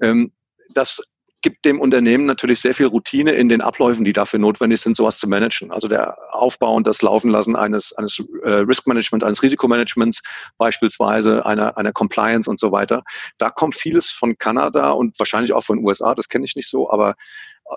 Ähm, 0.00 0.32
das 0.70 1.02
gibt 1.42 1.64
dem 1.64 1.80
Unternehmen 1.80 2.26
natürlich 2.26 2.60
sehr 2.60 2.74
viel 2.74 2.86
Routine 2.86 3.32
in 3.32 3.48
den 3.48 3.60
Abläufen, 3.60 4.04
die 4.04 4.12
dafür 4.12 4.38
notwendig 4.38 4.80
sind, 4.80 4.96
sowas 4.96 5.18
zu 5.18 5.28
managen. 5.28 5.70
Also 5.70 5.88
der 5.88 6.16
Aufbau 6.32 6.74
und 6.74 6.86
das 6.86 7.02
Laufenlassen 7.02 7.56
eines, 7.56 7.92
eines 7.92 8.22
äh, 8.42 8.50
Risk 8.50 8.86
Management, 8.86 9.22
eines 9.22 9.42
Risikomanagements, 9.42 10.22
beispielsweise 10.58 11.44
einer, 11.46 11.76
einer 11.76 11.92
Compliance 11.92 12.48
und 12.48 12.58
so 12.58 12.72
weiter. 12.72 13.02
Da 13.38 13.50
kommt 13.50 13.74
vieles 13.74 14.10
von 14.10 14.38
Kanada 14.38 14.90
und 14.90 15.18
wahrscheinlich 15.18 15.52
auch 15.52 15.62
von 15.62 15.78
den 15.78 15.86
USA, 15.86 16.14
das 16.14 16.28
kenne 16.28 16.44
ich 16.44 16.56
nicht 16.56 16.68
so, 16.68 16.90
aber 16.90 17.14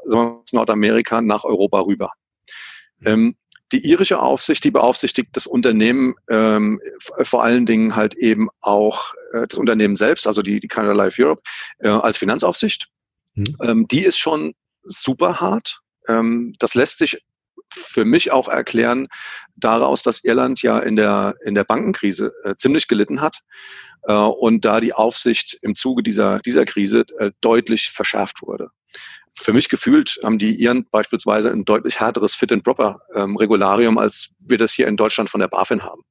sagen 0.05 0.41
wir, 0.51 0.59
Nordamerika 0.59 1.21
nach 1.21 1.43
Europa 1.43 1.81
rüber. 1.81 2.11
Ähm, 3.05 3.35
die 3.71 3.85
irische 3.85 4.19
Aufsicht, 4.19 4.63
die 4.63 4.71
beaufsichtigt 4.71 5.29
das 5.33 5.45
Unternehmen 5.45 6.15
ähm, 6.27 6.81
vor 7.21 7.43
allen 7.43 7.65
Dingen 7.65 7.95
halt 7.95 8.15
eben 8.15 8.49
auch 8.61 9.13
äh, 9.33 9.45
das 9.47 9.59
Unternehmen 9.59 9.95
selbst, 9.95 10.25
also 10.25 10.41
die, 10.41 10.59
die 10.59 10.67
Canada 10.67 10.95
Life 10.95 11.23
Europe, 11.23 11.41
äh, 11.79 11.89
als 11.89 12.17
Finanzaufsicht. 12.17 12.89
Mhm. 13.35 13.57
Ähm, 13.61 13.87
die 13.87 14.03
ist 14.03 14.17
schon 14.17 14.53
super 14.83 15.39
hart. 15.39 15.79
Ähm, 16.07 16.53
das 16.59 16.75
lässt 16.75 16.99
sich 16.99 17.21
für 17.71 18.05
mich 18.05 18.31
auch 18.31 18.47
erklären 18.47 19.07
daraus, 19.55 20.01
dass 20.01 20.23
Irland 20.23 20.61
ja 20.61 20.79
in 20.79 20.95
der, 20.95 21.35
in 21.43 21.55
der 21.55 21.63
Bankenkrise 21.63 22.33
äh, 22.43 22.55
ziemlich 22.55 22.87
gelitten 22.87 23.21
hat 23.21 23.41
äh, 24.03 24.13
und 24.13 24.65
da 24.65 24.79
die 24.79 24.93
Aufsicht 24.93 25.57
im 25.61 25.75
Zuge 25.75 26.03
dieser, 26.03 26.39
dieser 26.39 26.65
Krise 26.65 27.05
äh, 27.19 27.31
deutlich 27.41 27.89
verschärft 27.89 28.41
wurde. 28.41 28.69
Für 29.31 29.53
mich 29.53 29.69
gefühlt 29.69 30.19
haben 30.23 30.39
die 30.39 30.55
Iren 30.55 30.85
beispielsweise 30.89 31.51
ein 31.51 31.65
deutlich 31.65 31.99
härteres 31.99 32.35
Fit-and-Proper-Regularium, 32.35 33.95
ähm, 33.95 33.99
als 33.99 34.31
wir 34.39 34.57
das 34.57 34.73
hier 34.73 34.87
in 34.87 34.97
Deutschland 34.97 35.29
von 35.29 35.39
der 35.39 35.47
BaFin 35.47 35.83
haben. 35.83 36.01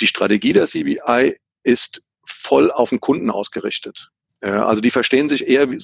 Die 0.00 0.06
Strategie 0.06 0.52
der 0.52 0.66
CBI 0.66 1.38
ist 1.62 2.02
voll 2.24 2.70
auf 2.70 2.90
den 2.90 3.00
Kunden 3.00 3.30
ausgerichtet. 3.30 4.10
Äh, 4.40 4.50
also 4.50 4.82
die 4.82 4.90
verstehen 4.90 5.28
sich 5.28 5.46
eher 5.48 5.70
wie, 5.70 5.78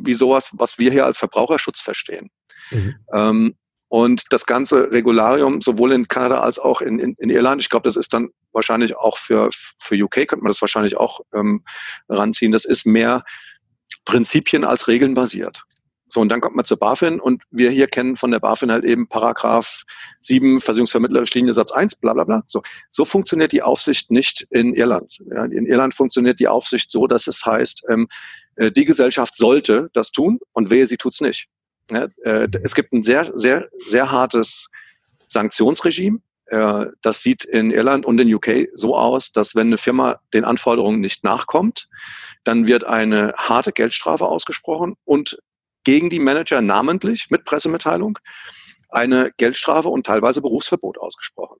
wie 0.00 0.14
sowas, 0.14 0.50
was 0.52 0.78
wir 0.78 0.90
hier 0.90 1.04
als 1.04 1.18
Verbraucherschutz 1.18 1.80
verstehen. 1.80 2.30
Mhm. 2.70 2.96
Ähm, 3.12 3.54
und 3.88 4.24
das 4.30 4.44
ganze 4.44 4.92
Regularium, 4.92 5.62
sowohl 5.62 5.92
in 5.92 6.08
Kanada 6.08 6.40
als 6.40 6.58
auch 6.58 6.82
in, 6.82 6.98
in, 6.98 7.14
in 7.14 7.30
Irland, 7.30 7.62
ich 7.62 7.70
glaube, 7.70 7.88
das 7.88 7.96
ist 7.96 8.12
dann 8.12 8.28
wahrscheinlich 8.52 8.96
auch 8.96 9.16
für, 9.16 9.48
für 9.78 9.94
UK, 9.94 10.28
könnte 10.28 10.42
man 10.42 10.50
das 10.50 10.60
wahrscheinlich 10.60 10.96
auch 10.96 11.20
ähm, 11.34 11.64
ranziehen, 12.08 12.52
das 12.52 12.66
ist 12.66 12.84
mehr 12.84 13.24
Prinzipien 14.04 14.64
als 14.64 14.88
Regeln 14.88 15.14
basiert. 15.14 15.62
So, 16.08 16.20
und 16.20 16.30
dann 16.30 16.40
kommt 16.40 16.56
man 16.56 16.64
zur 16.64 16.78
BaFin 16.78 17.20
und 17.20 17.42
wir 17.50 17.70
hier 17.70 17.86
kennen 17.86 18.16
von 18.16 18.30
der 18.30 18.40
BaFin 18.40 18.72
halt 18.72 18.84
eben 18.84 19.08
Paragraph 19.08 19.82
7 20.20 20.60
Versicherungsvermittlerrichtlinie 20.60 21.52
Satz 21.52 21.70
1, 21.70 21.96
bla 21.96 22.14
bla 22.14 22.24
bla. 22.24 22.42
So, 22.46 22.62
so 22.90 23.04
funktioniert 23.04 23.52
die 23.52 23.62
Aufsicht 23.62 24.10
nicht 24.10 24.46
in 24.50 24.74
Irland. 24.74 25.22
Ja, 25.30 25.44
in 25.44 25.66
Irland 25.66 25.94
funktioniert 25.94 26.40
die 26.40 26.48
Aufsicht 26.48 26.90
so, 26.90 27.06
dass 27.06 27.26
es 27.26 27.44
heißt, 27.44 27.84
ähm, 27.90 28.08
äh, 28.56 28.72
die 28.72 28.86
Gesellschaft 28.86 29.36
sollte 29.36 29.90
das 29.92 30.10
tun 30.10 30.40
und 30.52 30.70
wehe, 30.70 30.86
sie 30.86 30.96
tut's 30.96 31.20
nicht. 31.20 31.48
Ja, 31.90 32.06
äh, 32.24 32.48
es 32.62 32.74
gibt 32.74 32.92
ein 32.92 33.02
sehr, 33.02 33.30
sehr, 33.34 33.68
sehr 33.86 34.10
hartes 34.10 34.70
Sanktionsregime. 35.26 36.20
Äh, 36.46 36.86
das 37.02 37.22
sieht 37.22 37.44
in 37.44 37.70
Irland 37.70 38.06
und 38.06 38.18
in 38.18 38.32
UK 38.34 38.68
so 38.74 38.96
aus, 38.96 39.32
dass 39.32 39.54
wenn 39.54 39.68
eine 39.68 39.78
Firma 39.78 40.20
den 40.32 40.44
Anforderungen 40.44 41.00
nicht 41.00 41.24
nachkommt, 41.24 41.88
dann 42.44 42.66
wird 42.66 42.84
eine 42.84 43.34
harte 43.36 43.72
Geldstrafe 43.72 44.26
ausgesprochen 44.26 44.94
und 45.04 45.38
gegen 45.88 46.10
die 46.10 46.18
Manager 46.18 46.60
namentlich 46.60 47.30
mit 47.30 47.46
Pressemitteilung 47.46 48.18
eine 48.90 49.30
Geldstrafe 49.38 49.88
und 49.88 50.04
teilweise 50.04 50.42
Berufsverbot 50.42 50.98
ausgesprochen. 50.98 51.56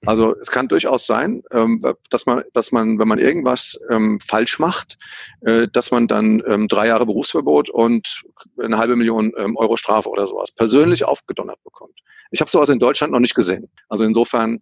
Mhm. 0.00 0.08
Also 0.08 0.34
es 0.40 0.50
kann 0.50 0.68
durchaus 0.68 1.04
sein, 1.04 1.42
ähm, 1.52 1.82
dass 2.08 2.24
man, 2.24 2.42
dass 2.54 2.72
man, 2.72 2.98
wenn 2.98 3.06
man 3.06 3.18
irgendwas 3.18 3.78
ähm, 3.90 4.18
falsch 4.26 4.58
macht, 4.58 4.96
äh, 5.42 5.68
dass 5.70 5.90
man 5.90 6.08
dann 6.08 6.42
ähm, 6.46 6.68
drei 6.68 6.86
Jahre 6.86 7.04
Berufsverbot 7.04 7.68
und 7.68 8.22
eine 8.58 8.78
halbe 8.78 8.96
Million 8.96 9.34
Euro 9.34 9.76
Strafe 9.76 10.08
oder 10.08 10.26
sowas 10.26 10.52
persönlich 10.52 11.04
aufgedonnert 11.04 11.62
bekommt. 11.62 12.00
Ich 12.30 12.40
habe 12.40 12.50
sowas 12.50 12.70
in 12.70 12.78
Deutschland 12.78 13.12
noch 13.12 13.20
nicht 13.20 13.34
gesehen. 13.34 13.70
Also 13.90 14.04
insofern 14.04 14.60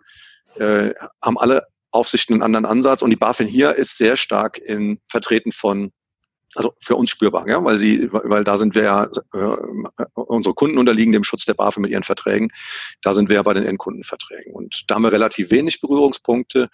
äh, 0.57 0.91
haben 1.23 1.39
alle 1.39 1.69
Aufsichten 1.93 2.35
einen 2.35 2.43
anderen 2.43 2.67
Ansatz 2.67 3.01
und 3.01 3.11
die 3.11 3.17
BaFin 3.17 3.47
hier 3.47 3.77
ist 3.77 3.97
sehr 3.97 4.17
stark 4.17 4.59
in 4.59 4.99
Vertreten 5.09 5.53
von 5.53 5.93
also 6.55 6.75
für 6.81 6.97
uns 6.97 7.11
spürbar, 7.11 7.49
ja, 7.49 7.63
weil 7.65 7.79
sie, 7.79 8.09
weil 8.13 8.45
da 8.45 8.57
sind 8.57 8.75
wir 8.75 8.83
ja, 8.83 9.05
äh, 9.33 9.57
unsere 10.15 10.55
Kunden 10.55 10.79
unterliegen 10.79 11.13
dem 11.13 11.25
Schutz 11.25 11.45
der 11.45 11.55
BaFin 11.55 11.83
mit 11.83 11.91
ihren 11.91 12.03
Verträgen. 12.03 12.49
Da 13.03 13.13
sind 13.13 13.29
wir 13.29 13.37
ja 13.37 13.43
bei 13.43 13.55
den 13.55 13.65
Endkundenverträgen. 13.65 14.53
Und 14.53 14.85
da 14.89 14.95
haben 14.97 15.03
wir 15.03 15.13
relativ 15.13 15.51
wenig 15.51 15.81
Berührungspunkte. 15.81 16.69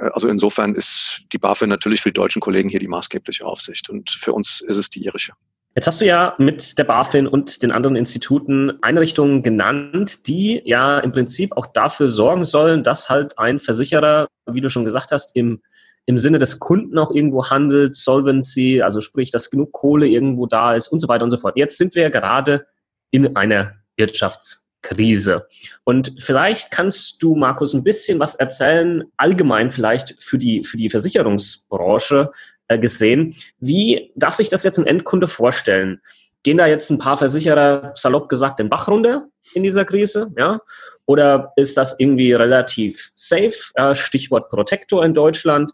Äh, 0.00 0.10
also 0.12 0.28
insofern 0.28 0.74
ist 0.74 1.24
die 1.32 1.38
BaFin 1.38 1.68
natürlich 1.68 2.00
für 2.00 2.10
die 2.10 2.20
deutschen 2.20 2.40
Kollegen 2.40 2.68
hier 2.68 2.80
die 2.80 2.88
maßgebliche 2.88 3.44
Aufsicht. 3.44 3.90
Und 3.90 4.10
für 4.10 4.32
uns 4.32 4.60
ist 4.60 4.76
es 4.76 4.90
die 4.90 5.04
irische. 5.04 5.32
Jetzt 5.74 5.86
hast 5.86 6.02
du 6.02 6.04
ja 6.04 6.34
mit 6.36 6.78
der 6.78 6.84
BaFin 6.84 7.26
und 7.26 7.62
den 7.62 7.72
anderen 7.72 7.96
Instituten 7.96 8.82
Einrichtungen 8.82 9.42
genannt, 9.42 10.26
die 10.26 10.60
ja 10.66 10.98
im 10.98 11.12
Prinzip 11.12 11.56
auch 11.56 11.66
dafür 11.66 12.10
sorgen 12.10 12.44
sollen, 12.44 12.84
dass 12.84 13.08
halt 13.08 13.38
ein 13.38 13.58
Versicherer, 13.58 14.28
wie 14.50 14.60
du 14.60 14.68
schon 14.68 14.84
gesagt 14.84 15.12
hast, 15.12 15.34
im 15.34 15.62
im 16.06 16.18
Sinne 16.18 16.38
des 16.38 16.58
Kunden 16.58 16.98
auch 16.98 17.10
irgendwo 17.10 17.48
handelt, 17.50 17.94
Solvency, 17.94 18.82
also 18.82 19.00
sprich, 19.00 19.30
dass 19.30 19.50
genug 19.50 19.72
Kohle 19.72 20.06
irgendwo 20.06 20.46
da 20.46 20.74
ist 20.74 20.88
und 20.88 20.98
so 20.98 21.08
weiter 21.08 21.24
und 21.24 21.30
so 21.30 21.36
fort. 21.36 21.56
Jetzt 21.56 21.78
sind 21.78 21.94
wir 21.94 22.02
ja 22.02 22.08
gerade 22.08 22.66
in 23.10 23.36
einer 23.36 23.74
Wirtschaftskrise. 23.96 25.46
Und 25.84 26.14
vielleicht 26.18 26.70
kannst 26.70 27.22
du, 27.22 27.36
Markus, 27.36 27.72
ein 27.72 27.84
bisschen 27.84 28.18
was 28.18 28.34
erzählen, 28.34 29.04
allgemein 29.16 29.70
vielleicht 29.70 30.20
für 30.20 30.38
die, 30.38 30.64
für 30.64 30.76
die 30.76 30.90
Versicherungsbranche 30.90 32.32
äh, 32.68 32.78
gesehen. 32.78 33.36
Wie 33.60 34.10
darf 34.16 34.34
sich 34.34 34.48
das 34.48 34.64
jetzt 34.64 34.78
ein 34.78 34.86
Endkunde 34.86 35.28
vorstellen? 35.28 36.00
Gehen 36.42 36.58
da 36.58 36.66
jetzt 36.66 36.90
ein 36.90 36.98
paar 36.98 37.16
Versicherer, 37.16 37.92
salopp 37.94 38.28
gesagt, 38.28 38.58
den 38.58 38.68
Bach 38.68 38.88
runter 38.88 39.28
in 39.54 39.62
dieser 39.62 39.84
Krise? 39.84 40.32
Ja? 40.36 40.60
Oder 41.06 41.52
ist 41.56 41.76
das 41.76 41.94
irgendwie 41.98 42.32
relativ 42.32 43.12
safe? 43.14 43.94
Stichwort 43.94 44.48
Protektor 44.48 45.04
in 45.04 45.14
Deutschland. 45.14 45.70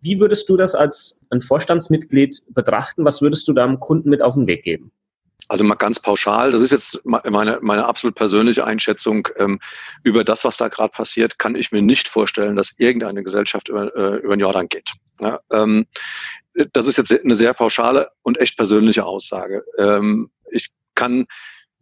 Wie 0.00 0.18
würdest 0.18 0.48
du 0.48 0.56
das 0.56 0.74
als 0.74 1.20
ein 1.30 1.40
Vorstandsmitglied 1.40 2.42
betrachten? 2.50 3.04
Was 3.04 3.22
würdest 3.22 3.46
du 3.48 3.52
da 3.52 3.66
dem 3.66 3.80
Kunden 3.80 4.10
mit 4.10 4.22
auf 4.22 4.34
den 4.34 4.46
Weg 4.46 4.64
geben? 4.64 4.90
Also 5.48 5.64
mal 5.64 5.76
ganz 5.76 6.00
pauschal, 6.00 6.50
das 6.50 6.60
ist 6.60 6.72
jetzt 6.72 7.00
meine, 7.04 7.58
meine 7.62 7.86
absolut 7.86 8.14
persönliche 8.16 8.66
Einschätzung 8.66 9.28
ähm, 9.36 9.60
über 10.02 10.22
das, 10.22 10.44
was 10.44 10.58
da 10.58 10.68
gerade 10.68 10.90
passiert, 10.90 11.38
kann 11.38 11.54
ich 11.54 11.72
mir 11.72 11.80
nicht 11.80 12.06
vorstellen, 12.06 12.54
dass 12.54 12.74
irgendeine 12.76 13.22
Gesellschaft 13.22 13.70
über, 13.70 13.94
äh, 13.96 14.16
über 14.16 14.36
den 14.36 14.40
Jordan 14.40 14.68
geht. 14.68 14.90
Ja, 15.20 15.40
ähm, 15.50 15.86
das 16.72 16.86
ist 16.86 16.98
jetzt 16.98 17.12
eine 17.12 17.34
sehr 17.34 17.54
pauschale 17.54 18.10
und 18.22 18.38
echt 18.38 18.56
persönliche 18.56 19.04
Aussage. 19.04 19.64
Ähm, 19.78 20.30
ich 20.50 20.68
kann 20.94 21.26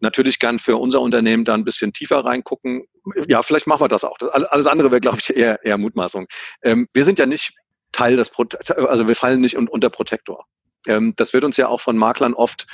natürlich 0.01 0.39
gern 0.39 0.59
für 0.59 0.77
unser 0.77 1.01
Unternehmen 1.01 1.45
da 1.45 1.55
ein 1.55 1.65
bisschen 1.65 1.93
tiefer 1.93 2.25
reingucken. 2.25 2.87
Ja, 3.29 3.43
vielleicht 3.43 3.67
machen 3.67 3.83
wir 3.83 3.89
das 3.89 4.05
auch. 4.05 4.17
alles 4.33 4.67
andere 4.67 4.91
wäre, 4.91 5.01
glaube 5.01 5.19
ich, 5.21 5.35
eher, 5.35 5.65
eher 5.65 5.79
Mutmaßung. 5.79 6.27
Ähm, 6.63 6.87
wir 6.93 7.05
sind 7.05 7.19
ja 7.19 7.27
nicht 7.27 7.55
Teil 7.93 8.17
des, 8.17 8.31
Pro 8.31 8.45
also 8.89 9.09
wir 9.09 9.17
fallen 9.17 9.41
nicht 9.41 9.57
unter 9.57 9.91
Protektor. 9.91 10.45
Ähm, 10.87 11.15
das 11.17 11.33
wird 11.33 11.45
uns 11.45 11.57
ja 11.57 11.69
auch 11.69 11.81
von 11.81 11.97
Maklern 11.97 12.35
oft 12.35 12.67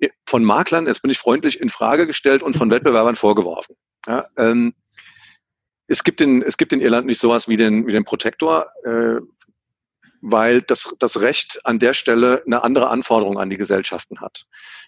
äh, 0.00 0.08
von 0.26 0.44
Maklern, 0.44 0.86
jetzt 0.86 1.02
bin 1.02 1.10
ich 1.10 1.18
freundlich, 1.18 1.60
in 1.60 1.70
Frage 1.70 2.06
gestellt 2.06 2.42
und 2.42 2.56
von 2.56 2.70
Wettbewerbern 2.70 3.16
vorgeworfen. 3.16 3.76
Ja, 4.06 4.26
ähm, 4.36 4.74
es 5.88 6.02
gibt 6.02 6.20
in, 6.20 6.42
es 6.42 6.56
gibt 6.56 6.72
in 6.72 6.80
Irland 6.80 7.06
nicht 7.06 7.20
sowas 7.20 7.48
wie 7.48 7.56
den, 7.56 7.86
wie 7.86 7.92
den 7.92 8.04
Protektor. 8.04 8.66
Äh, 8.84 9.20
weil 10.20 10.62
das, 10.62 10.94
das 10.98 11.20
Recht 11.20 11.60
an 11.64 11.78
der 11.78 11.94
Stelle 11.94 12.42
eine 12.46 12.62
andere 12.62 12.88
Anforderung 12.88 13.38
an 13.38 13.50
die 13.50 13.56
Gesellschaften 13.56 14.20
hat. 14.20 14.44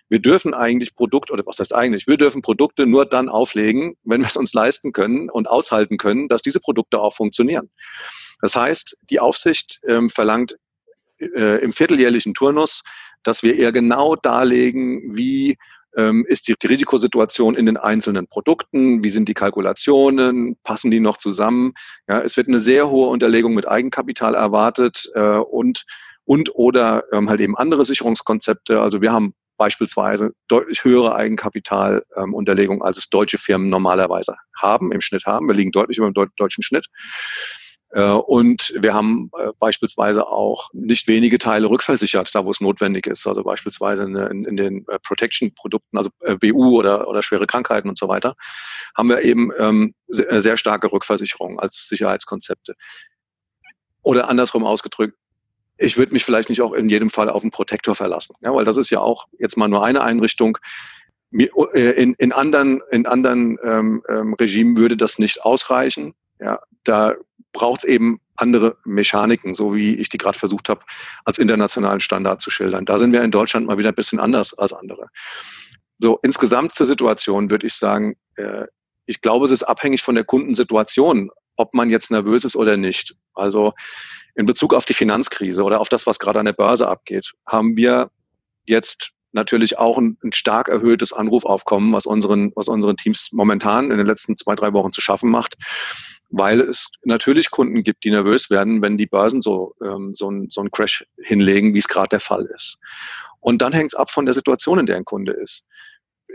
Wir 0.08 0.20
dürfen 0.20 0.54
eigentlich 0.54 0.94
Produkte, 0.94 1.32
oder 1.32 1.44
was 1.46 1.58
heißt 1.58 1.74
eigentlich, 1.74 2.06
wir 2.06 2.16
dürfen 2.16 2.42
Produkte 2.42 2.86
nur 2.86 3.04
dann 3.06 3.28
auflegen, 3.28 3.96
wenn 4.04 4.22
wir 4.22 4.28
es 4.28 4.36
uns 4.36 4.54
leisten 4.54 4.92
können 4.92 5.28
und 5.30 5.48
aushalten 5.48 5.98
können, 5.98 6.28
dass 6.28 6.42
diese 6.42 6.60
Produkte 6.60 6.98
auch 6.98 7.14
funktionieren. 7.14 7.70
Das 8.40 8.56
heißt, 8.56 8.96
die 9.10 9.20
Aufsicht 9.20 9.80
ähm, 9.86 10.08
verlangt 10.08 10.56
äh, 11.18 11.62
im 11.62 11.72
vierteljährlichen 11.72 12.34
Turnus, 12.34 12.82
dass 13.22 13.42
wir 13.42 13.56
eher 13.56 13.72
genau 13.72 14.16
darlegen, 14.16 15.16
wie 15.16 15.58
ähm, 15.98 16.24
ist 16.26 16.48
die 16.48 16.54
Risikosituation 16.66 17.56
in 17.56 17.66
den 17.66 17.76
einzelnen 17.76 18.28
Produkten, 18.28 19.02
wie 19.04 19.08
sind 19.08 19.28
die 19.28 19.34
Kalkulationen, 19.34 20.56
passen 20.62 20.90
die 20.90 21.00
noch 21.00 21.18
zusammen. 21.18 21.74
Ja, 22.08 22.20
es 22.20 22.36
wird 22.36 22.48
eine 22.48 22.60
sehr 22.60 22.88
hohe 22.88 23.08
Unterlegung 23.08 23.52
mit 23.52 23.68
Eigenkapital 23.68 24.34
erwartet 24.34 25.10
äh, 25.14 25.38
und 25.38 25.84
und 26.24 26.54
oder 26.54 27.04
ähm, 27.12 27.28
halt 27.28 27.40
eben 27.40 27.56
andere 27.56 27.84
Sicherungskonzepte. 27.84 28.80
Also 28.80 29.00
wir 29.00 29.12
haben 29.12 29.32
beispielsweise 29.56 30.32
deutlich 30.46 30.84
höhere 30.84 31.16
Eigenkapitalunterlegung, 31.16 32.76
ähm, 32.76 32.82
als 32.82 32.98
es 32.98 33.08
deutsche 33.08 33.38
Firmen 33.38 33.70
normalerweise 33.70 34.36
haben, 34.56 34.92
im 34.92 35.00
Schnitt 35.00 35.26
haben. 35.26 35.48
Wir 35.48 35.54
liegen 35.54 35.72
deutlich 35.72 35.98
über 35.98 36.10
dem 36.10 36.30
deutschen 36.36 36.62
Schnitt. 36.62 36.86
Äh, 37.90 38.10
und 38.10 38.74
wir 38.78 38.94
haben 38.94 39.30
äh, 39.38 39.50
beispielsweise 39.58 40.26
auch 40.26 40.68
nicht 40.72 41.08
wenige 41.08 41.38
Teile 41.38 41.70
rückversichert, 41.70 42.34
da 42.34 42.44
wo 42.44 42.50
es 42.50 42.60
notwendig 42.60 43.06
ist. 43.06 43.26
Also 43.26 43.42
beispielsweise 43.42 44.04
in, 44.04 44.56
den 44.56 44.86
äh, 44.88 44.98
Protection-Produkten, 44.98 45.96
also 45.96 46.10
BU 46.40 46.78
oder, 46.78 47.08
oder 47.08 47.22
schwere 47.22 47.46
Krankheiten 47.46 47.88
und 47.88 47.98
so 47.98 48.08
weiter, 48.08 48.34
haben 48.96 49.08
wir 49.08 49.22
eben 49.22 49.50
ähm, 49.58 49.94
sehr 50.08 50.56
starke 50.56 50.92
Rückversicherungen 50.92 51.58
als 51.58 51.88
Sicherheitskonzepte. 51.88 52.74
Oder 54.02 54.28
andersrum 54.28 54.64
ausgedrückt, 54.64 55.16
ich 55.78 55.96
würde 55.96 56.12
mich 56.12 56.24
vielleicht 56.24 56.48
nicht 56.48 56.60
auch 56.60 56.72
in 56.72 56.88
jedem 56.88 57.08
Fall 57.08 57.30
auf 57.30 57.42
einen 57.42 57.52
Protektor 57.52 57.94
verlassen, 57.94 58.34
ja, 58.40 58.52
weil 58.52 58.64
das 58.64 58.76
ist 58.76 58.90
ja 58.90 59.00
auch 59.00 59.26
jetzt 59.38 59.56
mal 59.56 59.68
nur 59.68 59.84
eine 59.84 60.02
Einrichtung. 60.02 60.58
In, 61.30 62.14
in 62.14 62.32
anderen, 62.32 62.80
in 62.90 63.06
anderen 63.06 63.58
ähm, 63.62 64.02
ähm, 64.08 64.34
Regimen 64.34 64.76
würde 64.76 64.96
das 64.96 65.18
nicht 65.18 65.44
ausreichen. 65.44 66.14
Ja, 66.40 66.60
da 66.84 67.14
braucht 67.52 67.80
es 67.80 67.84
eben 67.84 68.20
andere 68.36 68.76
Mechaniken, 68.84 69.54
so 69.54 69.74
wie 69.74 69.96
ich 69.96 70.08
die 70.08 70.18
gerade 70.18 70.38
versucht 70.38 70.68
habe, 70.68 70.80
als 71.24 71.38
internationalen 71.38 72.00
Standard 72.00 72.40
zu 72.40 72.50
schildern. 72.50 72.84
Da 72.84 72.98
sind 72.98 73.12
wir 73.12 73.22
in 73.22 73.30
Deutschland 73.30 73.66
mal 73.66 73.78
wieder 73.78 73.88
ein 73.88 73.94
bisschen 73.94 74.20
anders 74.20 74.56
als 74.56 74.72
andere. 74.72 75.08
So, 75.98 76.18
insgesamt 76.22 76.74
zur 76.74 76.86
Situation 76.86 77.50
würde 77.50 77.66
ich 77.66 77.74
sagen, 77.74 78.16
äh, 78.36 78.66
ich 79.06 79.20
glaube, 79.20 79.46
es 79.46 79.50
ist 79.50 79.64
abhängig 79.64 80.02
von 80.02 80.14
der 80.14 80.24
Kundensituation, 80.24 81.30
ob 81.56 81.74
man 81.74 81.90
jetzt 81.90 82.10
nervös 82.10 82.44
ist 82.44 82.56
oder 82.56 82.76
nicht. 82.76 83.16
Also 83.34 83.72
in 84.34 84.46
Bezug 84.46 84.74
auf 84.74 84.84
die 84.84 84.94
Finanzkrise 84.94 85.64
oder 85.64 85.80
auf 85.80 85.88
das, 85.88 86.06
was 86.06 86.20
gerade 86.20 86.38
an 86.38 86.46
der 86.46 86.52
Börse 86.52 86.86
abgeht, 86.86 87.32
haben 87.46 87.76
wir 87.76 88.10
jetzt 88.66 89.10
natürlich 89.32 89.78
auch 89.78 89.98
ein, 89.98 90.16
ein, 90.22 90.32
stark 90.32 90.68
erhöhtes 90.68 91.12
Anrufaufkommen, 91.12 91.92
was 91.92 92.06
unseren, 92.06 92.52
was 92.54 92.68
unseren 92.68 92.96
Teams 92.96 93.30
momentan 93.32 93.90
in 93.90 93.98
den 93.98 94.06
letzten 94.06 94.36
zwei, 94.36 94.54
drei 94.54 94.72
Wochen 94.72 94.92
zu 94.92 95.00
schaffen 95.00 95.30
macht, 95.30 95.56
weil 96.30 96.60
es 96.60 96.88
natürlich 97.04 97.50
Kunden 97.50 97.82
gibt, 97.82 98.04
die 98.04 98.10
nervös 98.10 98.50
werden, 98.50 98.82
wenn 98.82 98.98
die 98.98 99.06
Börsen 99.06 99.40
so, 99.40 99.74
ähm, 99.84 100.14
so, 100.14 100.30
ein, 100.30 100.48
so 100.50 100.60
einen 100.60 100.70
Crash 100.70 101.06
hinlegen, 101.18 101.74
wie 101.74 101.78
es 101.78 101.88
gerade 101.88 102.08
der 102.08 102.20
Fall 102.20 102.44
ist. 102.54 102.78
Und 103.40 103.62
dann 103.62 103.72
hängt 103.72 103.92
es 103.92 103.94
ab 103.94 104.10
von 104.10 104.26
der 104.26 104.34
Situation, 104.34 104.78
in 104.78 104.86
der 104.86 104.96
ein 104.96 105.04
Kunde 105.04 105.32
ist. 105.32 105.64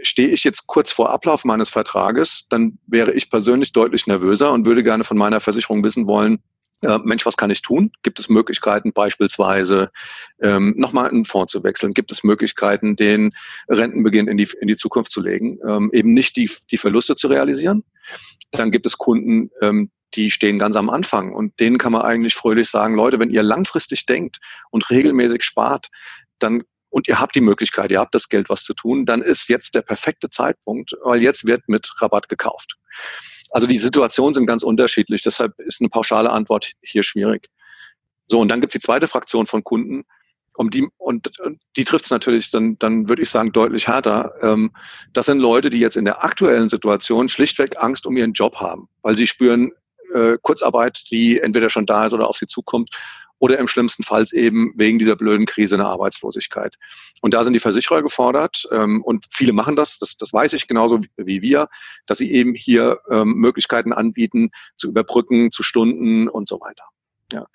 Stehe 0.02 0.30
ich 0.30 0.44
jetzt 0.44 0.68
kurz 0.68 0.92
vor 0.92 1.12
Ablauf 1.12 1.46
meines 1.46 1.70
Vertrages, 1.70 2.48
dann 2.50 2.80
wäre 2.88 3.14
ich 3.14 3.30
persönlich 3.30 3.72
deutlich 3.72 4.08
nervöser 4.08 4.52
und 4.52 4.66
würde 4.66 4.84
gerne 4.84 5.04
von 5.04 5.18
meiner 5.18 5.40
Versicherung 5.40 5.84
wissen 5.84 6.08
wollen, 6.08 6.42
Mensch, 7.04 7.26
was 7.26 7.38
kann 7.38 7.50
ich 7.50 7.62
tun? 7.62 7.92
Gibt 8.04 8.20
es 8.20 8.30
Möglichkeiten, 8.30 8.94
beispielsweise 8.94 9.92
ähm, 10.42 10.74
nochmal 10.78 11.10
einen 11.10 11.26
Fonds 11.26 11.52
zu 11.52 11.64
wechseln? 11.64 11.94
Gibt 11.94 12.12
es 12.12 12.24
Möglichkeiten, 12.24 12.96
den 12.96 13.34
Rentenbeginn 13.70 14.28
in 14.28 14.38
die, 14.38 14.50
in 14.62 14.68
die 14.68 14.76
Zukunft 14.76 15.12
zu 15.12 15.22
legen, 15.22 15.60
ähm, 15.68 15.90
eben 15.94 16.14
nicht 16.14 16.36
die, 16.36 16.50
die 16.72 16.78
Verluste 16.78 17.16
zu 17.16 17.28
realisieren? 17.28 17.84
Dann 18.52 18.72
gibt 18.72 18.86
es 18.86 18.98
Kunden, 18.98 19.50
ähm, 19.62 19.92
die 20.16 20.30
stehen 20.32 20.60
ganz 20.60 20.76
am 20.76 20.90
Anfang 20.90 21.34
und 21.34 21.60
denen 21.60 21.78
kann 21.78 21.92
man 21.92 22.04
eigentlich 22.04 22.36
fröhlich 22.36 22.70
sagen, 22.70 22.96
Leute, 22.96 23.20
wenn 23.20 23.32
ihr 23.32 23.44
langfristig 23.44 24.06
denkt 24.06 24.40
und 24.70 24.90
regelmäßig 24.90 25.44
spart, 25.44 25.88
dann 26.40 26.64
und 26.94 27.08
ihr 27.08 27.20
habt 27.20 27.34
die 27.34 27.42
Möglichkeit, 27.42 27.92
ihr 27.92 28.00
habt 28.00 28.14
das 28.14 28.30
Geld, 28.30 28.50
was 28.50 28.64
zu 28.64 28.76
tun, 28.76 29.06
dann 29.08 29.24
ist 29.24 29.50
jetzt 29.50 29.74
der 29.74 29.82
perfekte 29.82 30.30
Zeitpunkt, 30.30 30.96
weil 31.04 31.24
jetzt 31.24 31.48
wird 31.48 31.68
mit 31.68 31.90
Rabatt 32.00 32.30
gekauft. 32.30 32.78
Also 33.50 33.66
die 33.66 33.80
Situationen 33.80 34.36
sind 34.36 34.46
ganz 34.46 34.62
unterschiedlich, 34.62 35.24
deshalb 35.24 35.60
ist 35.60 35.82
eine 35.82 35.90
pauschale 35.90 36.30
Antwort 36.30 36.74
hier 36.82 37.02
schwierig. 37.02 37.50
So, 38.28 38.40
und 38.40 38.50
dann 38.50 38.62
gibt 38.62 38.76
es 38.76 38.80
die 38.80 38.86
zweite 38.86 39.08
Fraktion 39.08 39.48
von 39.48 39.64
Kunden, 39.64 40.04
um 40.56 40.70
die, 40.70 40.88
und 40.98 41.32
die 41.78 41.84
trifft 41.84 42.06
es 42.06 42.12
natürlich 42.12 42.52
dann, 42.52 42.78
dann 42.78 43.10
würde 43.10 43.24
ich 43.24 43.30
sagen, 43.32 43.52
deutlich 43.52 43.88
härter. 43.88 44.32
Ähm, 44.44 44.72
das 45.14 45.26
sind 45.26 45.40
Leute, 45.40 45.72
die 45.72 45.80
jetzt 45.80 45.98
in 45.98 46.06
der 46.06 46.24
aktuellen 46.24 46.70
Situation 46.70 47.28
schlichtweg 47.28 47.76
Angst 47.82 48.06
um 48.06 48.16
ihren 48.16 48.34
Job 48.34 48.58
haben, 48.58 48.88
weil 49.02 49.16
sie 49.16 49.26
spüren 49.26 49.72
äh, 50.14 50.38
Kurzarbeit, 50.44 51.02
die 51.10 51.40
entweder 51.40 51.72
schon 51.72 51.88
da 51.88 52.06
ist 52.06 52.14
oder 52.14 52.30
auf 52.30 52.38
sie 52.38 52.46
zukommt 52.46 52.92
oder 53.44 53.60
im 53.60 53.68
schlimmsten 53.68 54.04
Fall 54.04 54.24
eben 54.32 54.72
wegen 54.78 55.00
dieser 55.00 55.18
blöden 55.18 55.46
Krise 55.46 55.76
eine 55.76 55.86
Arbeitslosigkeit. 55.86 56.78
Und 57.20 57.34
da 57.34 57.44
sind 57.44 57.52
die 57.52 57.60
Versicherer 57.60 58.02
gefordert 58.02 58.66
ähm, 58.72 59.04
und 59.04 59.26
viele 59.30 59.52
machen 59.52 59.76
das, 59.76 59.98
das, 59.98 60.16
das 60.16 60.32
weiß 60.32 60.54
ich 60.54 60.66
genauso 60.66 61.02
wie 61.18 61.42
wir, 61.42 61.68
dass 62.06 62.20
sie 62.20 62.32
eben 62.32 62.54
hier 62.54 63.00
ähm, 63.10 63.34
Möglichkeiten 63.34 63.92
anbieten, 63.92 64.52
zu 64.78 64.88
überbrücken, 64.88 65.52
zu 65.52 65.62
Stunden 65.62 66.30
und 66.30 66.48
so 66.48 66.62
weiter. 66.62 66.86
Ja. 67.34 67.46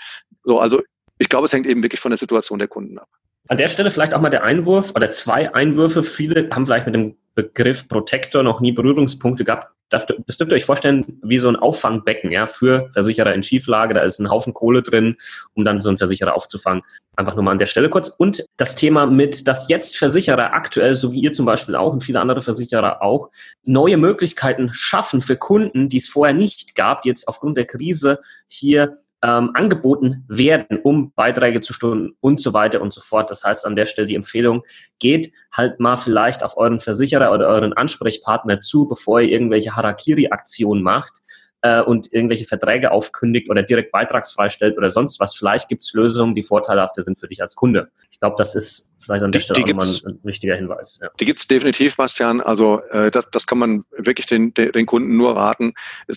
So, 0.44 0.58
also 0.60 0.82
ich 1.16 1.30
glaube, 1.30 1.46
es 1.46 1.54
hängt 1.54 1.66
eben 1.66 1.82
wirklich 1.82 2.00
von 2.00 2.10
der 2.10 2.18
Situation 2.18 2.58
der 2.58 2.68
Kunden 2.68 2.98
ab. 2.98 3.08
An 3.48 3.56
der 3.56 3.68
Stelle 3.68 3.90
vielleicht 3.90 4.12
auch 4.12 4.20
mal 4.20 4.28
der 4.28 4.44
Einwurf 4.44 4.92
oder 4.94 5.10
zwei 5.10 5.54
Einwürfe. 5.54 6.02
Viele 6.02 6.50
haben 6.50 6.66
vielleicht 6.66 6.84
mit 6.84 6.96
dem 6.96 7.16
Begriff 7.38 7.86
Protektor 7.86 8.42
noch 8.42 8.60
nie 8.60 8.72
Berührungspunkte 8.72 9.44
gehabt 9.44 9.68
das 9.90 10.06
dürft 10.06 10.52
ihr 10.52 10.56
euch 10.56 10.64
vorstellen 10.64 11.18
wie 11.22 11.38
so 11.38 11.48
ein 11.48 11.56
Auffangbecken 11.56 12.30
ja, 12.30 12.46
für 12.46 12.90
Versicherer 12.92 13.34
in 13.34 13.42
Schieflage. 13.42 13.94
Da 13.94 14.02
ist 14.02 14.18
ein 14.18 14.30
Haufen 14.30 14.52
Kohle 14.52 14.82
drin, 14.82 15.16
um 15.54 15.64
dann 15.64 15.80
so 15.80 15.88
einen 15.88 15.98
Versicherer 15.98 16.34
aufzufangen. 16.34 16.82
Einfach 17.16 17.34
nur 17.34 17.42
mal 17.42 17.52
an 17.52 17.58
der 17.58 17.66
Stelle 17.66 17.88
kurz. 17.88 18.08
Und 18.08 18.44
das 18.58 18.74
Thema 18.74 19.06
mit, 19.06 19.48
dass 19.48 19.68
jetzt 19.68 19.96
Versicherer 19.96 20.52
aktuell, 20.52 20.94
so 20.94 21.12
wie 21.12 21.20
ihr 21.20 21.32
zum 21.32 21.46
Beispiel 21.46 21.74
auch 21.74 21.92
und 21.92 22.04
viele 22.04 22.20
andere 22.20 22.42
Versicherer 22.42 23.02
auch, 23.02 23.30
neue 23.64 23.96
Möglichkeiten 23.96 24.70
schaffen 24.72 25.20
für 25.20 25.36
Kunden, 25.36 25.88
die 25.88 25.98
es 25.98 26.08
vorher 26.08 26.34
nicht 26.34 26.74
gab, 26.74 27.02
die 27.02 27.08
jetzt 27.08 27.26
aufgrund 27.26 27.56
der 27.56 27.64
Krise 27.64 28.20
hier 28.46 28.98
ähm, 29.22 29.50
angeboten 29.54 30.24
werden, 30.28 30.78
um 30.82 31.12
Beiträge 31.12 31.60
zu 31.60 31.72
stunden 31.72 32.16
und 32.20 32.40
so 32.40 32.52
weiter 32.52 32.80
und 32.80 32.92
so 32.92 33.00
fort. 33.00 33.30
Das 33.30 33.44
heißt 33.44 33.66
an 33.66 33.76
der 33.76 33.86
Stelle 33.86 34.06
die 34.06 34.14
Empfehlung, 34.14 34.62
geht 34.98 35.32
halt 35.52 35.80
mal 35.80 35.96
vielleicht 35.96 36.44
auf 36.44 36.56
euren 36.56 36.80
Versicherer 36.80 37.32
oder 37.32 37.48
euren 37.48 37.72
Ansprechpartner 37.72 38.60
zu, 38.60 38.88
bevor 38.88 39.20
ihr 39.20 39.30
irgendwelche 39.30 39.74
Harakiri-Aktionen 39.74 40.82
macht 40.82 41.20
äh, 41.62 41.82
und 41.82 42.12
irgendwelche 42.12 42.44
Verträge 42.44 42.90
aufkündigt 42.90 43.50
oder 43.50 43.62
direkt 43.62 43.92
beitragsfrei 43.92 44.48
stellt 44.48 44.76
oder 44.78 44.90
sonst 44.90 45.18
was. 45.20 45.34
Vielleicht 45.34 45.68
gibt 45.68 45.82
es 45.82 45.92
Lösungen, 45.92 46.34
die 46.34 46.42
vorteilhafter 46.42 47.02
sind 47.02 47.18
für 47.18 47.28
dich 47.28 47.42
als 47.42 47.56
Kunde. 47.56 47.88
Ich 48.10 48.20
glaube, 48.20 48.36
das 48.38 48.54
ist 48.54 48.92
vielleicht 49.00 49.24
an 49.24 49.32
der 49.32 49.40
Stelle 49.40 49.56
die 49.56 49.64
auch 49.64 49.76
nochmal 49.76 49.86
ein, 49.86 50.12
ein, 50.12 50.20
wichtiger 50.22 50.54
Hinweis. 50.54 50.98
Ja. 51.02 51.08
Die 51.18 51.24
gibt 51.24 51.40
es 51.40 51.48
definitiv, 51.48 51.96
Bastian. 51.96 52.40
Also 52.40 52.82
äh, 52.90 53.10
das, 53.10 53.30
das 53.30 53.46
kann 53.46 53.58
man 53.58 53.84
wirklich 53.96 54.26
den, 54.26 54.54
den 54.54 54.86
Kunden 54.86 55.16
nur 55.16 55.36
raten. 55.36 55.74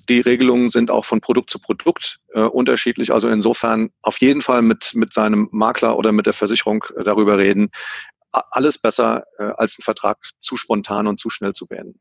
Die 0.10 0.20
Regelungen 0.20 0.70
sind 0.70 0.92
auch 0.92 1.06
von 1.06 1.22
Produkt 1.22 1.50
zu 1.50 1.60
Produkt 1.60 2.20
äh, 2.34 2.42
unterschiedlich. 2.42 3.12
Also 3.12 3.28
insofern 3.28 3.90
auf 4.02 4.20
jeden 4.22 4.42
Fall 4.42 4.62
mit, 4.62 4.92
mit 4.94 5.14
seinem 5.14 5.48
Makler 5.52 5.98
oder 5.98 6.12
mit 6.12 6.26
der 6.26 6.34
Versicherung 6.34 6.84
äh, 6.96 7.04
darüber 7.04 7.38
reden. 7.38 7.70
Alles 8.32 8.78
besser, 8.78 9.26
äh, 9.40 9.44
als 9.44 9.78
einen 9.78 9.84
Vertrag 9.84 10.18
zu 10.40 10.56
spontan 10.56 11.08
und 11.08 11.20
zu 11.20 11.30
schnell 11.30 11.54
zu 11.54 11.68
beenden. 11.68 12.00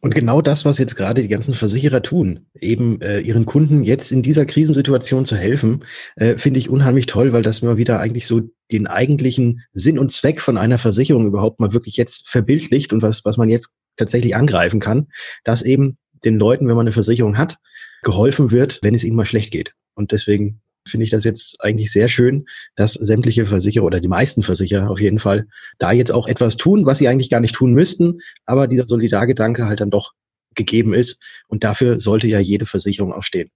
Und 0.00 0.14
genau 0.14 0.42
das, 0.42 0.64
was 0.64 0.78
jetzt 0.78 0.94
gerade 0.94 1.22
die 1.22 1.28
ganzen 1.28 1.54
Versicherer 1.54 2.02
tun, 2.02 2.46
eben 2.60 3.00
äh, 3.00 3.20
ihren 3.20 3.46
Kunden 3.46 3.82
jetzt 3.82 4.12
in 4.12 4.22
dieser 4.22 4.44
Krisensituation 4.44 5.24
zu 5.24 5.36
helfen, 5.36 5.84
äh, 6.16 6.36
finde 6.36 6.60
ich 6.60 6.70
unheimlich 6.70 7.06
toll, 7.06 7.32
weil 7.32 7.42
das 7.42 7.60
immer 7.60 7.76
wieder 7.76 7.98
eigentlich 7.98 8.26
so 8.26 8.42
den 8.70 8.86
eigentlichen 8.86 9.62
Sinn 9.72 9.98
und 9.98 10.12
Zweck 10.12 10.40
von 10.40 10.58
einer 10.58 10.78
Versicherung 10.78 11.26
überhaupt 11.26 11.60
mal 11.60 11.72
wirklich 11.72 11.96
jetzt 11.96 12.28
verbildlicht 12.28 12.92
und 12.92 13.02
was, 13.02 13.24
was 13.24 13.36
man 13.36 13.48
jetzt 13.48 13.70
tatsächlich 13.96 14.36
angreifen 14.36 14.80
kann, 14.80 15.08
dass 15.44 15.62
eben 15.62 15.96
den 16.24 16.36
Leuten, 16.38 16.68
wenn 16.68 16.76
man 16.76 16.86
eine 16.86 16.92
Versicherung 16.92 17.38
hat, 17.38 17.56
geholfen 18.02 18.50
wird, 18.50 18.80
wenn 18.82 18.94
es 18.94 19.04
ihnen 19.04 19.16
mal 19.16 19.26
schlecht 19.26 19.50
geht. 19.50 19.72
Und 19.94 20.12
deswegen 20.12 20.60
finde 20.86 21.04
ich 21.04 21.10
das 21.10 21.24
jetzt 21.24 21.62
eigentlich 21.62 21.92
sehr 21.92 22.08
schön, 22.08 22.46
dass 22.74 22.94
sämtliche 22.94 23.46
Versicherer 23.46 23.84
oder 23.84 24.00
die 24.00 24.08
meisten 24.08 24.42
Versicherer 24.42 24.90
auf 24.90 25.00
jeden 25.00 25.18
Fall 25.18 25.46
da 25.78 25.92
jetzt 25.92 26.12
auch 26.12 26.28
etwas 26.28 26.56
tun, 26.56 26.86
was 26.86 26.98
sie 26.98 27.08
eigentlich 27.08 27.30
gar 27.30 27.40
nicht 27.40 27.54
tun 27.54 27.72
müssten, 27.72 28.20
aber 28.44 28.68
dieser 28.68 28.86
Solidargedanke 28.86 29.66
halt 29.66 29.80
dann 29.80 29.90
doch 29.90 30.12
gegeben 30.54 30.94
ist. 30.94 31.20
Und 31.48 31.64
dafür 31.64 32.00
sollte 32.00 32.26
ja 32.26 32.38
jede 32.38 32.66
Versicherung 32.66 33.12
auch 33.12 33.22
stehen. 33.22 33.50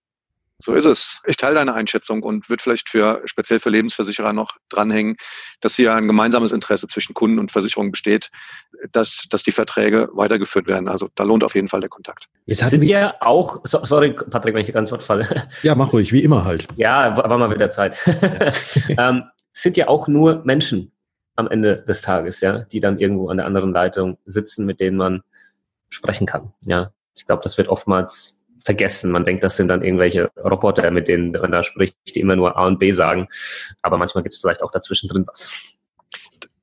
So 0.60 0.74
ist 0.74 0.84
es. 0.84 1.20
Ich 1.26 1.36
teile 1.36 1.54
deine 1.56 1.74
Einschätzung 1.74 2.22
und 2.22 2.48
würde 2.48 2.62
vielleicht 2.62 2.88
für 2.88 3.22
speziell 3.24 3.58
für 3.58 3.70
Lebensversicherer 3.70 4.32
noch 4.32 4.56
dranhängen, 4.68 5.16
dass 5.60 5.76
hier 5.76 5.94
ein 5.94 6.06
gemeinsames 6.06 6.52
Interesse 6.52 6.86
zwischen 6.86 7.14
Kunden 7.14 7.38
und 7.38 7.50
Versicherung 7.50 7.90
besteht, 7.90 8.30
dass, 8.92 9.26
dass 9.30 9.42
die 9.42 9.52
Verträge 9.52 10.08
weitergeführt 10.12 10.68
werden. 10.68 10.88
Also 10.88 11.08
da 11.14 11.24
lohnt 11.24 11.44
auf 11.44 11.54
jeden 11.54 11.68
Fall 11.68 11.80
der 11.80 11.88
Kontakt. 11.88 12.26
Jetzt 12.46 12.66
sind 12.68 12.82
ja 12.82 13.14
auch, 13.20 13.60
so, 13.64 13.84
sorry 13.84 14.12
Patrick, 14.12 14.54
wenn 14.54 14.62
ich 14.62 14.72
ganz 14.72 14.90
Wort 14.90 15.02
falle. 15.02 15.48
Ja, 15.62 15.74
mach 15.74 15.92
ruhig, 15.92 16.12
wie 16.12 16.22
immer 16.22 16.44
halt. 16.44 16.66
Ja, 16.76 17.16
war 17.16 17.38
mal 17.38 17.50
wieder 17.50 17.70
Zeit. 17.70 17.96
ähm, 18.88 19.24
sind 19.52 19.76
ja 19.76 19.88
auch 19.88 20.08
nur 20.08 20.42
Menschen 20.44 20.92
am 21.36 21.48
Ende 21.48 21.82
des 21.82 22.02
Tages, 22.02 22.40
ja, 22.40 22.64
die 22.64 22.80
dann 22.80 22.98
irgendwo 22.98 23.28
an 23.28 23.38
der 23.38 23.46
anderen 23.46 23.72
Leitung 23.72 24.18
sitzen, 24.24 24.66
mit 24.66 24.80
denen 24.80 24.96
man 24.96 25.22
sprechen 25.88 26.26
kann. 26.26 26.52
Ja, 26.64 26.92
ich 27.16 27.26
glaube, 27.26 27.42
das 27.42 27.58
wird 27.58 27.68
oftmals 27.68 28.39
vergessen. 28.64 29.10
Man 29.10 29.24
denkt, 29.24 29.42
das 29.42 29.56
sind 29.56 29.68
dann 29.68 29.82
irgendwelche 29.82 30.30
Roboter, 30.36 30.90
mit 30.90 31.08
denen 31.08 31.32
man 31.32 31.52
da 31.52 31.62
spricht, 31.62 31.96
die 32.14 32.20
immer 32.20 32.36
nur 32.36 32.56
A 32.56 32.66
und 32.66 32.78
B 32.78 32.90
sagen. 32.90 33.28
Aber 33.82 33.98
manchmal 33.98 34.22
gibt 34.22 34.34
es 34.34 34.40
vielleicht 34.40 34.62
auch 34.62 34.70
dazwischen 34.70 35.08
drin 35.08 35.24
was. 35.26 35.52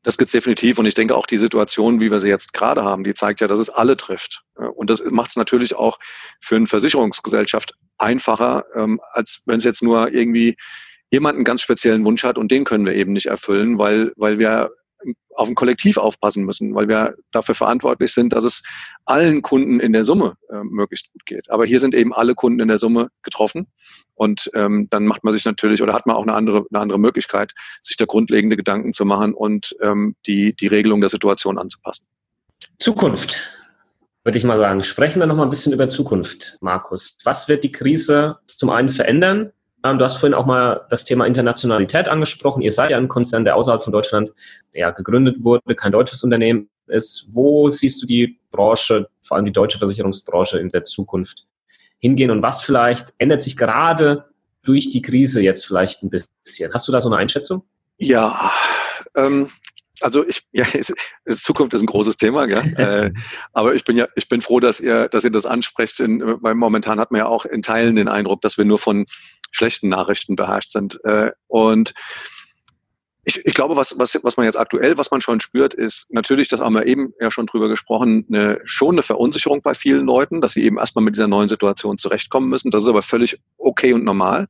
Das 0.03 0.17
gibt 0.17 0.29
es 0.29 0.31
definitiv. 0.31 0.79
Und 0.79 0.85
ich 0.85 0.93
denke 0.93 1.15
auch 1.15 1.25
die 1.25 1.37
Situation, 1.37 1.99
wie 1.99 2.11
wir 2.11 2.19
sie 2.19 2.29
jetzt 2.29 2.53
gerade 2.53 2.83
haben, 2.83 3.03
die 3.03 3.13
zeigt 3.13 3.41
ja, 3.41 3.47
dass 3.47 3.59
es 3.59 3.69
alle 3.69 3.97
trifft. 3.97 4.43
Und 4.55 4.89
das 4.89 5.03
macht 5.03 5.31
es 5.31 5.35
natürlich 5.35 5.75
auch 5.75 5.99
für 6.39 6.55
eine 6.55 6.67
Versicherungsgesellschaft 6.67 7.73
einfacher, 7.97 8.65
ähm, 8.73 9.01
als 9.11 9.41
wenn 9.45 9.57
es 9.57 9.65
jetzt 9.65 9.83
nur 9.83 10.13
irgendwie 10.13 10.55
jemand 11.11 11.35
einen 11.35 11.43
ganz 11.45 11.61
speziellen 11.61 12.05
Wunsch 12.05 12.23
hat 12.23 12.37
und 12.37 12.51
den 12.51 12.63
können 12.63 12.85
wir 12.85 12.93
eben 12.93 13.13
nicht 13.13 13.27
erfüllen, 13.27 13.77
weil, 13.79 14.13
weil 14.15 14.39
wir 14.39 14.71
auf 15.37 15.47
ein 15.47 15.55
Kollektiv 15.55 15.97
aufpassen 15.97 16.43
müssen, 16.45 16.73
weil 16.73 16.87
wir 16.87 17.15
dafür 17.31 17.55
verantwortlich 17.55 18.11
sind, 18.11 18.33
dass 18.33 18.43
es 18.43 18.63
allen 19.05 19.41
Kunden 19.41 19.79
in 19.79 19.93
der 19.93 20.03
Summe 20.03 20.35
äh, 20.49 20.63
möglichst 20.63 21.11
gut 21.13 21.25
geht. 21.25 21.49
Aber 21.51 21.65
hier 21.65 21.79
sind 21.79 21.93
eben 21.93 22.13
alle 22.13 22.33
Kunden 22.33 22.59
in 22.59 22.67
der 22.67 22.79
Summe 22.79 23.09
getroffen 23.21 23.67
und 24.15 24.49
ähm, 24.55 24.87
dann 24.89 25.05
macht 25.05 25.23
man 25.23 25.33
sich 25.33 25.45
natürlich 25.45 25.83
oder 25.83 25.93
hat 25.93 26.07
man 26.07 26.15
auch 26.15 26.23
eine 26.23 26.33
andere, 26.33 26.65
eine 26.71 26.81
andere 26.81 26.99
Möglichkeit, 26.99 27.53
sich 27.81 27.97
da 27.97 28.05
grundlegende 28.05 28.57
Gedanken 28.57 28.93
zu 28.93 29.05
machen 29.05 29.33
und 29.33 29.75
ähm, 29.81 30.15
die, 30.25 30.53
die 30.53 30.67
Regelung 30.67 31.01
der 31.01 31.09
Situation 31.09 31.59
anzupassen. 31.59 32.07
Zukunft, 32.79 33.39
würde 34.23 34.39
ich 34.39 34.43
mal 34.43 34.57
sagen. 34.57 34.81
Sprechen 34.81 35.19
wir 35.19 35.27
noch 35.27 35.35
mal 35.35 35.43
ein 35.43 35.51
bisschen 35.51 35.73
über 35.73 35.87
Zukunft, 35.87 36.57
Markus. 36.61 37.17
Was 37.23 37.47
wird 37.47 37.63
die 37.63 37.71
Krise 37.71 38.39
zum 38.47 38.71
einen 38.71 38.89
verändern? 38.89 39.51
Ähm, 39.87 39.97
du 39.97 40.05
hast 40.05 40.17
vorhin 40.17 40.33
auch 40.33 40.45
mal 40.45 40.85
das 40.89 41.03
Thema 41.03 41.25
Internationalität 41.25 42.07
angesprochen. 42.07 42.61
Ihr 42.61 42.71
seid 42.71 42.91
ja 42.91 42.97
ein 42.97 43.07
Konzern, 43.07 43.43
der 43.43 43.55
außerhalb 43.55 43.83
von 43.83 43.93
Deutschland 43.93 44.31
ja, 44.73 44.91
gegründet 44.91 45.43
wurde, 45.43 45.75
kein 45.75 45.91
deutsches 45.91 46.23
Unternehmen 46.23 46.69
ist. 46.87 47.29
Wo 47.31 47.69
siehst 47.69 48.01
du 48.01 48.07
die 48.07 48.39
Branche, 48.51 49.09
vor 49.21 49.37
allem 49.37 49.45
die 49.45 49.51
deutsche 49.51 49.77
Versicherungsbranche 49.77 50.59
in 50.59 50.69
der 50.69 50.83
Zukunft 50.83 51.45
hingehen 51.99 52.31
und 52.31 52.43
was 52.43 52.61
vielleicht 52.61 53.13
ändert 53.17 53.41
sich 53.41 53.57
gerade 53.57 54.25
durch 54.61 54.89
die 54.89 55.01
Krise 55.01 55.41
jetzt 55.41 55.65
vielleicht 55.65 56.03
ein 56.03 56.09
bisschen? 56.09 56.73
Hast 56.73 56.87
du 56.87 56.91
da 56.91 57.01
so 57.01 57.09
eine 57.09 57.17
Einschätzung? 57.17 57.63
Ja, 57.97 58.51
ähm, 59.15 59.49
also 60.01 60.25
ich, 60.25 60.43
ja, 60.51 60.65
Zukunft 61.35 61.73
ist 61.73 61.81
ein 61.81 61.87
großes 61.87 62.17
Thema, 62.17 62.45
gell? 62.45 62.73
äh, 62.77 63.11
aber 63.53 63.73
ich 63.73 63.83
bin 63.83 63.97
ja, 63.97 64.07
ich 64.15 64.29
bin 64.29 64.41
froh, 64.41 64.59
dass 64.59 64.79
ihr, 64.79 65.07
dass 65.09 65.23
ihr 65.23 65.31
das 65.31 65.45
ansprecht. 65.45 65.99
In, 65.99 66.21
weil 66.41 66.55
momentan 66.55 66.99
hat 66.99 67.11
man 67.11 67.19
ja 67.19 67.27
auch 67.27 67.45
in 67.45 67.61
Teilen 67.61 67.95
den 67.95 68.07
Eindruck, 68.07 68.41
dass 68.41 68.57
wir 68.57 68.65
nur 68.65 68.79
von 68.79 69.05
schlechten 69.51 69.89
Nachrichten 69.89 70.35
beherrscht 70.35 70.71
sind. 70.71 70.99
Äh, 71.03 71.31
und 71.47 71.93
ich, 73.27 73.45
ich 73.45 73.53
glaube, 73.53 73.75
was, 73.75 73.99
was, 73.99 74.17
was 74.23 74.37
man 74.37 74.45
jetzt 74.45 74.57
aktuell, 74.57 74.97
was 74.97 75.11
man 75.11 75.19
schon 75.19 75.41
spürt, 75.41 75.73
ist 75.73 76.07
natürlich, 76.13 76.47
das 76.47 76.61
haben 76.61 76.75
wir 76.75 76.87
eben 76.87 77.13
ja 77.19 77.29
schon 77.29 77.45
drüber 77.45 77.67
gesprochen, 77.67 78.25
eine, 78.29 78.61
schon 78.63 78.95
eine 78.95 79.01
Verunsicherung 79.01 79.61
bei 79.61 79.73
vielen 79.73 80.05
Leuten, 80.05 80.39
dass 80.39 80.53
sie 80.53 80.63
eben 80.63 80.77
erstmal 80.77 81.03
mit 81.03 81.15
dieser 81.15 81.27
neuen 81.27 81.49
Situation 81.49 81.97
zurechtkommen 81.97 82.47
müssen. 82.47 82.71
Das 82.71 82.83
ist 82.83 82.89
aber 82.89 83.01
völlig 83.01 83.37
okay 83.57 83.91
und 83.91 84.05
normal. 84.05 84.47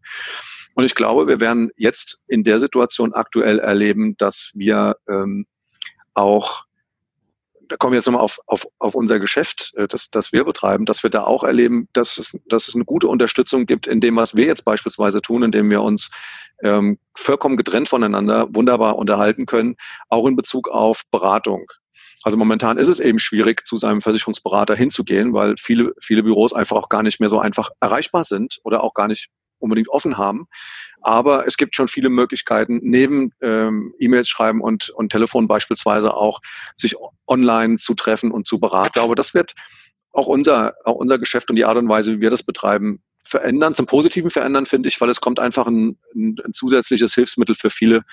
Und 0.75 0.83
ich 0.83 0.93
glaube, 0.93 1.25
wir 1.25 1.39
werden 1.39 1.71
jetzt 1.75 2.21
in 2.27 2.43
der 2.43 2.59
Situation 2.59 3.13
aktuell 3.13 3.57
erleben, 3.57 4.15
dass 4.17 4.51
wir 4.53 4.97
ähm, 5.09 5.47
auch 6.13 6.66
da 7.69 7.77
kommen 7.77 7.93
wir 7.93 7.97
jetzt 7.97 8.05
nochmal 8.05 8.23
auf, 8.23 8.39
auf, 8.45 8.65
auf 8.79 8.95
unser 8.95 9.19
Geschäft, 9.19 9.73
äh, 9.75 9.87
das, 9.87 10.09
das 10.09 10.31
wir 10.31 10.43
betreiben, 10.43 10.85
dass 10.85 11.03
wir 11.03 11.09
da 11.09 11.23
auch 11.23 11.43
erleben, 11.43 11.87
dass 11.93 12.17
es, 12.17 12.37
dass 12.47 12.67
es 12.67 12.75
eine 12.75 12.85
gute 12.85 13.07
Unterstützung 13.07 13.65
gibt 13.65 13.87
in 13.87 13.99
dem, 13.99 14.15
was 14.15 14.35
wir 14.35 14.45
jetzt 14.45 14.65
beispielsweise 14.65 15.21
tun, 15.21 15.43
indem 15.43 15.69
wir 15.69 15.81
uns 15.81 16.09
ähm, 16.63 16.97
vollkommen 17.15 17.57
getrennt 17.57 17.89
voneinander 17.89 18.47
wunderbar 18.53 18.97
unterhalten 18.97 19.45
können, 19.45 19.75
auch 20.09 20.25
in 20.27 20.35
Bezug 20.35 20.69
auf 20.69 21.03
Beratung. 21.11 21.65
Also 22.23 22.37
momentan 22.37 22.77
ist 22.77 22.87
es 22.87 22.99
eben 22.99 23.19
schwierig, 23.19 23.65
zu 23.65 23.77
seinem 23.77 24.01
Versicherungsberater 24.01 24.75
hinzugehen, 24.75 25.33
weil 25.33 25.55
viele, 25.57 25.93
viele 26.01 26.23
Büros 26.23 26.51
einfach 26.51 26.75
auch 26.75 26.89
gar 26.89 27.03
nicht 27.03 27.19
mehr 27.19 27.29
so 27.29 27.39
einfach 27.39 27.69
erreichbar 27.79 28.23
sind 28.23 28.59
oder 28.63 28.83
auch 28.83 28.93
gar 28.93 29.07
nicht 29.07 29.27
unbedingt 29.59 29.89
offen 29.89 30.17
haben. 30.17 30.47
Aber 31.01 31.47
es 31.47 31.57
gibt 31.57 31.75
schon 31.75 31.87
viele 31.87 32.09
Möglichkeiten, 32.09 32.79
neben 32.81 33.31
ähm, 33.41 33.93
E-Mails 33.99 34.29
schreiben 34.29 34.61
und, 34.61 34.89
und 34.89 35.11
Telefon 35.11 35.47
beispielsweise 35.47 36.13
auch, 36.13 36.39
sich 36.75 36.95
online 37.27 37.77
zu 37.77 37.93
treffen 37.93 38.31
und 38.31 38.45
zu 38.47 38.59
beraten. 38.59 38.99
Aber 38.99 39.15
das 39.15 39.33
wird 39.33 39.53
auch 40.11 40.27
unser, 40.27 40.75
auch 40.83 40.95
unser 40.95 41.19
Geschäft 41.19 41.49
und 41.49 41.55
die 41.55 41.65
Art 41.65 41.77
und 41.77 41.89
Weise, 41.89 42.13
wie 42.13 42.21
wir 42.21 42.29
das 42.29 42.43
betreiben, 42.43 43.01
verändern, 43.23 43.75
zum 43.75 43.85
Positiven 43.85 44.31
verändern, 44.31 44.65
finde 44.65 44.89
ich, 44.89 44.99
weil 44.99 45.09
es 45.09 45.21
kommt 45.21 45.39
einfach 45.39 45.67
ein, 45.67 45.97
ein, 46.15 46.37
ein 46.43 46.53
zusätzliches 46.53 47.13
Hilfsmittel 47.13 47.55
für 47.55 47.69
viele 47.69 48.03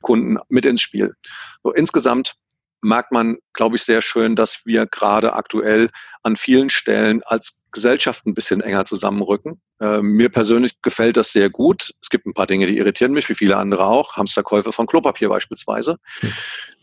Kunden 0.00 0.38
mit 0.48 0.64
ins 0.64 0.80
Spiel. 0.80 1.14
So, 1.62 1.72
insgesamt 1.72 2.34
merkt 2.82 3.12
man, 3.12 3.38
glaube 3.52 3.76
ich, 3.76 3.82
sehr 3.82 4.02
schön, 4.02 4.36
dass 4.36 4.62
wir 4.64 4.86
gerade 4.86 5.32
aktuell 5.34 5.88
an 6.22 6.36
vielen 6.36 6.68
Stellen 6.68 7.22
als 7.24 7.62
Gesellschaft 7.70 8.26
ein 8.26 8.34
bisschen 8.34 8.60
enger 8.60 8.84
zusammenrücken. 8.84 9.60
Äh, 9.80 10.02
mir 10.02 10.28
persönlich 10.28 10.72
gefällt 10.82 11.16
das 11.16 11.32
sehr 11.32 11.48
gut. 11.48 11.92
Es 12.02 12.10
gibt 12.10 12.26
ein 12.26 12.34
paar 12.34 12.46
Dinge, 12.46 12.66
die 12.66 12.76
irritieren 12.76 13.12
mich, 13.12 13.28
wie 13.28 13.34
viele 13.34 13.56
andere 13.56 13.86
auch. 13.86 14.16
Hamsterkäufe 14.16 14.72
von 14.72 14.86
Klopapier 14.86 15.28
beispielsweise. 15.28 15.96
Hm. 16.20 16.32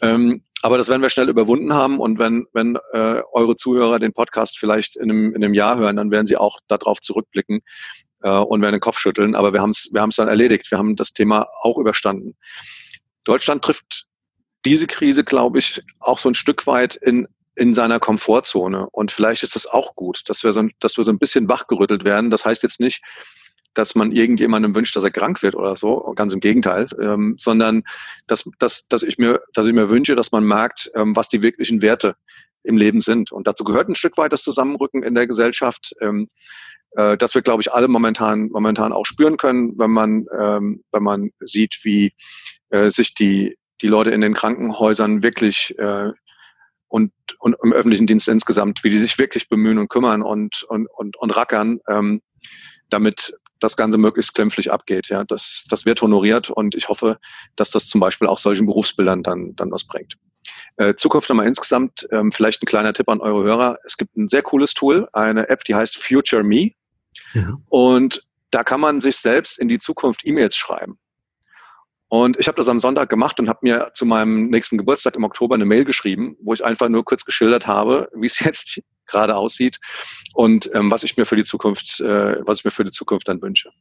Ähm, 0.02 0.44
aber 0.62 0.78
das 0.78 0.90
werden 0.90 1.02
wir 1.02 1.10
schnell 1.10 1.30
überwunden 1.30 1.74
haben. 1.74 2.00
Und 2.00 2.20
wenn, 2.20 2.48
wenn 2.54 2.78
äh, 2.94 3.22
eure 3.32 3.56
Zuhörer 3.56 4.00
den 4.00 4.14
Podcast 4.14 4.58
vielleicht 4.58 4.96
in 4.96 5.12
einem, 5.12 5.36
in 5.36 5.44
einem 5.44 5.54
Jahr 5.54 5.78
hören, 5.78 5.98
dann 5.98 6.12
werden 6.12 6.28
sie 6.28 6.38
auch 6.38 6.60
darauf 6.68 7.00
zurückblicken 7.00 7.62
äh, 8.24 8.30
und 8.30 8.62
werden 8.62 8.76
den 8.76 8.82
Kopf 8.82 9.00
schütteln. 9.00 9.36
Aber 9.36 9.54
wir 9.54 9.62
haben 9.62 9.70
es 9.70 9.90
wir 9.94 10.02
haben's 10.02 10.18
dann 10.18 10.28
erledigt. 10.28 10.70
Wir 10.72 10.78
haben 10.78 10.96
das 10.96 11.14
Thema 11.14 11.48
auch 11.62 11.78
überstanden. 11.78 12.36
Deutschland 13.24 13.64
trifft 13.64 14.09
diese 14.66 14.88
Krise, 14.88 15.24
glaube 15.24 15.60
ich, 15.60 15.82
auch 16.00 16.20
so 16.20 16.30
ein 16.30 16.36
Stück 16.36 16.68
weit 16.68 16.96
in, 16.96 17.28
in 17.56 17.74
seiner 17.74 18.00
Komfortzone. 18.00 18.88
Und 18.92 19.12
vielleicht 19.12 19.44
ist 19.44 19.56
das 19.56 19.68
auch 19.68 19.96
gut, 19.96 20.22
dass 20.28 20.44
wir, 20.44 20.52
so, 20.52 20.68
dass 20.80 20.98
wir 20.98 21.04
so 21.04 21.12
ein 21.12 21.20
bisschen 21.20 21.50
wachgerüttelt 21.50 22.04
werden. 22.04 22.30
Das 22.30 22.46
heißt 22.46 22.64
jetzt 22.64 22.80
nicht, 22.80 23.02
dass 23.74 23.96
man 23.96 24.12
irgendjemandem 24.12 24.76
wünscht, 24.76 24.96
dass 24.96 25.04
er 25.04 25.12
krank 25.12 25.42
wird 25.44 25.56
oder 25.56 25.76
so, 25.76 26.14
ganz 26.16 26.34
im 26.34 26.40
Gegenteil, 26.40 26.88
ähm, 27.00 27.36
sondern 27.38 27.84
dass, 28.28 28.50
dass, 28.58 28.88
dass, 28.88 29.04
ich 29.04 29.18
mir, 29.18 29.42
dass 29.54 29.68
ich 29.68 29.74
mir 29.74 29.90
wünsche, 29.90 30.16
dass 30.16 30.32
man 30.32 30.44
merkt, 30.44 30.92
ähm, 30.96 31.16
was 31.16 31.30
die 31.30 31.42
wirklichen 31.42 31.82
Werte 31.82 32.16
im 32.64 32.78
Leben 32.78 33.02
sind. 33.02 33.32
Und 33.32 33.48
dazu 33.48 33.64
gehört 33.64 33.88
ein 33.88 33.96
Stück 33.96 34.18
weit 34.18 34.34
das 34.34 34.44
Zusammenrücken 34.44 35.04
in 35.04 35.16
der 35.16 35.28
Gesellschaft, 35.28 35.94
ähm, 36.02 36.28
äh, 36.92 37.16
das 37.18 37.36
wir, 37.36 37.42
glaube 37.42 37.62
ich, 37.62 37.72
alle 37.72 37.88
momentan, 37.88 38.50
momentan 38.50 38.92
auch 38.92 39.06
spüren 39.06 39.38
können, 39.38 39.78
wenn 39.78 39.92
man, 39.92 40.26
ähm, 40.38 40.84
wenn 40.92 41.04
man 41.04 41.32
sieht, 41.40 41.80
wie 41.84 42.14
äh, 42.70 42.90
sich 42.90 43.14
die, 43.14 43.58
die 43.82 43.88
Leute 43.88 44.12
in 44.12 44.22
den 44.22 44.34
Krankenhäusern 44.34 45.24
wirklich 45.24 45.78
äh, 45.78 46.12
und, 46.88 47.12
und 47.40 47.56
im 47.64 47.74
öffentlichen 47.74 48.08
Dienst 48.08 48.28
insgesamt, 48.28 48.84
wie 48.84 48.90
die 48.90 48.98
sich 48.98 49.18
wirklich 49.20 49.48
bemühen 49.48 49.78
und 49.78 49.90
kümmern 49.90 50.22
und, 50.22 50.64
und, 50.64 50.88
und, 50.88 51.18
und 51.18 51.38
rackern, 51.38 51.80
ähm, 51.88 52.22
damit 52.90 53.34
das 53.60 53.78
Ganze 53.78 53.98
möglichst 53.98 54.34
glimpflich 54.34 54.72
abgeht. 54.72 55.10
Ja, 55.10 55.24
das, 55.24 55.66
das 55.70 55.86
wird 55.86 56.02
honoriert 56.02 56.50
und 56.50 56.76
ich 56.76 56.90
hoffe, 56.90 57.20
dass 57.56 57.72
das 57.72 57.88
zum 57.88 58.02
Beispiel 58.02 58.28
auch 58.28 58.38
solchen 58.38 58.66
Berufsbildern 58.66 59.22
dann, 59.22 59.56
dann 59.56 59.72
was 59.72 59.86
bringt. 59.86 60.16
Äh, 60.78 60.96
Zukunft 60.96 61.30
nochmal 61.30 61.48
insgesamt, 61.48 62.08
ähm, 62.12 62.32
vielleicht 62.32 62.64
ein 62.64 62.66
kleiner 62.66 62.94
Tipp 62.94 63.10
an 63.10 63.22
eure 63.22 63.44
Hörer. 63.44 63.78
Es 63.84 63.98
gibt 63.98 64.16
ein 64.18 64.28
sehr 64.28 64.42
cooles 64.42 64.74
Tool, 64.74 65.08
eine 65.14 65.50
App, 65.50 65.64
die 65.66 65.76
heißt 65.76 66.02
Future 66.02 66.44
Me. 66.44 66.72
Ja. 67.34 67.58
Und 67.68 68.26
da 68.52 68.64
kann 68.64 68.80
man 68.80 69.00
sich 69.00 69.18
selbst 69.18 69.60
in 69.60 69.68
die 69.68 69.80
Zukunft 69.80 70.26
E-Mails 70.26 70.56
schreiben. 70.56 70.98
Und 72.10 72.38
ich 72.40 72.48
habe 72.48 72.58
das 72.58 72.68
am 72.68 72.80
Sonntag 72.80 73.08
gemacht 73.08 73.40
und 73.40 73.50
habe 73.50 73.60
mir 73.62 73.92
zu 73.94 74.06
meinem 74.06 74.50
nächsten 74.50 74.78
Geburtstag 74.78 75.16
im 75.16 75.24
Oktober 75.24 75.56
eine 75.56 75.66
Mail 75.66 75.86
geschrieben, 75.86 76.36
wo 76.42 76.54
ich 76.54 76.66
einfach 76.66 76.90
nur 76.90 77.06
kurz 77.06 77.24
geschildert 77.24 77.68
habe, 77.68 78.10
wie 78.16 78.26
es 78.26 78.40
jetzt 78.44 78.82
gerade 79.06 79.36
aussieht 79.36 79.80
und 80.34 80.70
ähm, 80.74 80.92
was 80.92 81.04
ich 81.04 81.18
mir 81.18 81.26
für 81.26 81.36
die 81.36 81.44
Zukunft, 81.44 82.00
äh, 82.00 82.38
was 82.46 82.60
ich 82.60 82.66
mir 82.66 82.72
für 82.72 82.84
die 82.84 82.92
Zukunft 82.92 83.28
dann 83.28 83.42
wünsche. 83.42 83.72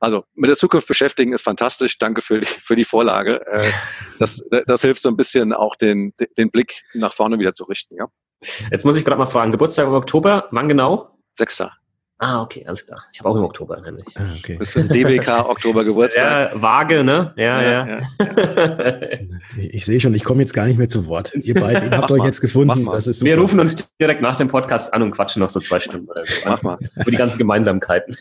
Also 0.00 0.24
mit 0.34 0.48
der 0.48 0.56
Zukunft 0.56 0.88
beschäftigen 0.88 1.32
ist 1.32 1.42
fantastisch. 1.42 1.98
Danke 1.98 2.22
für 2.22 2.40
die, 2.40 2.46
für 2.46 2.76
die 2.76 2.84
Vorlage. 2.84 3.44
Äh, 3.46 3.70
das, 4.18 4.44
das 4.66 4.80
hilft 4.82 5.02
so 5.02 5.08
ein 5.08 5.16
bisschen 5.16 5.52
auch 5.52 5.76
den, 5.76 6.12
den 6.36 6.50
Blick 6.50 6.82
nach 6.94 7.12
vorne 7.12 7.38
wieder 7.38 7.54
zu 7.54 7.64
richten. 7.64 7.96
Ja. 7.96 8.06
Jetzt 8.70 8.84
muss 8.84 8.96
ich 8.96 9.04
gerade 9.04 9.18
mal 9.18 9.26
fragen, 9.26 9.52
Geburtstag 9.52 9.86
im 9.86 9.94
Oktober, 9.94 10.48
wann 10.50 10.68
genau? 10.68 11.18
Sechster. 11.34 11.72
Ah, 12.18 12.40
okay, 12.40 12.64
alles 12.66 12.86
klar. 12.86 13.04
Ich 13.12 13.18
habe 13.18 13.28
auch 13.28 13.36
im 13.36 13.44
Oktober 13.44 13.78
nämlich. 13.78 14.06
Ah, 14.14 14.30
okay. 14.38 14.56
Das 14.58 14.74
ist 14.74 14.88
DBK 14.88 15.28
Oktober 15.48 15.84
Geburtstag. 15.84 16.52
Ja, 16.52 16.62
vage, 16.62 17.04
ne? 17.04 17.34
Ja, 17.36 17.62
ja. 17.62 17.86
ja. 17.86 17.98
ja. 17.98 18.98
ich 19.56 19.84
sehe 19.84 20.00
schon, 20.00 20.14
ich 20.14 20.24
komme 20.24 20.40
jetzt 20.40 20.54
gar 20.54 20.66
nicht 20.66 20.78
mehr 20.78 20.88
zu 20.88 21.06
Wort. 21.06 21.34
Ihr 21.34 21.54
beiden 21.54 21.90
habt 21.90 22.10
euch 22.10 22.20
mal, 22.20 22.26
jetzt 22.26 22.40
gefunden. 22.40 22.86
Das 22.86 23.06
ist 23.06 23.18
super. 23.18 23.30
Wir 23.30 23.38
rufen 23.38 23.60
uns 23.60 23.92
direkt 24.00 24.22
nach 24.22 24.36
dem 24.36 24.48
Podcast 24.48 24.94
an 24.94 25.02
und 25.02 25.10
quatschen 25.10 25.40
noch 25.40 25.50
so 25.50 25.60
zwei 25.60 25.78
Stunden 25.78 26.08
oder 26.08 26.24
so. 26.26 26.34
Mach 26.46 26.62
mal. 26.62 26.78
Über 26.96 27.10
die 27.10 27.18
ganzen 27.18 27.36
Gemeinsamkeiten. 27.36 28.16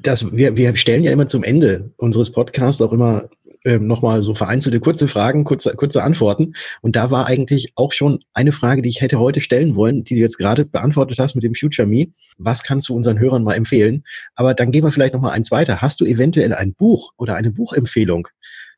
Das, 0.00 0.36
wir, 0.36 0.56
wir 0.56 0.74
stellen 0.74 1.04
ja 1.04 1.12
immer 1.12 1.28
zum 1.28 1.44
Ende 1.44 1.92
unseres 1.96 2.32
Podcasts 2.32 2.82
auch 2.82 2.92
immer 2.92 3.28
ähm, 3.64 3.86
nochmal 3.86 4.22
so 4.22 4.34
vereinzelte 4.34 4.80
kurze 4.80 5.08
Fragen, 5.08 5.44
kurze, 5.44 5.74
kurze 5.76 6.02
Antworten. 6.02 6.54
Und 6.80 6.96
da 6.96 7.10
war 7.10 7.26
eigentlich 7.26 7.72
auch 7.76 7.92
schon 7.92 8.24
eine 8.34 8.52
Frage, 8.52 8.82
die 8.82 8.88
ich 8.88 9.00
hätte 9.00 9.18
heute 9.18 9.40
stellen 9.40 9.76
wollen, 9.76 10.04
die 10.04 10.14
du 10.14 10.20
jetzt 10.20 10.38
gerade 10.38 10.64
beantwortet 10.64 11.18
hast 11.18 11.34
mit 11.34 11.44
dem 11.44 11.54
Future 11.54 11.86
Me. 11.86 12.06
Was 12.38 12.62
kannst 12.62 12.88
du 12.88 12.96
unseren 12.96 13.18
Hörern 13.18 13.44
mal 13.44 13.54
empfehlen? 13.54 14.04
Aber 14.34 14.54
dann 14.54 14.72
gehen 14.72 14.84
wir 14.84 14.92
vielleicht 14.92 15.14
nochmal 15.14 15.32
eins 15.32 15.50
weiter. 15.50 15.80
Hast 15.80 16.00
du 16.00 16.04
eventuell 16.04 16.54
ein 16.54 16.74
Buch 16.74 17.12
oder 17.16 17.34
eine 17.34 17.50
Buchempfehlung? 17.50 18.28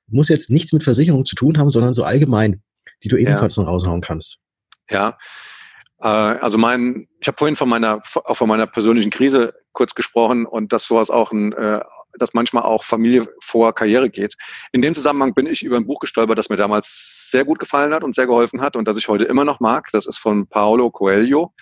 Muss 0.08 0.28
jetzt 0.28 0.50
nichts 0.50 0.72
mit 0.72 0.84
Versicherung 0.84 1.24
zu 1.24 1.34
tun 1.34 1.58
haben, 1.58 1.70
sondern 1.70 1.94
so 1.94 2.04
allgemein, 2.04 2.62
die 3.02 3.08
du 3.08 3.16
ebenfalls 3.16 3.56
ja. 3.56 3.62
noch 3.62 3.70
raushauen 3.70 4.02
kannst. 4.02 4.38
Ja, 4.90 5.16
äh, 6.00 6.06
also 6.06 6.58
mein, 6.58 7.08
ich 7.20 7.26
habe 7.26 7.38
vorhin 7.38 7.56
von 7.56 7.68
meiner, 7.68 8.02
auch 8.24 8.36
von 8.36 8.48
meiner 8.48 8.66
persönlichen 8.66 9.10
Krise 9.10 9.54
kurz 9.72 9.94
gesprochen 9.94 10.46
und 10.46 10.72
dass 10.72 10.86
sowas 10.86 11.10
auch 11.10 11.32
ein, 11.32 11.52
äh, 11.52 11.80
dass 12.18 12.34
manchmal 12.34 12.64
auch 12.64 12.84
Familie 12.84 13.26
vor 13.40 13.74
Karriere 13.74 14.10
geht. 14.10 14.34
In 14.72 14.82
dem 14.82 14.94
Zusammenhang 14.94 15.34
bin 15.34 15.46
ich 15.46 15.62
über 15.62 15.76
ein 15.76 15.86
Buch 15.86 16.00
gestolpert, 16.00 16.38
das 16.38 16.48
mir 16.48 16.56
damals 16.56 17.30
sehr 17.30 17.44
gut 17.44 17.58
gefallen 17.58 17.92
hat 17.94 18.04
und 18.04 18.14
sehr 18.14 18.26
geholfen 18.26 18.60
hat 18.60 18.76
und 18.76 18.86
das 18.86 18.96
ich 18.96 19.08
heute 19.08 19.24
immer 19.24 19.44
noch 19.44 19.60
mag. 19.60 19.88
Das 19.92 20.06
ist 20.06 20.18
von 20.18 20.46
Paolo 20.46 20.90
Coelho, 20.90 21.52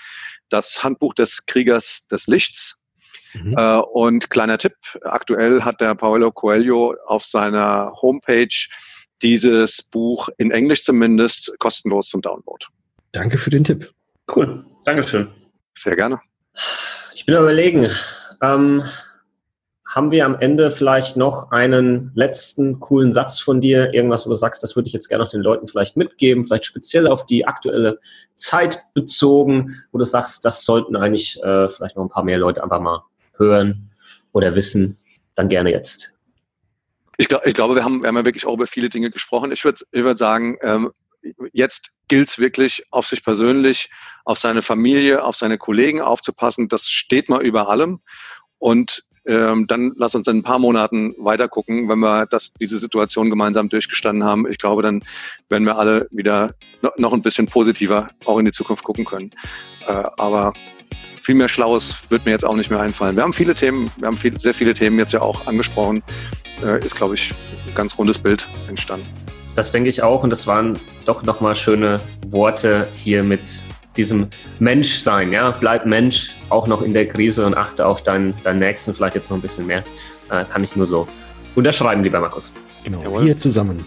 das 0.49 0.83
Handbuch 0.83 1.15
des 1.15 1.47
Kriegers 1.47 2.07
des 2.07 2.27
Lichts. 2.27 2.79
Mhm. 3.35 3.55
Äh, 3.57 3.79
und 3.79 4.31
kleiner 4.31 4.59
Tipp, 4.59 4.75
aktuell 5.03 5.63
hat 5.63 5.81
der 5.81 5.95
Paolo 5.95 6.31
Coelho 6.33 6.95
auf 7.07 7.25
seiner 7.25 7.93
Homepage 8.03 8.69
dieses 9.23 9.83
Buch 9.83 10.29
in 10.37 10.51
Englisch 10.51 10.83
zumindest 10.83 11.55
kostenlos 11.59 12.09
zum 12.09 12.21
Download. 12.21 12.67
Danke 13.13 13.39
für 13.39 13.51
den 13.51 13.65
Tipp. 13.65 13.91
Cool, 14.35 14.65
Dankeschön. 14.85 15.31
Sehr 15.75 15.97
gerne. 15.97 16.21
Ich 17.15 17.25
bin 17.25 17.37
überlegen, 17.37 17.91
ähm, 18.43 18.83
haben 19.95 20.11
wir 20.11 20.25
am 20.25 20.37
Ende 20.41 20.71
vielleicht 20.71 21.19
noch 21.19 21.51
einen 21.51 22.13
letzten 22.15 22.81
coolen 22.81 23.13
Satz 23.13 23.41
von 23.41 23.61
dir? 23.61 23.93
Irgendwas, 23.93 24.25
wo 24.25 24.31
du 24.31 24.37
sagst, 24.37 24.63
das 24.63 24.75
würde 24.75 24.87
ich 24.87 24.95
jetzt 24.95 25.09
gerne 25.09 25.23
noch 25.23 25.31
den 25.31 25.43
Leuten 25.43 25.69
vielleicht 25.69 25.99
mitgeben, 25.99 26.45
vielleicht 26.45 26.65
speziell 26.65 27.07
auf 27.07 27.27
die 27.27 27.47
aktuelle 27.47 28.01
Zeit 28.35 28.85
bezogen, 28.95 29.85
wo 29.93 29.99
du 29.99 30.05
sagst, 30.05 30.47
das 30.47 30.65
sollten 30.65 30.97
eigentlich 30.97 31.43
äh, 31.43 31.69
vielleicht 31.69 31.97
noch 31.97 32.05
ein 32.05 32.09
paar 32.09 32.25
mehr 32.25 32.39
Leute 32.39 32.63
einfach 32.63 32.81
mal 32.81 33.03
hören 33.37 33.91
oder 34.33 34.57
wissen. 34.57 34.97
Dann 35.35 35.51
gerne 35.51 35.71
jetzt. 35.71 36.15
Ich, 37.19 37.29
glaub, 37.29 37.45
ich 37.45 37.53
glaube, 37.53 37.75
wir 37.75 37.85
haben, 37.85 38.01
wir 38.01 38.09
haben 38.09 38.17
ja 38.17 38.25
wirklich 38.25 38.47
auch 38.47 38.55
über 38.55 38.67
viele 38.67 38.89
Dinge 38.89 39.11
gesprochen. 39.11 39.53
Ich 39.53 39.63
würde 39.63 39.85
ich 39.91 40.03
würd 40.03 40.17
sagen, 40.17 40.57
ähm, 40.63 40.91
jetzt 41.53 41.91
gilt 42.09 42.29
es 42.29 42.39
wirklich, 42.39 42.87
auf 42.91 43.07
sich 43.07 43.23
persönlich, 43.23 43.91
auf 44.25 44.39
seine 44.39 44.63
Familie, 44.63 45.23
auf 45.23 45.37
seine 45.37 45.59
Kollegen 45.59 46.01
aufzupassen. 46.01 46.69
Das 46.69 46.89
steht 46.89 47.29
mal 47.29 47.43
über 47.43 47.69
allem. 47.69 48.01
Und 48.59 49.05
ähm, 49.27 49.67
dann 49.67 49.93
lass 49.97 50.15
uns 50.15 50.27
in 50.27 50.39
ein 50.39 50.43
paar 50.43 50.59
Monaten 50.59 51.15
weiter 51.19 51.49
gucken, 51.49 51.89
wenn 51.89 52.01
wir 52.01 52.27
das, 52.27 52.53
diese 52.61 52.79
Situation 52.79 53.31
gemeinsam 53.31 53.69
durchgestanden 53.69 54.25
haben. 54.25 54.47
Ich 54.49 54.59
glaube, 54.59 54.83
dann 54.83 55.03
werden 55.49 55.65
wir 55.65 55.79
alle 55.79 56.09
wieder 56.11 56.55
noch 56.97 57.13
ein 57.13 57.23
bisschen 57.23 57.47
positiver 57.47 58.11
auch 58.25 58.39
in 58.39 58.45
die 58.45 58.53
Zukunft 58.53 58.85
gucken 58.85 59.05
können. 59.05 59.31
Äh, 59.87 60.03
aber 60.17 60.53
viel 61.21 61.37
mehr 61.37 61.49
Schlaues 61.49 61.97
wird 62.11 62.25
mir 62.25 62.33
jetzt 62.33 62.45
auch 62.45 62.57
nicht 62.57 62.71
mehr 62.71 62.81
einfallen. 62.81 63.15
Wir 63.17 63.23
haben 63.23 63.33
viele 63.33 63.55
Themen, 63.55 63.91
wir 63.97 64.09
haben 64.09 64.19
viel, 64.19 64.37
sehr 64.39 64.55
viele 64.55 64.75
Themen 64.75 64.99
jetzt 64.99 65.13
ja 65.13 65.23
auch 65.23 65.47
angesprochen. 65.47 66.03
Äh, 66.65 66.85
ist, 66.85 66.97
glaube 66.97 67.15
ich, 67.15 67.35
ein 67.67 67.75
ganz 67.75 67.97
rundes 67.99 68.19
Bild 68.19 68.49
entstanden. 68.69 69.07
Das 69.55 69.71
denke 69.71 69.91
ich 69.91 70.03
auch 70.03 70.23
und 70.23 70.31
das 70.31 70.47
waren 70.47 70.79
doch 71.05 71.23
nochmal 71.23 71.55
schöne 71.55 72.01
Worte 72.29 72.89
hier 72.95 73.23
mit 73.23 73.63
diesem 73.97 74.29
Menschsein. 74.59 75.33
Ja? 75.33 75.51
Bleib 75.51 75.87
Mensch, 75.87 76.37
auch 76.49 76.67
noch 76.67 76.83
in 76.83 76.93
der 76.93 77.07
Krise 77.07 77.47
und 77.47 77.57
achte 77.57 77.87
auf 77.87 78.03
deinen, 78.03 78.35
deinen 78.43 78.59
Nächsten, 78.59 78.95
vielleicht 78.95 79.15
jetzt 79.15 79.31
noch 79.31 79.37
ein 79.37 79.43
bisschen 79.43 79.67
mehr. 79.67 79.83
Äh, 80.31 80.45
kann 80.45 80.65
ich 80.65 80.77
nur 80.77 80.87
so 80.87 81.07
unterschreiben, 81.55 82.03
lieber 82.03 82.21
Markus. 82.21 82.53
Genau, 82.85 83.03
Jawohl. 83.03 83.23
hier 83.23 83.37
zusammen. 83.37 83.85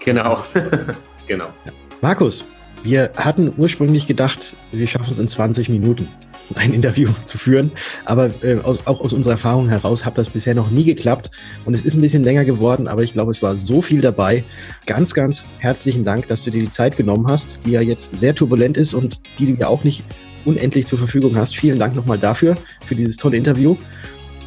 Genau, 0.00 0.42
genau. 1.26 1.46
Ja. 1.64 1.72
Markus, 2.00 2.46
wir 2.82 3.10
hatten 3.16 3.52
ursprünglich 3.56 4.06
gedacht, 4.06 4.56
wir 4.72 4.86
schaffen 4.86 5.10
es 5.10 5.18
in 5.18 5.26
20 5.26 5.68
Minuten 5.68 6.08
ein 6.54 6.72
Interview 6.72 7.08
zu 7.24 7.38
führen. 7.38 7.72
Aber 8.04 8.30
äh, 8.42 8.58
aus, 8.62 8.86
auch 8.86 9.00
aus 9.00 9.12
unserer 9.12 9.34
Erfahrung 9.34 9.68
heraus 9.68 10.04
hat 10.04 10.18
das 10.18 10.30
bisher 10.30 10.54
noch 10.54 10.70
nie 10.70 10.84
geklappt. 10.84 11.30
Und 11.64 11.74
es 11.74 11.82
ist 11.82 11.94
ein 11.94 12.00
bisschen 12.00 12.24
länger 12.24 12.44
geworden, 12.44 12.88
aber 12.88 13.02
ich 13.02 13.12
glaube, 13.12 13.30
es 13.30 13.42
war 13.42 13.56
so 13.56 13.82
viel 13.82 14.00
dabei. 14.00 14.44
Ganz, 14.86 15.14
ganz 15.14 15.44
herzlichen 15.58 16.04
Dank, 16.04 16.28
dass 16.28 16.42
du 16.42 16.50
dir 16.50 16.62
die 16.62 16.70
Zeit 16.70 16.96
genommen 16.96 17.26
hast, 17.26 17.60
die 17.64 17.72
ja 17.72 17.80
jetzt 17.80 18.18
sehr 18.18 18.34
turbulent 18.34 18.76
ist 18.76 18.94
und 18.94 19.20
die 19.38 19.46
du 19.46 19.60
ja 19.60 19.68
auch 19.68 19.84
nicht 19.84 20.02
unendlich 20.44 20.86
zur 20.86 20.98
Verfügung 20.98 21.36
hast. 21.36 21.56
Vielen 21.56 21.78
Dank 21.78 21.94
nochmal 21.94 22.18
dafür, 22.18 22.56
für 22.86 22.94
dieses 22.94 23.16
tolle 23.16 23.36
Interview. 23.36 23.76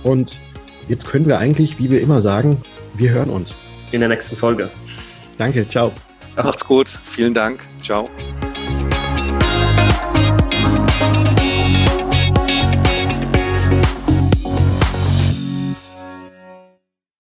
Und 0.03 0.37
jetzt 0.87 1.07
können 1.07 1.27
wir 1.27 1.39
eigentlich, 1.39 1.79
wie 1.79 1.89
wir 1.89 2.01
immer 2.01 2.21
sagen, 2.21 2.61
wir 2.95 3.11
hören 3.11 3.29
uns. 3.29 3.55
In 3.91 3.99
der 3.99 4.09
nächsten 4.09 4.35
Folge. 4.35 4.69
Danke, 5.37 5.67
ciao. 5.67 5.91
Macht's 6.35 6.65
gut. 6.65 6.87
Vielen 6.87 7.33
Dank. 7.33 7.65
Ciao. 7.81 8.09